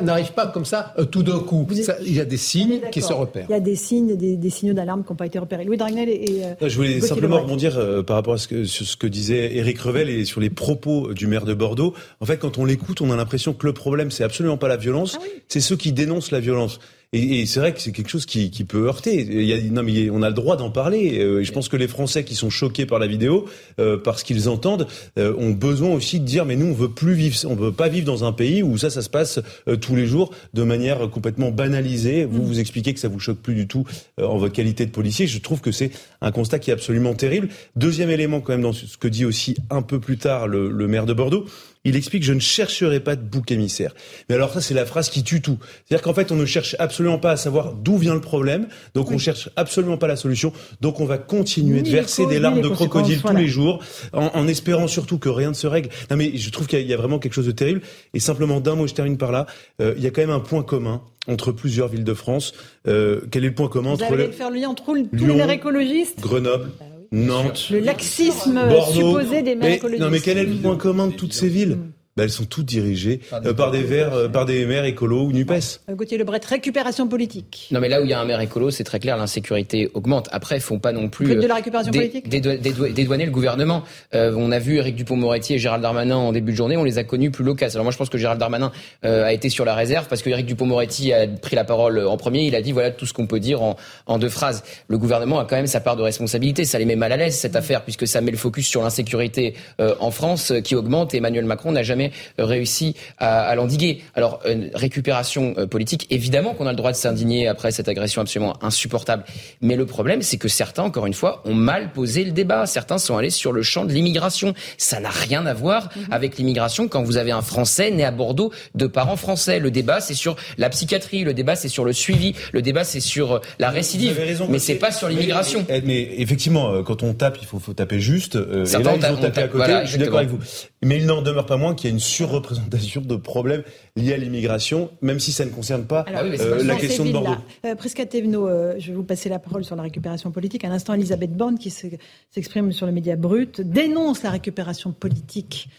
[0.04, 1.68] n'arrive pas, comme ça euh, tout d'un coup.
[2.06, 3.46] il y a des signes qui se repèrent.
[3.50, 5.66] Il y a des signes, des, signaux d'alarme qui n'ont pas été repérés.
[5.66, 6.44] Louis Dragnel et.
[6.62, 10.10] Je voulais simplement rebondir par rapport à ce que, sur ce que disait Éric Revel
[10.10, 11.94] et sur les propos du maire de Bordeaux.
[12.20, 14.78] En fait, quand on l'écoute, on a l'impression que le problème, c'est absolument pas la
[14.78, 16.80] violence, ah c'est ceux qui dénoncent la violence.
[17.14, 19.22] Et, c'est vrai que c'est quelque chose qui, peut heurter.
[19.22, 21.20] Il y a, non, mais on a le droit d'en parler.
[21.20, 23.46] Euh, je pense que les Français qui sont choqués par la vidéo,
[23.80, 27.14] euh, parce qu'ils entendent, euh, ont besoin aussi de dire mais nous on veut plus
[27.14, 29.40] vivre, on veut pas vivre dans un pays où ça, ça se passe
[29.82, 32.26] tous les jours de manière complètement banalisée.
[32.26, 32.46] Vous mm.
[32.46, 33.86] vous expliquez que ça vous choque plus du tout
[34.22, 35.28] en votre qualité de policier.
[35.28, 35.92] Je trouve que c'est
[36.22, 37.48] un constat qui est absolument terrible.
[37.76, 41.06] Deuxième élément quand même dans ce que dit aussi un peu plus tard le maire
[41.06, 41.46] de Bordeaux,
[41.86, 43.94] il explique je ne chercherai pas de bouc émissaire.
[44.28, 45.58] Mais alors ça c'est la phrase qui tue tout.
[45.86, 49.12] C'est-à-dire qu'en fait on ne cherche absolument pas à savoir d'où vient le problème, donc
[49.12, 50.52] on cherche absolument pas la solution,
[50.82, 53.84] donc on va continuer de verser des larmes de crocodile tous les jours,
[54.14, 55.90] en, espérant surtout que rien ne se règle.
[56.10, 57.82] Non mais je trouve qu'il y, a vraiment quelque chose de terrible.
[58.14, 59.46] Et simplement d'un mot, je termine par là.
[59.82, 62.54] Euh, il y a quand même un point commun entre plusieurs villes de France.
[62.88, 64.96] Euh, quel est le point commun Vous entre allez faire le lien entre tous
[65.26, 66.70] les écologistes Grenoble.
[67.12, 68.60] Nantes, le laxisme
[68.94, 70.04] supposé des maires écologistes.
[70.04, 71.78] Non mais quel est le point commun de toutes ces villes?
[72.18, 73.20] Bah, elles sont toutes dirigées
[73.58, 75.82] par des, euh, verts, euh, par des maires écolos ou NUPES.
[75.90, 77.68] Euh, Gauthier Lebret, récupération politique.
[77.72, 80.30] Non mais là où il y a un maire écolo, c'est très clair, l'insécurité augmente.
[80.32, 81.36] Après, ils font pas non plus...
[81.36, 83.84] de la récupération politique Dédouaner le gouvernement.
[84.14, 87.04] on a vu Éric Dupont-Moretti et Gérald Darmanin en début de journée, on les a
[87.04, 87.66] connus plus locaux.
[87.66, 88.72] Alors moi je pense que Gérald Darmanin
[89.04, 92.46] a été sur la réserve parce que Éric Dupont-Moretti a pris la parole en premier,
[92.46, 93.76] il a dit voilà tout ce qu'on peut dire en,
[94.06, 94.64] en deux phrases.
[94.88, 97.36] Le gouvernement a quand même sa part de responsabilité, ça les met mal à l'aise
[97.36, 101.44] cette affaire puisque ça met le focus sur l'insécurité en France qui augmente et Emmanuel
[101.44, 102.05] Macron n'a jamais
[102.38, 104.02] réussi à, l'endiguer.
[104.16, 108.22] Alors, une récupération euh, politique, évidemment qu'on a le droit de s'indigner après cette agression
[108.22, 109.24] absolument insupportable.
[109.62, 112.66] Mais le problème, c'est que certains, encore une fois, ont mal posé le débat.
[112.66, 114.54] Certains sont allés sur le champ de l'immigration.
[114.78, 116.06] Ça n'a rien à voir mhm.
[116.12, 119.60] avec l'immigration quand vous avez un Français né à Bordeaux de parents français.
[119.60, 121.24] Le débat, c'est sur la psychiatrie.
[121.24, 122.34] Le débat, c'est sur le suivi.
[122.52, 124.20] Le débat, c'est sur euh, la récidive.
[124.50, 125.66] mais c'est pas sur l'immigration.
[125.84, 128.38] Mais, effectivement, euh, quand on tape, il faut, faut taper juste.
[128.66, 129.74] Certains et là, ils ont tapé à côté.
[129.84, 130.40] je suis d'accord avec vous.
[130.84, 133.64] Mais il n'en demeure pas moins qu'il y a une surreprésentation de problèmes
[133.96, 137.36] liés à l'immigration, même si ça ne concerne pas euh, la question de Bordeaux.
[137.66, 140.64] Euh, Prisca Thévenot, euh, je vais vous passer la parole sur la récupération politique.
[140.64, 145.70] À l'instant, Elisabeth Borne, qui s'exprime sur le média brut, dénonce la récupération politique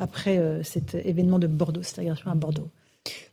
[0.00, 2.68] après cet événement de Bordeaux, cette agression à Bordeaux.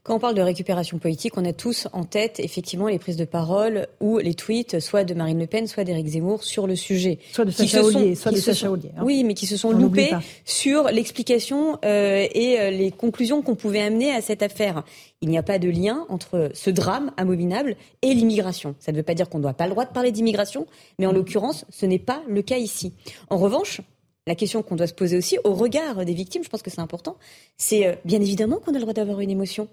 [0.03, 3.25] Quand on parle de récupération politique, on a tous en tête effectivement les prises de
[3.25, 7.17] parole ou les tweets, soit de Marine Le Pen, soit d'Éric Zemmour sur le sujet.
[7.31, 8.91] Soit de Sacha Ollier, soit de Sacha Ollier.
[8.95, 9.01] Hein.
[9.03, 10.11] Oui, mais qui se sont loupés
[10.45, 14.83] sur l'explication euh, et euh, les conclusions qu'on pouvait amener à cette affaire.
[15.21, 18.75] Il n'y a pas de lien entre ce drame abominable et l'immigration.
[18.79, 20.67] Ça ne veut pas dire qu'on ne doit pas le droit de parler d'immigration,
[20.99, 22.93] mais en l'occurrence, ce n'est pas le cas ici.
[23.31, 23.81] En revanche,
[24.27, 26.81] la question qu'on doit se poser aussi au regard des victimes, je pense que c'est
[26.81, 27.17] important,
[27.57, 29.67] c'est euh, bien évidemment qu'on a le droit d'avoir une émotion.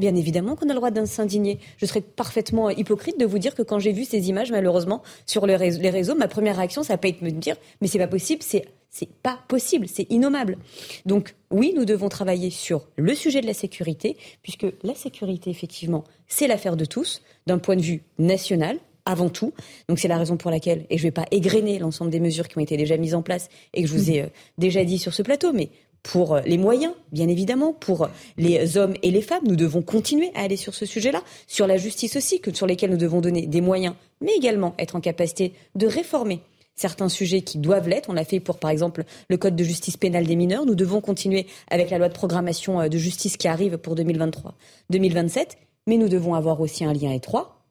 [0.00, 1.60] Bien évidemment qu'on a le droit de s'indigner.
[1.76, 5.46] Je serais parfaitement hypocrite de vous dire que quand j'ai vu ces images, malheureusement, sur
[5.46, 8.08] les réseaux, ma première réaction, ça n'a pas été de me dire, mais c'est pas
[8.08, 8.64] possible, c'est
[8.94, 10.56] c'est pas possible, c'est innommable.
[11.04, 16.04] Donc oui, nous devons travailler sur le sujet de la sécurité, puisque la sécurité, effectivement,
[16.28, 19.52] c'est l'affaire de tous, d'un point de vue national, avant tout.
[19.88, 22.48] Donc c'est la raison pour laquelle, et je ne vais pas égrener l'ensemble des mesures
[22.48, 24.26] qui ont été déjà mises en place et que je vous ai euh,
[24.58, 25.70] déjà dit sur ce plateau, mais
[26.04, 29.42] pour les moyens, bien évidemment, pour les hommes et les femmes.
[29.46, 32.90] Nous devons continuer à aller sur ce sujet-là, sur la justice aussi, que sur lesquels
[32.90, 36.42] nous devons donner des moyens, mais également être en capacité de réformer
[36.76, 38.10] certains sujets qui doivent l'être.
[38.10, 40.66] On l'a fait pour, par exemple, le Code de justice pénale des mineurs.
[40.66, 45.52] Nous devons continuer avec la loi de programmation euh, de justice qui arrive pour 2023-2027.
[45.86, 47.63] Mais nous devons avoir aussi un lien étroit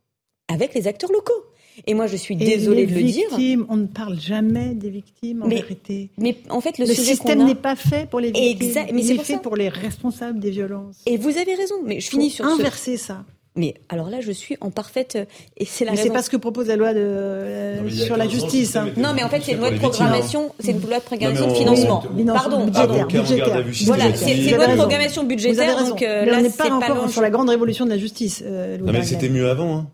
[0.48, 1.46] avec les acteurs locaux.
[1.88, 3.66] Et moi, je suis désolée de le dire.
[3.70, 6.10] On ne parle jamais des victimes, en vérité.
[6.18, 8.86] Mais en fait, le, système n'est pas fait pour les victimes.
[8.94, 10.98] mais c'est fait pour les responsables des violences.
[11.06, 11.76] Et vous avez raison.
[11.86, 13.26] Mais je finis sur inverser ça.
[13.56, 15.26] Mais alors là, je suis en parfaite euh,
[15.58, 18.28] et c'est la mais c'est pas ce que propose la loi de euh, sur la
[18.28, 18.76] justice.
[18.76, 18.90] Hein.
[18.98, 21.54] Non, mais en fait, c'est une loi de programmation, c'est une loi de programmation de
[21.54, 22.04] financement.
[22.34, 23.08] Pardon, budgétaire.
[23.08, 23.64] budgétaire.
[23.86, 25.86] Voilà, c'est une loi de programmation budgétaire.
[25.88, 28.44] Donc euh, là, on n'est pas encore sur la grande révolution de la justice.
[28.44, 29.86] non, mais c'était mieux avant.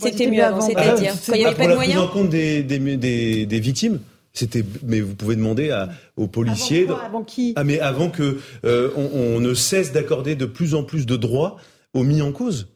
[0.00, 2.00] C'était mieux avant, c'est-à-dire quand il n'y avait pas de moyens.
[2.00, 4.00] En compte des, des, des, victimes.
[4.32, 6.84] C'était, mais vous pouvez demander à, aux policiers.
[6.84, 10.46] Avant, quoi, avant qui Ah, mais avant que euh, on, on, ne cesse d'accorder de
[10.46, 11.56] plus en plus de droits
[11.92, 12.68] aux mis en cause.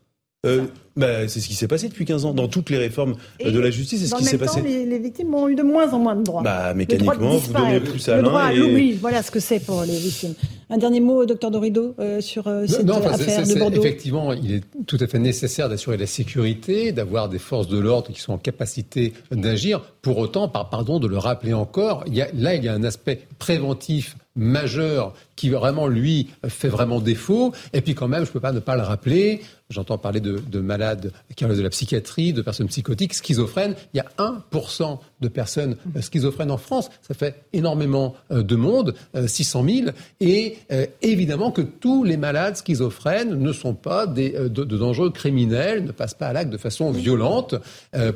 [0.46, 0.66] Euh,
[0.98, 2.34] bah, c'est ce qui s'est passé depuis 15 ans.
[2.34, 3.14] Dans toutes les réformes
[3.44, 4.60] euh, de la justice, c'est ce qui s'est passé.
[4.60, 6.42] Les, les victimes ont eu de moins en moins de droits.
[6.42, 9.82] Bah, mécaniquement, vous donnez plus à Le droit à l'oubli, voilà ce que c'est pour
[9.82, 10.34] les victimes.
[10.70, 13.80] Un dernier mot, docteur Dorido, euh, sur euh, cette non, affaire de Bordeaux.
[13.80, 18.12] Effectivement, il est tout à fait nécessaire d'assurer la sécurité, d'avoir des forces de l'ordre
[18.12, 19.80] qui sont en capacité d'agir.
[20.02, 22.74] Pour autant, par, pardon de le rappeler encore, il y a, là, il y a
[22.74, 27.52] un aspect préventif majeur qui vraiment lui fait vraiment défaut.
[27.72, 29.40] Et puis quand même, je peux pas ne pas le rappeler.
[29.70, 33.74] J'entends parler de, de malades qui ont de la psychiatrie, de personnes psychotiques, schizophrènes.
[33.92, 36.88] Il y a 1% de personnes euh, schizophrènes en France.
[37.02, 38.94] Ça fait énormément euh, de monde,
[39.26, 39.90] 600 euh, 000.
[40.20, 40.56] Et
[41.02, 45.92] évidemment que tous les malades schizophrènes ne sont pas des, de, de, dangereux criminels, ne
[45.92, 47.54] passent pas à l'acte de façon violente.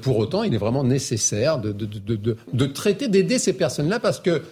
[0.00, 4.42] pour autant, il est vraiment nécessaire de, de traiter, d'aider ces personnes-là parce que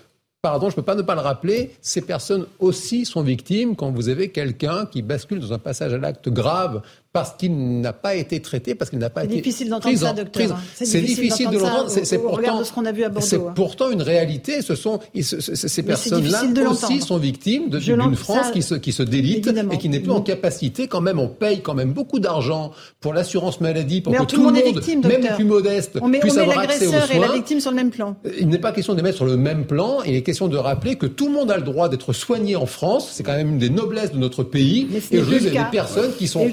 [0.43, 3.91] pardon, je ne peux pas ne pas le rappeler, ces personnes aussi sont victimes quand
[3.91, 8.15] vous avez quelqu'un qui bascule dans un passage à l'acte grave parce qu'il n'a pas
[8.15, 10.53] été traité, parce qu'il n'a pas été difficile d'entendre ça, docteur.
[10.53, 10.61] Hein.
[10.75, 11.91] C'est difficile, de l'entendre.
[11.91, 13.27] C'est pourtant, ce qu'on a vu à Bordeaux.
[13.27, 13.53] C'est hein.
[13.57, 14.63] pourtant une réalité.
[14.63, 19.79] Ce sont ces personnes-là aussi sont victimes d'une France qui se qui se délite et
[19.79, 20.87] qui n'est plus en capacité.
[20.87, 22.71] Quand même, on paye quand même beaucoup d'argent
[23.01, 26.21] pour l'assurance maladie pour que tout, le monde, victime, même les plus modestes, on met,
[26.21, 27.17] puisse on avoir accès aux soins.
[27.17, 28.17] et la victime sur le même plan.
[28.39, 29.99] Il n'est pas question de les mettre sur le même plan.
[30.07, 32.67] Il est question de rappeler que tout le monde a le droit d'être soigné en
[32.67, 33.11] France.
[33.13, 34.89] C'est quand même une des noblesses de notre pays.
[35.11, 36.49] Et aujourd'hui, il y a des personnes qui sont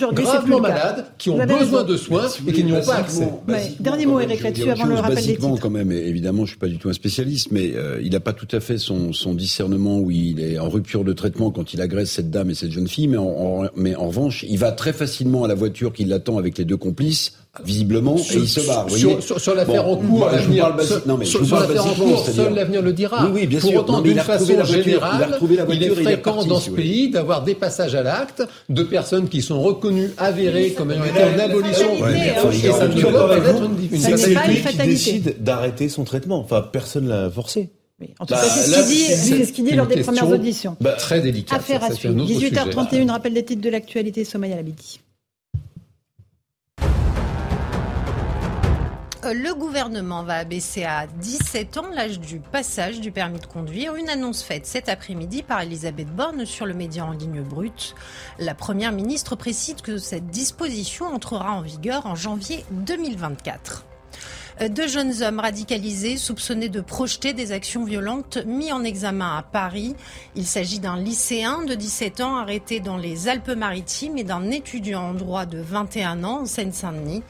[0.47, 3.29] gravement malades, qui ont besoin de soins et qui n'y ont pas accès.
[3.79, 5.59] Dernier mot, Eric là-dessus, avant le rappel des titres.
[5.59, 8.33] quand même, évidemment, je suis pas du tout un spécialiste, mais euh, il n'a pas
[8.33, 11.81] tout à fait son, son, discernement où il est en rupture de traitement quand il
[11.81, 14.93] agresse cette dame et cette jeune fille, mais en, mais en revanche, il va très
[14.93, 17.33] facilement à la voiture qui l'attend avec les deux complices
[17.63, 18.89] visiblement, et il se barre.
[18.89, 20.75] Sur, sur, sur l'affaire en cours, l'avenir,
[21.05, 23.25] non, mais sur, sur l'affaire en cours, seul l'avenir le dira.
[23.25, 23.79] Oui, oui, bien Pour sûr.
[23.81, 25.39] autant, d'une façon générale,
[25.69, 29.61] il est fréquent dans ce pays d'avoir des passages à l'acte de personnes qui sont
[29.61, 31.88] reconnues, avérées comme ayant été en abolition.
[32.07, 36.39] Et ça ne doit pas être une C'est lui qui décide d'arrêter son traitement.
[36.39, 37.69] Enfin, personne l'a forcé.
[37.99, 38.13] Oui.
[38.19, 40.77] En tout cas, c'est ce qu'il dit, c'est ce qu'il dit lors des premières auditions.
[40.79, 41.55] Bah, très délicat.
[41.55, 42.13] Affaire à suivre.
[42.15, 44.99] 18h31, rappel des titres de l'actualité, Somaya Labidi.
[44.99, 45.06] Euh,
[49.33, 53.95] le gouvernement va abaisser à 17 ans l'âge du passage du permis de conduire.
[53.95, 57.95] Une annonce faite cet après-midi par Elisabeth Borne sur le média en ligne brute.
[58.39, 63.86] La première ministre précise que cette disposition entrera en vigueur en janvier 2024.
[64.59, 69.95] Deux jeunes hommes radicalisés soupçonnés de projeter des actions violentes mis en examen à Paris.
[70.35, 75.13] Il s'agit d'un lycéen de 17 ans arrêté dans les Alpes-Maritimes et d'un étudiant en
[75.13, 77.21] droit de 21 ans en Seine-Saint-Denis.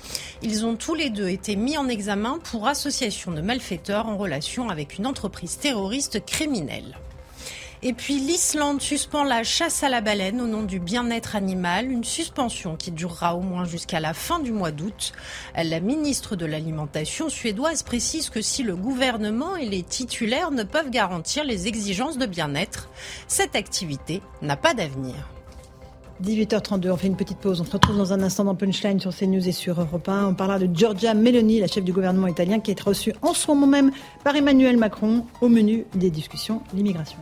[0.42, 4.70] Ils ont tous les deux été mis en examen pour association de malfaiteurs en relation
[4.70, 6.96] avec une entreprise terroriste criminelle.
[7.88, 12.04] Et puis l'Islande suspend la chasse à la baleine au nom du bien-être animal, une
[12.04, 15.14] suspension qui durera au moins jusqu'à la fin du mois d'août.
[15.56, 20.90] La ministre de l'Alimentation suédoise précise que si le gouvernement et les titulaires ne peuvent
[20.90, 22.90] garantir les exigences de bien-être,
[23.30, 25.16] cette activité n'a pas d'avenir.
[26.22, 27.62] 18h32, on fait une petite pause.
[27.62, 30.28] On se retrouve dans un instant dans Punchline sur CNews et sur Europe 1.
[30.28, 33.48] On parlera de Giorgia Meloni, la chef du gouvernement italien, qui est reçue en ce
[33.48, 33.94] moment même
[34.26, 37.20] par Emmanuel Macron au menu des discussions l'immigration.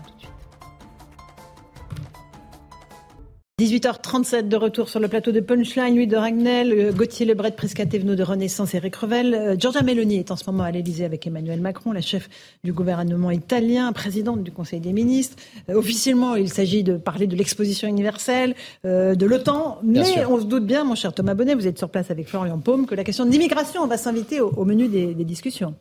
[3.62, 8.16] 18h37 de retour sur le plateau de Punchline, Louis de Ragnel, euh, Gauthier Lebret, Thévenot
[8.16, 9.34] de Renaissance, Eric Revel.
[9.34, 12.28] Euh, Giorgia Meloni est en ce moment à l'Elysée avec Emmanuel Macron, la chef
[12.66, 15.38] du gouvernement italien, présidente du Conseil des ministres.
[15.70, 20.66] Euh, officiellement, il s'agit de parler de l'exposition universelle, de l'OTAN, mais on se doute
[20.66, 23.26] bien, mon cher Thomas Bonnet, vous êtes sur place avec Florian Paume, que la question
[23.26, 25.76] de l'immigration va s'inviter au, menu des discussions.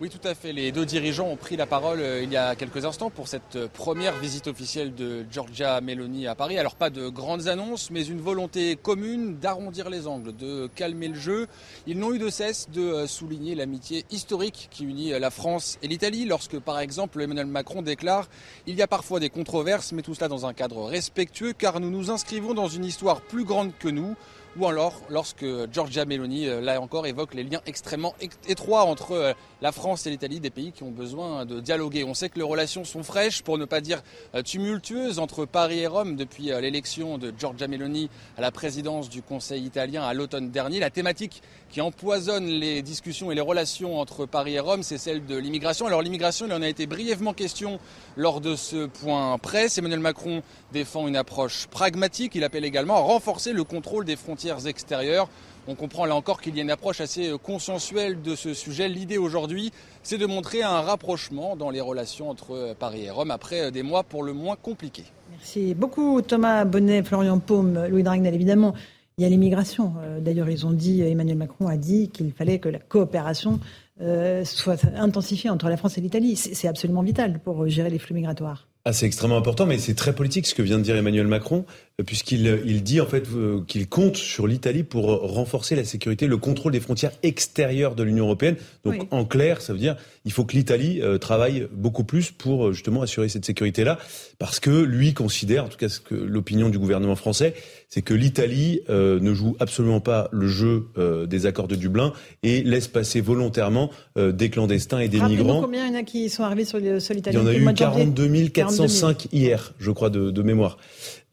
[0.00, 0.52] Oui, tout à fait.
[0.52, 3.54] Les deux dirigeants ont pris la parole euh, il y a quelques instants pour cette
[3.54, 6.58] euh, première visite officielle de Giorgia Meloni à Paris.
[6.58, 11.14] Alors pas de grandes annonces, mais une volonté commune d'arrondir les angles, de calmer le
[11.14, 11.46] jeu.
[11.86, 15.86] Ils n'ont eu de cesse de euh, souligner l'amitié historique qui unit la France et
[15.86, 16.24] l'Italie.
[16.24, 18.28] Lorsque par exemple Emmanuel Macron déclare
[18.66, 21.90] Il y a parfois des controverses, mais tout cela dans un cadre respectueux car nous
[21.90, 24.16] nous inscrivons dans une histoire plus grande que nous
[24.58, 28.14] ou alors lorsque Giorgia Meloni, euh, là encore, évoque les liens extrêmement
[28.48, 32.04] étroits entre euh, la France et l'Italie, des pays qui ont besoin de dialoguer.
[32.04, 34.02] On sait que les relations sont fraîches, pour ne pas dire
[34.34, 39.22] euh, tumultueuses, entre Paris et Rome depuis l'élection de Giorgia Meloni à la présidence du
[39.22, 40.78] Conseil italien à l'automne dernier.
[40.78, 41.42] La thématique
[41.74, 45.88] qui empoisonne les discussions et les relations entre Paris et Rome, c'est celle de l'immigration.
[45.88, 47.80] Alors l'immigration, il en a été brièvement question
[48.16, 49.76] lors de ce point presse.
[49.76, 52.36] Emmanuel Macron défend une approche pragmatique.
[52.36, 55.28] Il appelle également à renforcer le contrôle des frontières extérieures.
[55.66, 58.86] On comprend là encore qu'il y a une approche assez consensuelle de ce sujet.
[58.88, 59.72] L'idée aujourd'hui,
[60.04, 64.04] c'est de montrer un rapprochement dans les relations entre Paris et Rome après des mois
[64.04, 65.06] pour le moins compliqués.
[65.32, 68.32] Merci beaucoup Thomas Bonnet, Florian Paume, Louis Dragnel.
[68.32, 68.74] Évidemment,
[69.16, 69.94] il y a l'immigration.
[70.02, 73.60] Euh, d'ailleurs, ils ont dit, Emmanuel Macron a dit qu'il fallait que la coopération
[74.00, 76.34] euh, soit intensifiée entre la France et l'Italie.
[76.36, 78.66] C'est absolument vital pour gérer les flux migratoires.
[78.86, 81.64] Ah, c'est extrêmement important, mais c'est très politique ce que vient de dire Emmanuel Macron,
[82.00, 83.26] euh, puisqu'il il dit en fait
[83.66, 88.24] qu'il compte sur l'Italie pour renforcer la sécurité, le contrôle des frontières extérieures de l'Union
[88.24, 88.56] européenne.
[88.84, 89.96] Donc en clair, ça veut dire
[90.26, 93.98] il faut que l'Italie travaille beaucoup plus pour justement assurer cette sécurité-là,
[94.38, 97.54] parce que lui considère, en tout cas ce que l'opinion du gouvernement français,
[97.94, 100.88] c'est que l'Italie ne joue absolument pas le jeu
[101.28, 102.12] des accords de Dublin
[102.42, 105.62] et laisse passer volontairement des clandestins et des migrants.
[105.62, 107.72] Combien il y en a qui sont arrivés sur l'Italie Il y en a eu
[107.72, 110.76] 42 400 105 hier, je crois, de, de mémoire.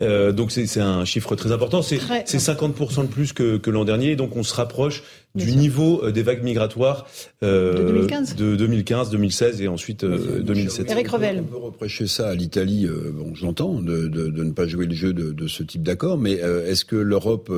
[0.01, 1.81] Euh, donc c'est un chiffre très important.
[1.81, 4.15] C'est 50% de plus que, que l'an dernier.
[4.15, 5.03] Donc on se rapproche
[5.35, 7.07] du niveau euh, des vagues migratoires
[7.43, 10.89] euh, de 2015, de 2015, 2016 et ensuite euh, 2007.
[10.89, 11.39] Eric Revel.
[11.39, 12.85] On peut reprocher ça à l'Italie.
[12.85, 15.83] Euh, bon, j'entends de, de, de, ne pas jouer le jeu de, de ce type
[15.83, 17.51] d'accord, mais est-ce que l'Europe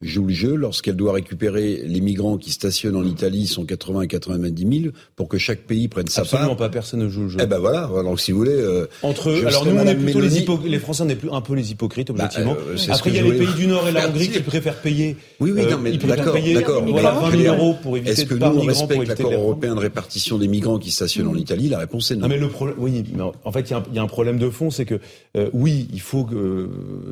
[0.00, 4.06] joue le jeu lorsqu'elle doit récupérer les migrants qui stationnent en Italie, sont 80 à
[4.06, 6.34] 90 000, pour que chaque pays prenne sa part.
[6.34, 7.38] Absolument pas, personne ne joue le jeu.
[7.40, 8.52] Eh ben voilà, donc si vous voulez...
[8.52, 11.40] Euh, Entre eux, alors nous on est plutôt les, les Français on est plus un
[11.40, 12.54] peu les hypocrites, bah, objectivement.
[12.54, 14.80] Bah, euh, Après il y a les pays du Nord et la Hongrie qui préfèrent
[14.80, 15.16] payer...
[15.40, 16.84] Oui, oui, non, mais euh, d'accord, d'accord.
[16.86, 20.38] Voilà, 20 000 euros pour éviter Est-ce que nous on respecte l'accord européen de répartition
[20.38, 21.68] des migrants qui stationnent en Italie?
[21.68, 22.28] La réponse est non.
[22.28, 23.04] Mais le problème, oui,
[23.44, 25.00] en fait il y, a un problème de fond, c'est que
[25.52, 26.28] oui, il faut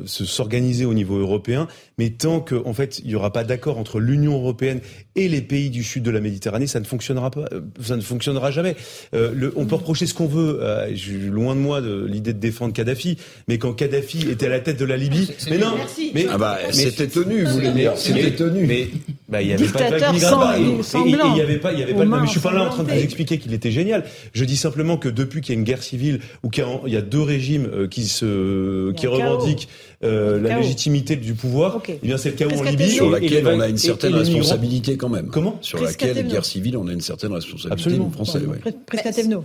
[0.05, 3.77] se s'organiser au niveau européen, mais tant qu'en en fait il y aura pas d'accord
[3.77, 4.79] entre l'Union européenne
[5.15, 8.01] et les pays du sud de la Méditerranée, ça ne fonctionnera pas, euh, ça ne
[8.01, 8.75] fonctionnera jamais.
[9.13, 10.59] Euh, le, on peut reprocher ce qu'on veut.
[10.63, 14.47] Euh, je suis loin de moi de l'idée de défendre Kadhafi, mais quand Kadhafi était
[14.47, 15.75] à la tête de la Libye, mais non,
[16.15, 18.65] mais ah bah c'était tenu, vous voulez dire, c'était tenu.
[18.65, 18.87] Mais
[19.29, 21.83] bah, il y avait pas de vague migratoire et, il y avait pas, il y
[21.83, 22.05] avait pas.
[22.05, 24.03] mais je suis pas là en train de vous expliquer qu'il était génial.
[24.33, 27.01] Je dis simplement que depuis qu'il y a une guerre civile ou qu'il y, a
[27.01, 29.69] deux régimes qui se, qui revendiquent
[30.03, 33.67] la légitimité du pouvoir, eh bien c'est le chaos en Libye sur laquelle on a
[33.67, 35.27] une certaine responsabilité quand même.
[35.27, 38.11] Comment Sur laquelle guerre civile, on a une certaine responsabilité, Absolument.
[38.11, 38.39] Français.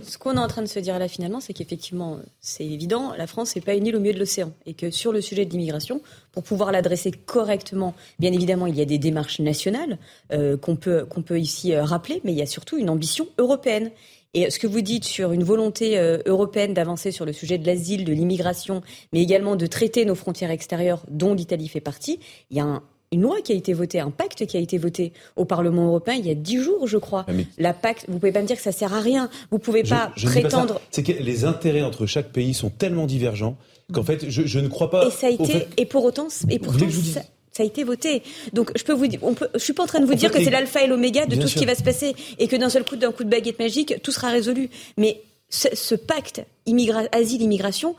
[0.03, 3.27] Ce qu'on est en train de se dire là finalement, c'est qu'effectivement, c'est évident, la
[3.27, 5.51] France n'est pas une île au milieu de l'océan et que sur le sujet de
[5.51, 9.97] l'immigration, pour pouvoir l'adresser correctement, bien évidemment, il y a des démarches nationales
[10.31, 13.27] euh, qu'on peut qu'on peut ici euh, rappeler, mais il y a surtout une ambition
[13.37, 13.91] européenne.
[14.35, 17.65] Et ce que vous dites sur une volonté euh, européenne d'avancer sur le sujet de
[17.65, 22.19] l'asile, de l'immigration, mais également de traiter nos frontières extérieures, dont l'Italie fait partie,
[22.51, 24.77] il y a un, une loi qui a été votée, un pacte qui a été
[24.77, 27.25] voté au Parlement européen il y a dix jours, je crois.
[27.27, 29.31] Ah, La pacte, vous pouvez pas me dire que ça sert à rien.
[29.49, 30.79] Vous pouvez pas prétendre.
[30.91, 33.57] C'est que les intérêts entre chaque pays sont tellement divergents
[33.91, 35.07] qu'en fait, je, je, ne crois pas.
[35.07, 38.23] Et ça a été, et pour autant, et pourtant, ça, ça, a été voté.
[38.53, 40.31] Donc, je peux vous dire, on peut, je suis pas en train de vous dire
[40.31, 42.69] que c'est l'alpha et l'oméga de tout ce qui va se passer et que d'un
[42.69, 44.69] seul coup, d'un coup de baguette magique, tout sera résolu.
[44.97, 46.43] Mais ce, ce pacte
[47.11, 47.95] asile-immigration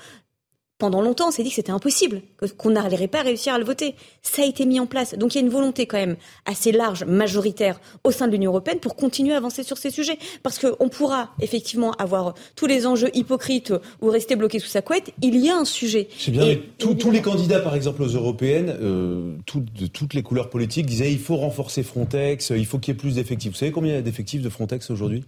[0.80, 2.22] pendant longtemps, on s'est dit que c'était impossible,
[2.56, 3.94] qu'on n'arriverait pas à réussir à le voter.
[4.22, 5.14] Ça a été mis en place.
[5.14, 6.16] Donc il y a une volonté quand même
[6.46, 10.18] assez large, majoritaire au sein de l'Union européenne pour continuer à avancer sur ces sujets.
[10.42, 15.12] Parce qu'on pourra effectivement avoir tous les enjeux hypocrites ou rester bloqué sous sa couette.
[15.22, 16.08] Il y a un sujet.
[16.18, 20.48] C'est bien, mais tous les candidats, par exemple, aux européennes, euh, de toutes les couleurs
[20.48, 23.52] politiques, disaient il faut renforcer Frontex, il faut qu'il y ait plus d'effectifs.
[23.52, 25.24] Vous savez combien il y a d'effectifs de Frontex aujourd'hui?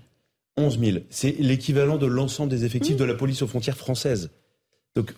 [0.57, 0.99] 11 000.
[1.11, 2.99] C'est l'équivalent de l'ensemble des effectifs mmh.
[2.99, 4.31] de la police aux frontières françaises.
[4.95, 5.15] Donc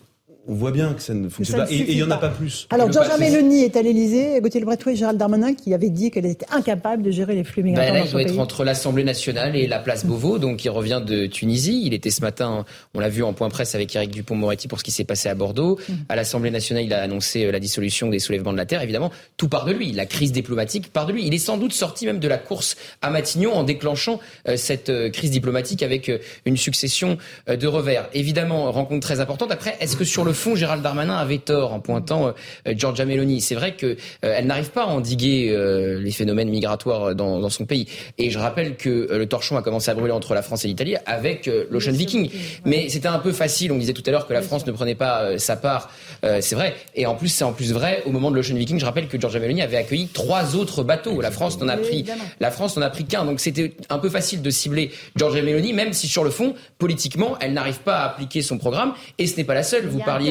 [0.47, 1.71] on voit bien que ça ne fonctionne pas.
[1.71, 2.67] Et il n'y en a pas plus.
[2.69, 6.25] Alors, Georgia Meloni est à l'Elysée, Gauthier Lebreton et Gérald Darmanin qui avaient dit qu'elle
[6.25, 7.93] était incapable de gérer les flux migratoires.
[7.93, 11.01] Ben là, il doit être entre l'Assemblée nationale et la place Beauvau, donc il revient
[11.05, 11.81] de Tunisie.
[11.85, 14.83] Il était ce matin, on l'a vu en point presse avec Eric Dupont-Moretti pour ce
[14.83, 15.79] qui s'est passé à Bordeaux.
[15.89, 15.93] Mm.
[16.09, 18.81] À l'Assemblée nationale, il a annoncé euh, la dissolution des soulèvements de la terre.
[18.81, 19.93] Évidemment, tout part de lui.
[19.93, 21.25] La crise diplomatique part de lui.
[21.25, 24.89] Il est sans doute sorti même de la course à Matignon en déclenchant euh, cette
[24.89, 26.11] euh, crise diplomatique avec
[26.45, 27.17] une succession
[27.47, 28.07] de revers.
[28.13, 29.51] Évidemment, rencontre très importante.
[29.51, 33.41] Après, est-ce que sur le fond, Gérald Darmanin avait tort en pointant euh, Giorgia Meloni.
[33.41, 37.65] C'est vrai qu'elle euh, n'arrive pas à endiguer euh, les phénomènes migratoires dans, dans, son
[37.65, 37.87] pays.
[38.17, 40.95] Et je rappelle que le torchon a commencé à brûler entre la France et l'Italie
[41.05, 42.29] avec l'Ocean Viking.
[42.65, 43.71] Mais c'était un peu facile.
[43.71, 45.89] On disait tout à l'heure que la France ne prenait pas sa part.
[46.21, 46.75] c'est vrai.
[46.95, 48.03] Et en plus, c'est en plus vrai.
[48.05, 51.21] Au moment de l'Ocean Viking, je rappelle que Giorgia Meloni avait accueilli trois autres bateaux.
[51.21, 52.05] La France n'en a pris,
[52.39, 53.25] la France n'en a pris qu'un.
[53.25, 57.37] Donc c'était un peu facile de cibler Giorgia Meloni, même si sur le fond, politiquement,
[57.39, 58.93] elle n'arrive pas à appliquer son programme.
[59.17, 59.87] Et ce n'est pas la seule.
[59.87, 60.24] Vous parliez,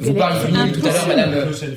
[0.00, 1.34] vous parliez tout à l'heure, madame.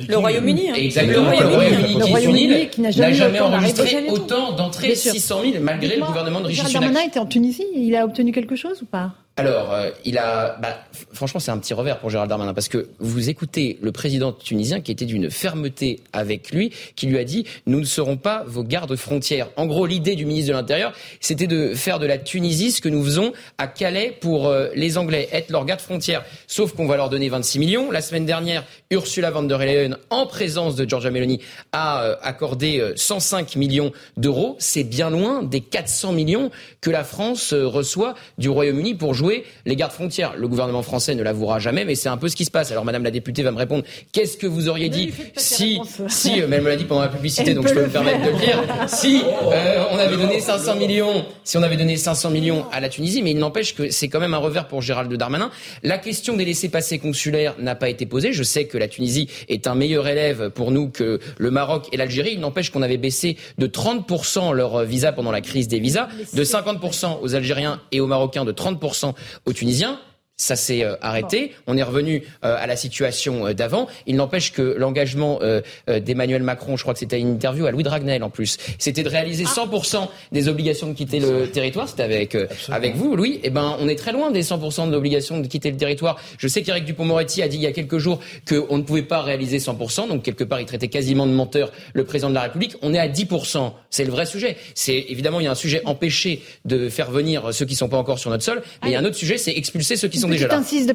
[0.08, 0.70] Le Royaume-Uni.
[0.70, 0.74] Hein.
[0.76, 1.32] Exactement.
[1.32, 6.66] Le Royaume-Uni, qui n'a jamais enregistré autant d'entrées, 600 000, malgré le gouvernement de Rishi
[6.66, 6.82] Sunak.
[6.82, 7.66] Darmanin était en Tunisie.
[7.76, 9.14] Il a obtenu quelque chose ou pas?
[9.40, 10.76] Alors, euh, il a, bah,
[11.14, 14.82] franchement, c'est un petit revers pour Gérald Darmanin parce que vous écoutez le président tunisien
[14.82, 18.64] qui était d'une fermeté avec lui, qui lui a dit nous ne serons pas vos
[18.64, 19.48] gardes frontières.
[19.56, 20.92] En gros, l'idée du ministre de l'Intérieur,
[21.22, 24.98] c'était de faire de la Tunisie ce que nous faisons à Calais pour euh, les
[24.98, 26.26] Anglais, être leurs gardes frontières.
[26.48, 27.92] Sauf qu'on va leur donner 26 millions.
[27.92, 31.40] La semaine dernière, Ursula von der Leyen, en présence de Giorgia Meloni,
[31.72, 34.58] a euh, accordé 105 millions d'euros.
[34.60, 36.52] C'est bien loin des 400 millions
[36.82, 39.29] que la France reçoit du Royaume-Uni pour jouer
[39.66, 40.34] les gardes frontières.
[40.38, 42.72] Le gouvernement français ne l'avouera jamais, mais c'est un peu ce qui se passe.
[42.72, 43.84] Alors, Madame la députée va me répondre.
[44.12, 47.08] Qu'est-ce que vous auriez dit si, si, euh, mais elle me l'a dit pendant la
[47.08, 48.64] publicité, donc je peux me permettre de le dire.
[48.88, 52.90] Si euh, on avait donné 500 millions, si on avait donné 500 millions à la
[52.90, 55.52] Tunisie, mais il n'empêche que c'est quand même un revers pour Gérald Darmanin.
[55.84, 58.34] La question des laissés-passer consulaires n'a pas été posée.
[58.34, 61.98] Je sais que la Tunisie est un meilleur élève pour nous que le Maroc et
[61.98, 62.32] l'Algérie.
[62.34, 66.44] Il n'empêche qu'on avait baissé de 30% leur visa pendant la crise des visas, de
[66.44, 69.14] 50% aux Algériens et aux Marocains, de 30%
[69.46, 70.00] aux Tunisiens.
[70.40, 71.52] Ça s'est euh, arrêté.
[71.68, 73.88] On est revenu euh, à la situation euh, d'avant.
[74.08, 75.40] Il n'empêche que l'engagement
[75.88, 79.10] d'Emmanuel Macron, je crois que c'était une interview à Louis Dragnel en plus, c'était de
[79.10, 80.10] réaliser 100% ah.
[80.32, 81.90] des obligations de quitter le territoire.
[81.90, 82.38] C'était avec
[82.70, 83.42] avec vous, Louis.
[83.44, 86.18] Eh ben, on est très loin des 100% de l'obligation de quitter le territoire.
[86.38, 89.22] Je sais qu'Éric Dupond-Moretti a dit il y a quelques jours qu'on ne pouvait pas
[89.22, 90.08] réaliser 100%.
[90.08, 92.76] Donc quelque part, il traitait quasiment de menteur le président de la République.
[92.82, 93.74] On est à 10%.
[93.90, 94.56] C'est le vrai sujet.
[94.74, 97.98] C'est évidemment il y a un sujet empêché de faire venir ceux qui sont pas
[97.98, 100.20] encore sur notre sol, mais il y a un autre sujet, c'est expulser ceux qui
[100.20, 100.58] sont déjà là.
[100.60, 100.94] de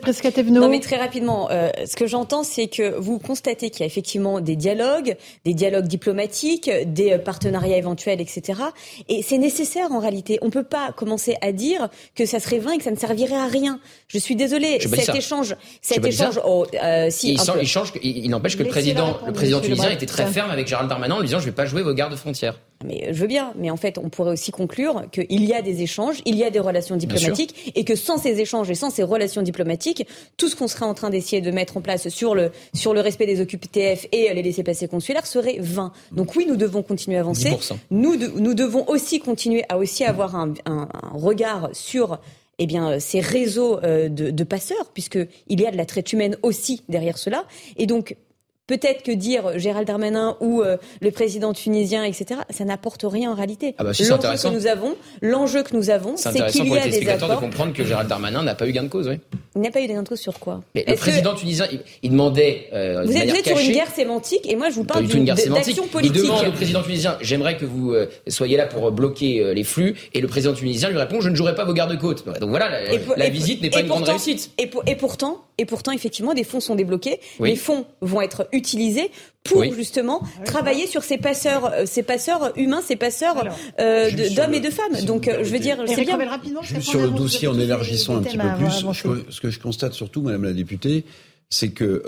[0.60, 3.86] Non, mais très rapidement, euh, ce que j'entends, c'est que vous constatez qu'il y a
[3.86, 8.60] effectivement des dialogues, des dialogues diplomatiques, des euh, partenariats éventuels, etc.
[9.08, 10.38] Et c'est nécessaire en réalité.
[10.42, 13.36] On peut pas commencer à dire que ça serait vain et que ça ne servirait
[13.36, 13.80] à rien.
[14.08, 14.78] Je suis désolée.
[14.80, 19.18] cet échange, cet échange, oh, euh, si il, il, change, il, n'empêche que le président,
[19.26, 21.66] le président tunisien était très ferme avec Gérald Darmanin en lui disant je vais pas
[21.66, 22.58] jouer vos gardes frontières.
[22.84, 25.82] Mais je veux bien, mais en fait, on pourrait aussi conclure qu'il y a des
[25.82, 29.02] échanges, il y a des relations diplomatiques, et que sans ces échanges et sans ces
[29.02, 30.06] relations diplomatiques,
[30.36, 33.00] tout ce qu'on serait en train d'essayer de mettre en place sur le, sur le
[33.00, 35.92] respect des OQTF et les laissés-passer consulaires serait vain.
[36.12, 37.56] Donc oui, nous devons continuer à avancer.
[37.90, 42.18] Nous, nous devons aussi continuer à aussi avoir un, un, regard sur
[42.58, 46.36] eh bien, ces réseaux euh, de, de passeurs, puisqu'il y a de la traite humaine
[46.42, 47.44] aussi derrière cela.
[47.76, 48.16] Et donc,
[48.66, 53.34] Peut-être que dire Gérald Darmanin ou euh, le président tunisien, etc., ça n'apporte rien en
[53.34, 53.74] réalité.
[53.76, 56.88] Ah bah si, l'enjeu que nous avons, l'enjeu que nous avons, c'est qu'il y a
[56.88, 57.28] des accords.
[57.28, 59.20] de comprendre que Gérald Darmanin n'a pas eu gain de cause, oui.
[59.54, 60.62] Il n'a pas eu gain de cause sur quoi?
[60.74, 61.66] Mais Le président tunisien,
[62.02, 62.68] il, demandait.
[62.72, 66.16] Euh, vous, êtes, sur une guerre sémantique et moi je vous parle d'une d'action politique.
[66.16, 69.94] Il demande au président tunisien J'aimerais que vous euh, soyez là pour bloquer les flux,
[70.14, 72.24] et le président tunisien lui répond Je ne jouerai pas vos gardes-côtes.
[72.40, 72.70] Donc voilà,
[73.14, 74.52] la, visite n'est pas une grande réussite.
[74.56, 77.20] Et, et, pourtant, et pourtant, effectivement, des fonds sont débloqués.
[77.40, 79.10] Les fonds vont être utilisés
[79.42, 83.44] pour justement ah travailler sur ces passeurs, euh, ces passeurs humains, ces passeurs
[83.78, 85.04] euh, d'hommes et de femmes.
[85.04, 86.18] Donc, euh, je veux dire, c'est bien.
[86.62, 90.22] Juste sur le dossier, en élargissant un petit peu plus, ce que je constate surtout,
[90.22, 91.04] Madame la députée,
[91.50, 92.02] c'est que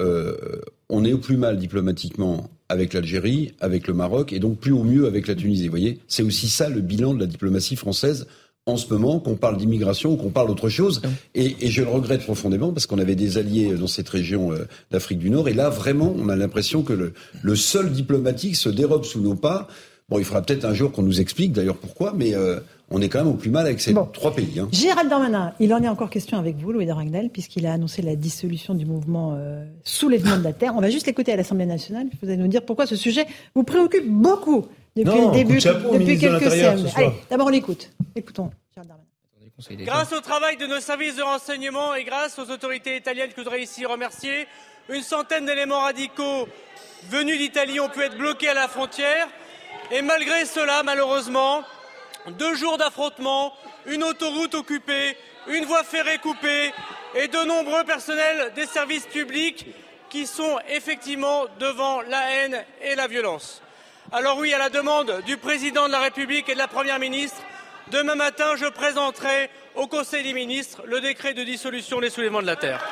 [0.89, 4.82] on est au plus mal diplomatiquement avec l'Algérie, avec le Maroc, et donc plus au
[4.82, 5.64] mieux avec la Tunisie.
[5.64, 8.27] Vous voyez, c'est aussi ça le bilan de la diplomatie française
[8.66, 11.01] en ce moment, qu'on parle d'immigration ou qu'on parle d'autre chose.
[11.36, 14.66] Et, et, je le regrette profondément parce qu'on avait des alliés dans cette région euh,
[14.90, 15.48] d'Afrique du Nord.
[15.48, 17.12] Et là, vraiment, on a l'impression que le,
[17.43, 19.68] le sol diplomatique se dérobe sous nos pas.
[20.09, 22.59] Bon, il faudra peut-être un jour qu'on nous explique d'ailleurs pourquoi, mais euh,
[22.90, 24.59] on est quand même au plus mal avec ces trois pays.
[24.59, 24.68] Hein.
[24.72, 28.02] Gérald Darmanin, il en est encore question avec vous, Louis de Ragnel, puisqu'il a annoncé
[28.02, 30.74] la dissolution du mouvement euh, Soulèvement de la Terre.
[30.76, 32.06] On va juste l'écouter à l'Assemblée nationale.
[32.22, 34.66] Vous allez nous dire pourquoi ce sujet vous préoccupe beaucoup
[35.05, 36.90] depuis le début, depuis quelques semaines.
[36.97, 37.90] Allez, d'abord on l'écoute.
[38.14, 38.51] Écoutons.
[39.70, 43.43] Grâce au travail de nos services de renseignement et grâce aux autorités italiennes que je
[43.43, 44.47] voudrais ici remercier,
[44.90, 46.47] une centaine d'éléments radicaux
[47.09, 49.28] venus d'Italie ont pu être bloqués à la frontière.
[49.90, 51.62] Et malgré cela, malheureusement,
[52.39, 53.52] deux jours d'affrontements,
[53.86, 55.16] une autoroute occupée,
[55.48, 56.73] une voie ferrée coupée
[57.14, 59.66] et de nombreux personnels des services publics
[60.10, 63.62] qui sont effectivement devant la haine et la violence.
[64.12, 67.38] Alors oui, à la demande du président de la République et de la Première ministre,
[67.90, 72.46] demain matin, je présenterai au Conseil des ministres le décret de dissolution des soulèvements de
[72.46, 72.84] la Terre.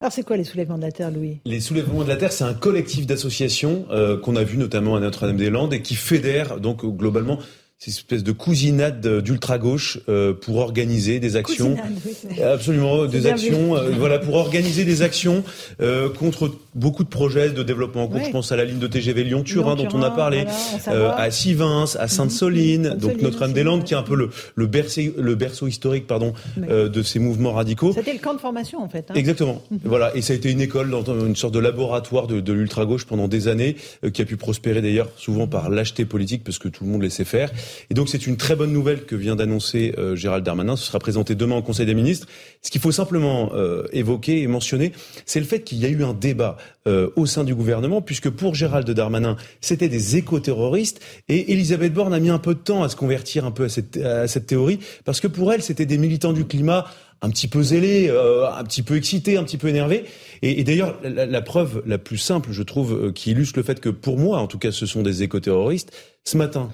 [0.00, 1.40] Alors c'est quoi les soulèvements de la Terre, Louis?
[1.44, 5.00] Les soulèvements de la Terre, c'est un collectif d'associations euh, qu'on a vu notamment à
[5.00, 7.40] Notre-Dame-des-Landes et qui fédère donc globalement
[7.78, 11.76] c'est une espèce de cousinade d'ultra-gauche euh, pour organiser des actions.
[12.04, 13.76] Oui, absolument, des actions.
[13.76, 15.44] Euh, voilà, pour organiser des actions
[15.80, 18.20] euh, contre beaucoup de projets de développement en cours.
[18.24, 20.44] Je pense à la ligne de TGV Lyon-Turin dont on a parlé,
[20.84, 22.08] voilà, à Sivins, à mhm.
[22.08, 27.02] Sainte-Soline, donc Notre-Dame-des-Landes qui est un peu le, le, berceau, le berceau historique pardon, de
[27.02, 27.92] ces mouvements radicaux.
[27.92, 29.10] C'était le camp de formation en fait.
[29.10, 29.14] Hein.
[29.14, 29.62] Exactement.
[29.70, 29.80] Mhm.
[29.84, 30.94] Voilà, et ça a été une école,
[31.26, 33.76] une sorte de laboratoire de, de l'ultra-gauche pendant des années,
[34.12, 37.24] qui a pu prospérer d'ailleurs souvent par lâcheté politique parce que tout le monde laissait
[37.24, 37.50] faire.
[37.90, 40.76] Et donc c'est une très bonne nouvelle que vient d'annoncer euh, Gérald Darmanin.
[40.76, 42.26] Ce sera présenté demain au Conseil des ministres.
[42.62, 44.92] Ce qu'il faut simplement euh, évoquer et mentionner,
[45.26, 46.56] c'est le fait qu'il y a eu un débat
[46.86, 52.12] euh, au sein du gouvernement, puisque pour Gérald Darmanin, c'était des éco-terroristes, et Elisabeth Borne
[52.12, 54.46] a mis un peu de temps à se convertir un peu à cette, à cette
[54.46, 56.86] théorie, parce que pour elle, c'était des militants du climat
[57.20, 60.04] un petit peu zélés, un petit peu excités, un petit peu énervés.
[60.42, 63.80] Et, et d'ailleurs, la, la, preuve la plus simple, je trouve, qui illustre le fait
[63.80, 65.92] que pour moi, en tout cas, ce sont des éco-terroristes,
[66.24, 66.70] ce matin,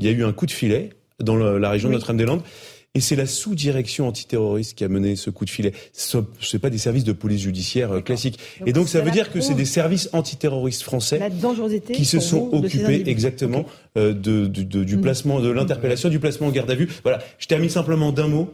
[0.00, 0.90] il y a eu un coup de filet
[1.20, 2.42] dans la région de Notre-Dame-des-Landes.
[2.96, 5.72] Et c'est la sous-direction antiterroriste qui a mené ce coup de filet.
[5.92, 8.38] Ce n'est pas des services de police judiciaire euh, classiques.
[8.66, 11.20] et donc ça veut dire que c'est des services antiterroristes français
[11.92, 13.66] qui se sont occupés exactement
[13.98, 15.00] euh, de, du mm.
[15.00, 16.88] placement, de l'interpellation, du placement en garde à vue.
[17.02, 17.18] Voilà.
[17.38, 18.52] Je termine simplement d'un mot.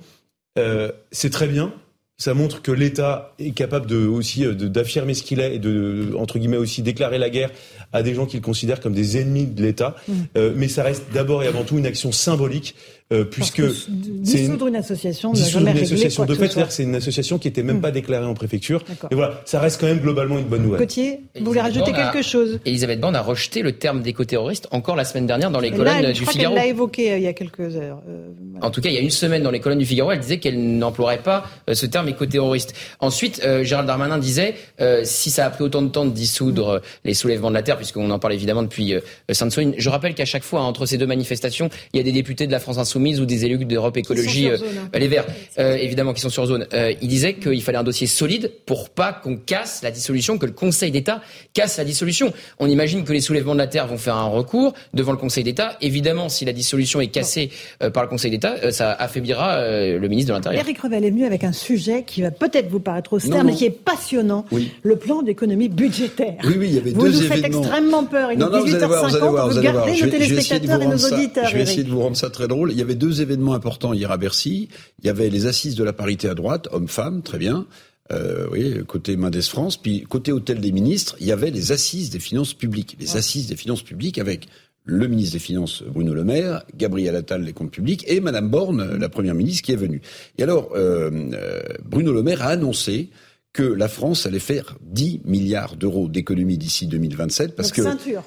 [0.58, 1.72] Euh, c'est très bien
[2.20, 6.38] ça montre que l'État est capable de aussi d'affirmer ce qu'il est et de entre
[6.38, 7.50] guillemets aussi déclarer la guerre
[7.92, 9.96] à des gens qu'il considère comme des ennemis de l'État.
[10.06, 10.12] Mmh.
[10.36, 12.74] Euh, mais ça reste d'abord et avant tout une action symbolique
[13.12, 17.64] euh, puisque dissoudre une, association, dissoudre une association de fait, c'est une association qui était
[17.64, 17.80] même mmh.
[17.80, 18.84] pas déclarée en préfecture.
[19.10, 20.78] Et voilà, ça reste quand même globalement une bonne nouvelle.
[20.78, 22.60] Cotier, vous voulez rajouter quelque chose?
[22.64, 26.12] Elisabeth Borne a rejeté le terme d'éco-terroriste encore la semaine dernière dans les colonnes là,
[26.12, 26.54] du je crois Figaro.
[26.54, 28.00] Elle l'a évoqué euh, il y a quelques heures.
[28.08, 28.66] Euh, voilà.
[28.66, 30.38] En tout cas, il y a une semaine dans les colonnes du Figaro, elle disait
[30.38, 32.74] qu'elle n'emploierait pas euh, ce terme éco-terroriste.
[33.00, 34.54] Ensuite, euh, Gérald Darmanin disait
[35.02, 36.80] si ça a pris autant de temps de dissoudre mmh.
[37.04, 38.94] les soulèvements de la terre, puisqu'on en parle évidemment depuis
[39.30, 39.74] Sainte-Soline.
[39.76, 42.52] Je rappelle qu'à chaque fois entre ces deux manifestations, il y a des députés de
[42.52, 44.98] la France insoumise ou des élus de Europe Écologie, euh, hein.
[44.98, 45.26] les Verts,
[45.58, 46.66] euh, évidemment, qui sont sur zone.
[46.72, 50.46] Euh, il disait qu'il fallait un dossier solide pour pas qu'on casse la dissolution, que
[50.46, 51.22] le Conseil d'État
[51.54, 52.32] casse la dissolution.
[52.58, 55.44] On imagine que les soulèvements de la terre vont faire un recours devant le Conseil
[55.44, 55.76] d'État.
[55.80, 57.50] Évidemment, si la dissolution est cassée
[57.92, 60.62] par le Conseil d'État, ça affaiblira le ministre de l'Intérieur.
[60.62, 63.64] Eric Revel est venu avec un sujet qui va peut-être vous paraître austère, mais qui
[63.64, 64.44] est passionnant.
[64.82, 66.36] Le plan d'économie budgétaire.
[66.44, 67.62] Oui, oui, il y avait vous deux événements.
[67.70, 68.32] Extrêmement peur.
[68.32, 69.18] Il est 18h50.
[69.18, 71.48] Vous, vous gardez nos téléspectateurs et nos auditeurs.
[71.48, 72.72] Je vais essayer de vous rendre ça très drôle.
[72.72, 74.68] Il y avait deux événements importants hier à Bercy.
[75.00, 77.66] Il y avait les assises de la parité à droite, hommes-femmes, très bien.
[78.12, 82.10] Euh, oui, côté Mendes France, puis côté hôtel des ministres, il y avait les assises
[82.10, 82.96] des finances publiques.
[82.98, 84.48] Les assises des finances publiques avec
[84.84, 88.96] le ministre des Finances Bruno Le Maire, Gabriel Attal les comptes publics et Madame Borne,
[88.98, 90.00] la première ministre, qui est venue.
[90.38, 93.10] Et alors, euh, euh, Bruno Le Maire a annoncé
[93.52, 98.22] que la France allait faire 10 milliards d'euros d'économies d'ici 2027 parce Donc, que ceinture.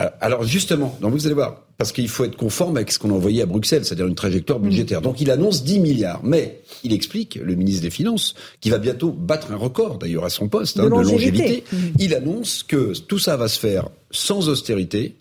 [0.00, 3.10] Euh, alors justement, donc vous allez voir, parce qu'il faut être conforme avec ce qu'on
[3.10, 5.00] a envoyé à Bruxelles, c'est-à-dire une trajectoire budgétaire.
[5.00, 9.10] Donc il annonce 10 milliards, mais il explique, le ministre des Finances, qui va bientôt
[9.10, 11.64] battre un record d'ailleurs à son poste De hein, de longévité.
[11.72, 11.76] Mmh.
[11.98, 15.16] il annonce que tout ça va se faire sans austérité,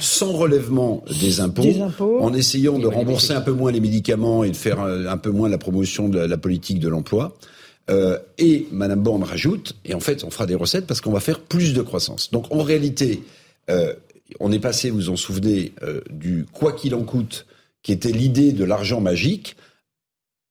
[0.00, 2.20] sans relèvement des impôts, Des impôts.
[2.20, 5.30] en essayant de rembourser un peu moins les médicaments et de faire euh, un peu
[5.30, 7.36] moins la promotion de la politique de l'emploi.
[7.88, 11.20] Euh, et Madame Borne rajoute, et en fait, on fera des recettes parce qu'on va
[11.20, 12.30] faire plus de croissance.
[12.30, 13.22] Donc, en réalité,
[13.70, 13.94] euh,
[14.38, 17.46] on est passé, vous vous en souvenez, euh, du quoi qu'il en coûte,
[17.82, 19.56] qui était l'idée de l'argent magique,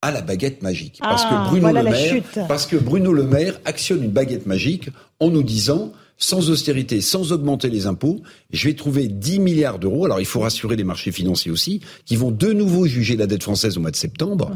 [0.01, 0.97] à la baguette magique.
[1.01, 4.45] Parce Ah, que Bruno voilà Le Maire, parce que Bruno Le Maire actionne une baguette
[4.45, 4.89] magique
[5.19, 10.05] en nous disant sans austérité, sans augmenter les impôts, je vais trouver 10 milliards d'euros.
[10.05, 13.43] Alors il faut rassurer les marchés financiers aussi, qui vont de nouveau juger la dette
[13.43, 14.51] française au mois de septembre.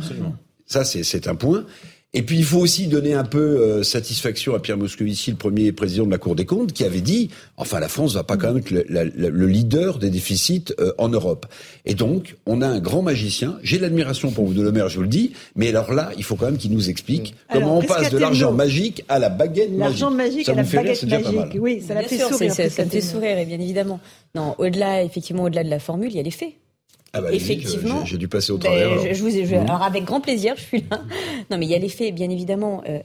[0.65, 1.65] Ça, c'est c'est un point.
[2.15, 5.71] Et puis il faut aussi donner un peu euh, satisfaction à Pierre Moscovici, le premier
[5.71, 8.49] président de la Cour des comptes, qui avait dit, enfin la France va pas quand
[8.49, 11.47] même être le, la- la- le leader des déficits euh, en Europe.
[11.85, 13.57] Et donc on a un grand magicien.
[13.63, 16.23] J'ai l'admiration pour vous de Le Maire, je vous le dis, mais alors là, il
[16.23, 19.29] faut quand même qu'il nous explique Alors, comment on passe de l'argent magique à la
[19.29, 19.79] baguette magique.
[19.79, 21.45] L'argent magique Ça à la rire, baguette c'est déjà pas mal.
[21.47, 21.61] magique.
[21.63, 22.53] Oui, ça la fait sûr, sourire.
[22.53, 23.99] ça me fait sourire, et bien évidemment.
[24.35, 26.53] Non, au-delà, effectivement, au-delà de la formule, il y a les faits.
[27.13, 28.89] Ah bah, effectivement, j'ai dû passer au travers.
[28.89, 29.59] Ben, je, vous, je, mmh.
[29.59, 31.01] alors avec grand plaisir, je suis là.
[31.51, 32.81] Non, mais il y a l'effet, bien évidemment.
[32.89, 32.99] Euh,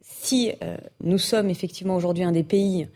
[0.00, 2.86] si euh, nous sommes effectivement aujourd'hui un des pays euh,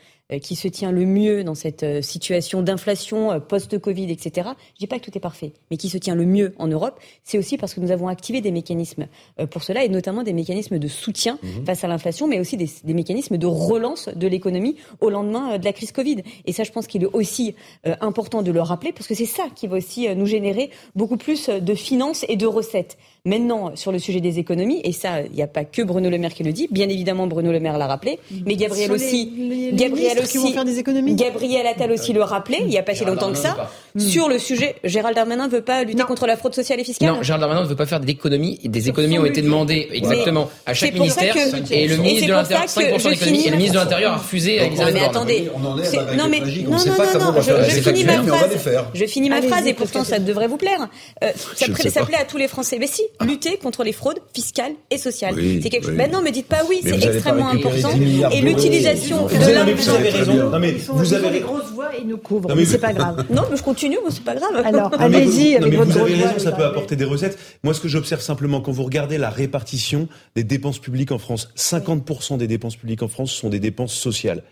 [0.41, 4.49] qui se tient le mieux dans cette euh, situation d'inflation euh, post-Covid, etc.
[4.75, 6.99] Je dis pas que tout est parfait, mais qui se tient le mieux en Europe,
[7.25, 9.07] c'est aussi parce que nous avons activé des mécanismes
[9.51, 11.67] pour cela, et notamment des mécanismes de soutien mhm.
[11.67, 15.65] face à l'inflation, mais aussi des, des, mécanismes de relance de l'économie au lendemain de
[15.65, 16.23] la crise Covid.
[16.47, 17.55] Et ça, je pense qu'il est aussi
[18.01, 21.49] important de le rappeler, parce que c'est ça qui va aussi nous générer beaucoup plus
[21.49, 22.97] de finances et de recettes.
[23.27, 26.19] Maintenant, sur le sujet des économies, et ça, il n'y a pas que Bruno Le
[26.19, 30.19] Maire qui le dit, bien évidemment, Bruno Le Maire l'a rappelé, mais Gabriel aussi, Gabriel
[30.19, 31.15] aussi, vont faire des économies.
[31.15, 34.39] Gabriel Attal aussi le rappelé, il n'y a pas si longtemps que ça, sur le
[34.39, 37.09] sujet, Gérald Darmanin ne veut pas lutter contre la fraude sociale et fiscale.
[37.09, 40.75] Non, Gérald Darmanin ne veut pas faire d'économies, des économies ont été demandées exactement à
[40.75, 41.35] chaque ministère,
[41.71, 44.65] et le ministre de l'Intérieur, 5% d'économies, et le ministre de l'Intérieur a refusé à
[44.67, 45.07] Elisabeth Borne.
[45.07, 48.51] attendez, non mais, non, non, non, je finis ma phrase,
[48.93, 50.91] je finis ma phrase, et pourtant ça devrait vous plaire.
[51.23, 52.77] Euh, ça plaît à tous les Français.
[52.79, 55.35] Mais si, lutter contre les fraudes fiscales et sociales.
[55.63, 55.97] c'est quelque chose.
[55.97, 57.91] Maintenant, me dites pas oui, c'est extrêmement important.
[58.33, 59.75] Et l'utilisation de l'argent.
[59.75, 60.51] Vous avez raison.
[60.51, 62.55] Non, mais vous avez les grosses voix et nous couvrent.
[62.55, 63.25] Mais c'est pas grave.
[63.31, 64.63] Non, mais je continue, mais c'est pas grave.
[64.65, 67.39] Alors, allez-y avec votre Vous avez raison, ça peut apporter des recettes.
[67.63, 71.51] Moi, ce que j'observe simplement, quand vous regardez la répartition des dépenses publiques en France,
[71.57, 74.43] 50% des dépenses publiques en France sont des dépenses sociales.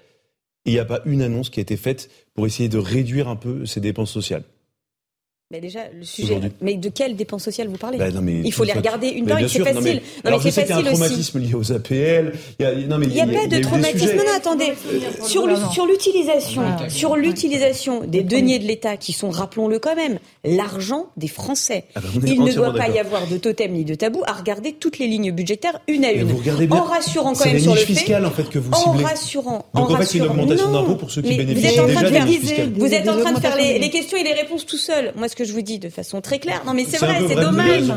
[0.65, 3.37] Il n'y a pas une annonce qui a été faite pour essayer de réduire un
[3.37, 4.45] peu ces dépenses sociales.
[5.53, 6.41] Mais déjà, le sujet.
[6.63, 9.49] Mais de quelles dépenses sociales vous parlez bah, Il faut les regarder une par une,
[9.49, 9.75] c'est facile.
[9.75, 9.83] Non,
[10.25, 10.81] mais, non, mais c'est facile aussi.
[10.81, 12.33] Il y a un traumatisme lié aux APL.
[12.59, 14.17] Il y a, pas de traumatisme.
[14.17, 14.73] Non, non, attendez.
[15.27, 21.29] Sur l'utilisation, sur l'utilisation des deniers de l'État, qui sont, rappelons-le quand même, l'argent des
[21.29, 21.85] Français.
[21.97, 24.73] Ah bah, il ne doit pas y avoir de totem ni de tabou à regarder
[24.73, 26.31] toutes les lignes budgétaires une à une.
[26.71, 28.15] En rassurant quand même sur le fait.
[28.15, 29.05] en fait que vous ciblez.
[29.05, 29.67] En rassurant.
[29.75, 33.19] Donc en fait, c'est une augmentation d'impôts pour ceux qui bénéficient déjà Vous êtes en
[33.19, 35.13] train de faire les questions et les réponses tout seul.
[35.15, 36.63] Moi, ce que je vous dis de façon très claire.
[36.65, 37.89] Non, mais c'est vrai, c'est dommage.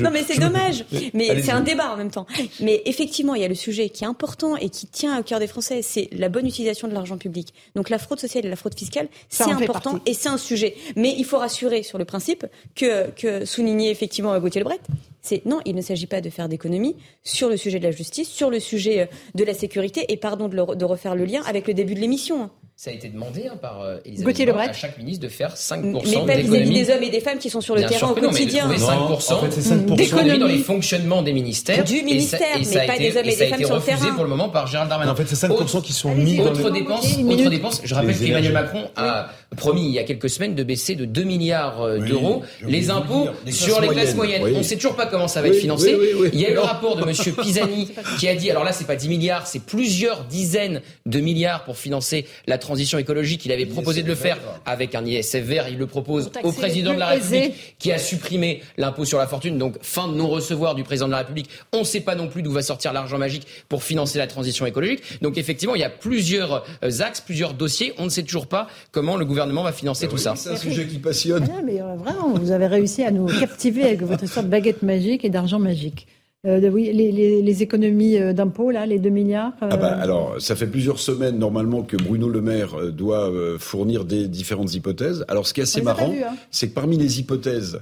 [0.00, 0.84] Non, mais c'est dommage.
[1.14, 2.26] Mais c'est un débat en même temps.
[2.60, 5.38] Mais effectivement, il y a le sujet qui est important et qui tient au cœur
[5.38, 7.52] des Français, c'est la bonne utilisation de l'argent public.
[7.74, 10.74] Donc la fraude sociale et la fraude fiscale, c'est important et c'est un sujet.
[10.96, 14.80] Mais il faut rassurer sur le principe que, que soulignait effectivement Gauthier Lebret,
[15.22, 16.94] c'est non, il ne s'agit pas de faire d'économies
[17.24, 20.48] sur le sujet de la justice, sur le sujet euh, de la sécurité, et pardon
[20.48, 22.50] de, de refaire le lien avec le début de l'émission.
[22.78, 26.26] Ça a été demandé hein, par euh, Elisabeth à chaque ministre de faire 5% d'économies.
[26.26, 28.68] Mais pas vis-à-vis des hommes et des femmes qui sont sur le terrain au quotidien.
[28.68, 31.84] Mais 5%, d'économies dans les fonctionnements des ministères.
[31.84, 33.80] Du ministère, mais pas des hommes et, des femmes sur le terrain.
[33.80, 35.12] ça a été refusé pour le moment par Gérald Darmanin.
[35.12, 36.70] En fait, c'est 5% qui sont mis dans les...
[36.70, 37.80] dépenses, autre dépense.
[37.82, 41.22] Je rappelle qu'Emmanuel Macron a promis il y a quelques semaines de baisser de 2
[41.22, 44.42] milliards euh, d'euros les impôts sur les classes moyennes.
[44.54, 45.96] On ne sait toujours pas comment ça va être financé.
[46.30, 47.88] Il y a eu le rapport de Monsieur Pisani
[48.18, 51.78] qui a dit, alors là, c'est pas 10 milliards, c'est plusieurs dizaines de milliards pour
[51.78, 55.68] financer la transition écologique il avait proposé de le faire avec un ISF vert.
[55.68, 59.56] Il le propose au président de la République qui a supprimé l'impôt sur la fortune.
[59.58, 61.48] Donc fin de non-recevoir du président de la République.
[61.72, 64.66] On ne sait pas non plus d'où va sortir l'argent magique pour financer la transition
[64.66, 65.22] écologique.
[65.22, 67.94] Donc effectivement, il y a plusieurs euh, axes, plusieurs dossiers.
[67.98, 70.34] On ne sait toujours pas comment le gouvernement va financer tout ça.
[70.36, 71.46] C'est un sujet qui passionne.
[71.56, 74.82] Ah, mais euh, vraiment, vous avez réussi à nous captiver avec votre histoire de baguette
[74.82, 76.06] magique et d'argent magique.
[76.44, 80.54] Euh, oui, les, économies euh, d'impôts, là, les 2 milliards euh, ah bah, Alors, ça
[80.54, 85.24] fait plusieurs semaines, normalement, que Bruno Le Maire doit fournir des différentes hypothèses.
[85.28, 86.36] Alors, ce qui est assez marrant, hein.
[86.50, 87.80] c'est que parmi les hypothèses,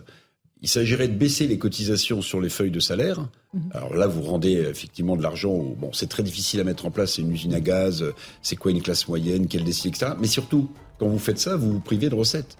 [0.63, 3.29] il s'agirait de baisser les cotisations sur les feuilles de salaire.
[3.53, 3.63] Mhm.
[3.75, 5.59] Alors là, vous rendez effectivement de l'argent.
[5.79, 7.15] Bon, c'est très difficile à mettre en place.
[7.15, 8.03] C'est une usine à gaz.
[8.41, 10.13] C'est quoi une classe moyenne Quelle décide, etc.
[10.19, 12.57] Mais surtout, quand vous faites ça, vous vous privez de recettes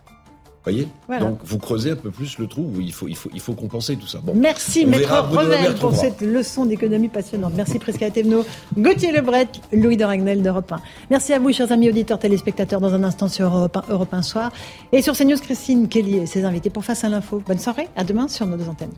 [0.65, 0.89] voyez
[1.21, 3.53] Donc vous creusez un peu plus le trou où il faut, il faut, il faut
[3.53, 4.19] compenser tout ça.
[4.23, 7.53] Bon, Merci Maître Revel pour cette leçon d'économie passionnante.
[7.55, 8.45] Merci Prisca Thévenot,
[8.77, 10.81] Gauthier Lebret, Louis de Ragnel d'Europe 1.
[11.11, 14.23] Merci à vous chers amis auditeurs, téléspectateurs dans un instant sur Europe 1, Europe 1
[14.23, 14.53] Soir.
[14.93, 17.43] Et sur CNews, Christine Kelly et ses invités pour Face à l'info.
[17.47, 18.93] Bonne soirée, à demain sur nos deux antennes.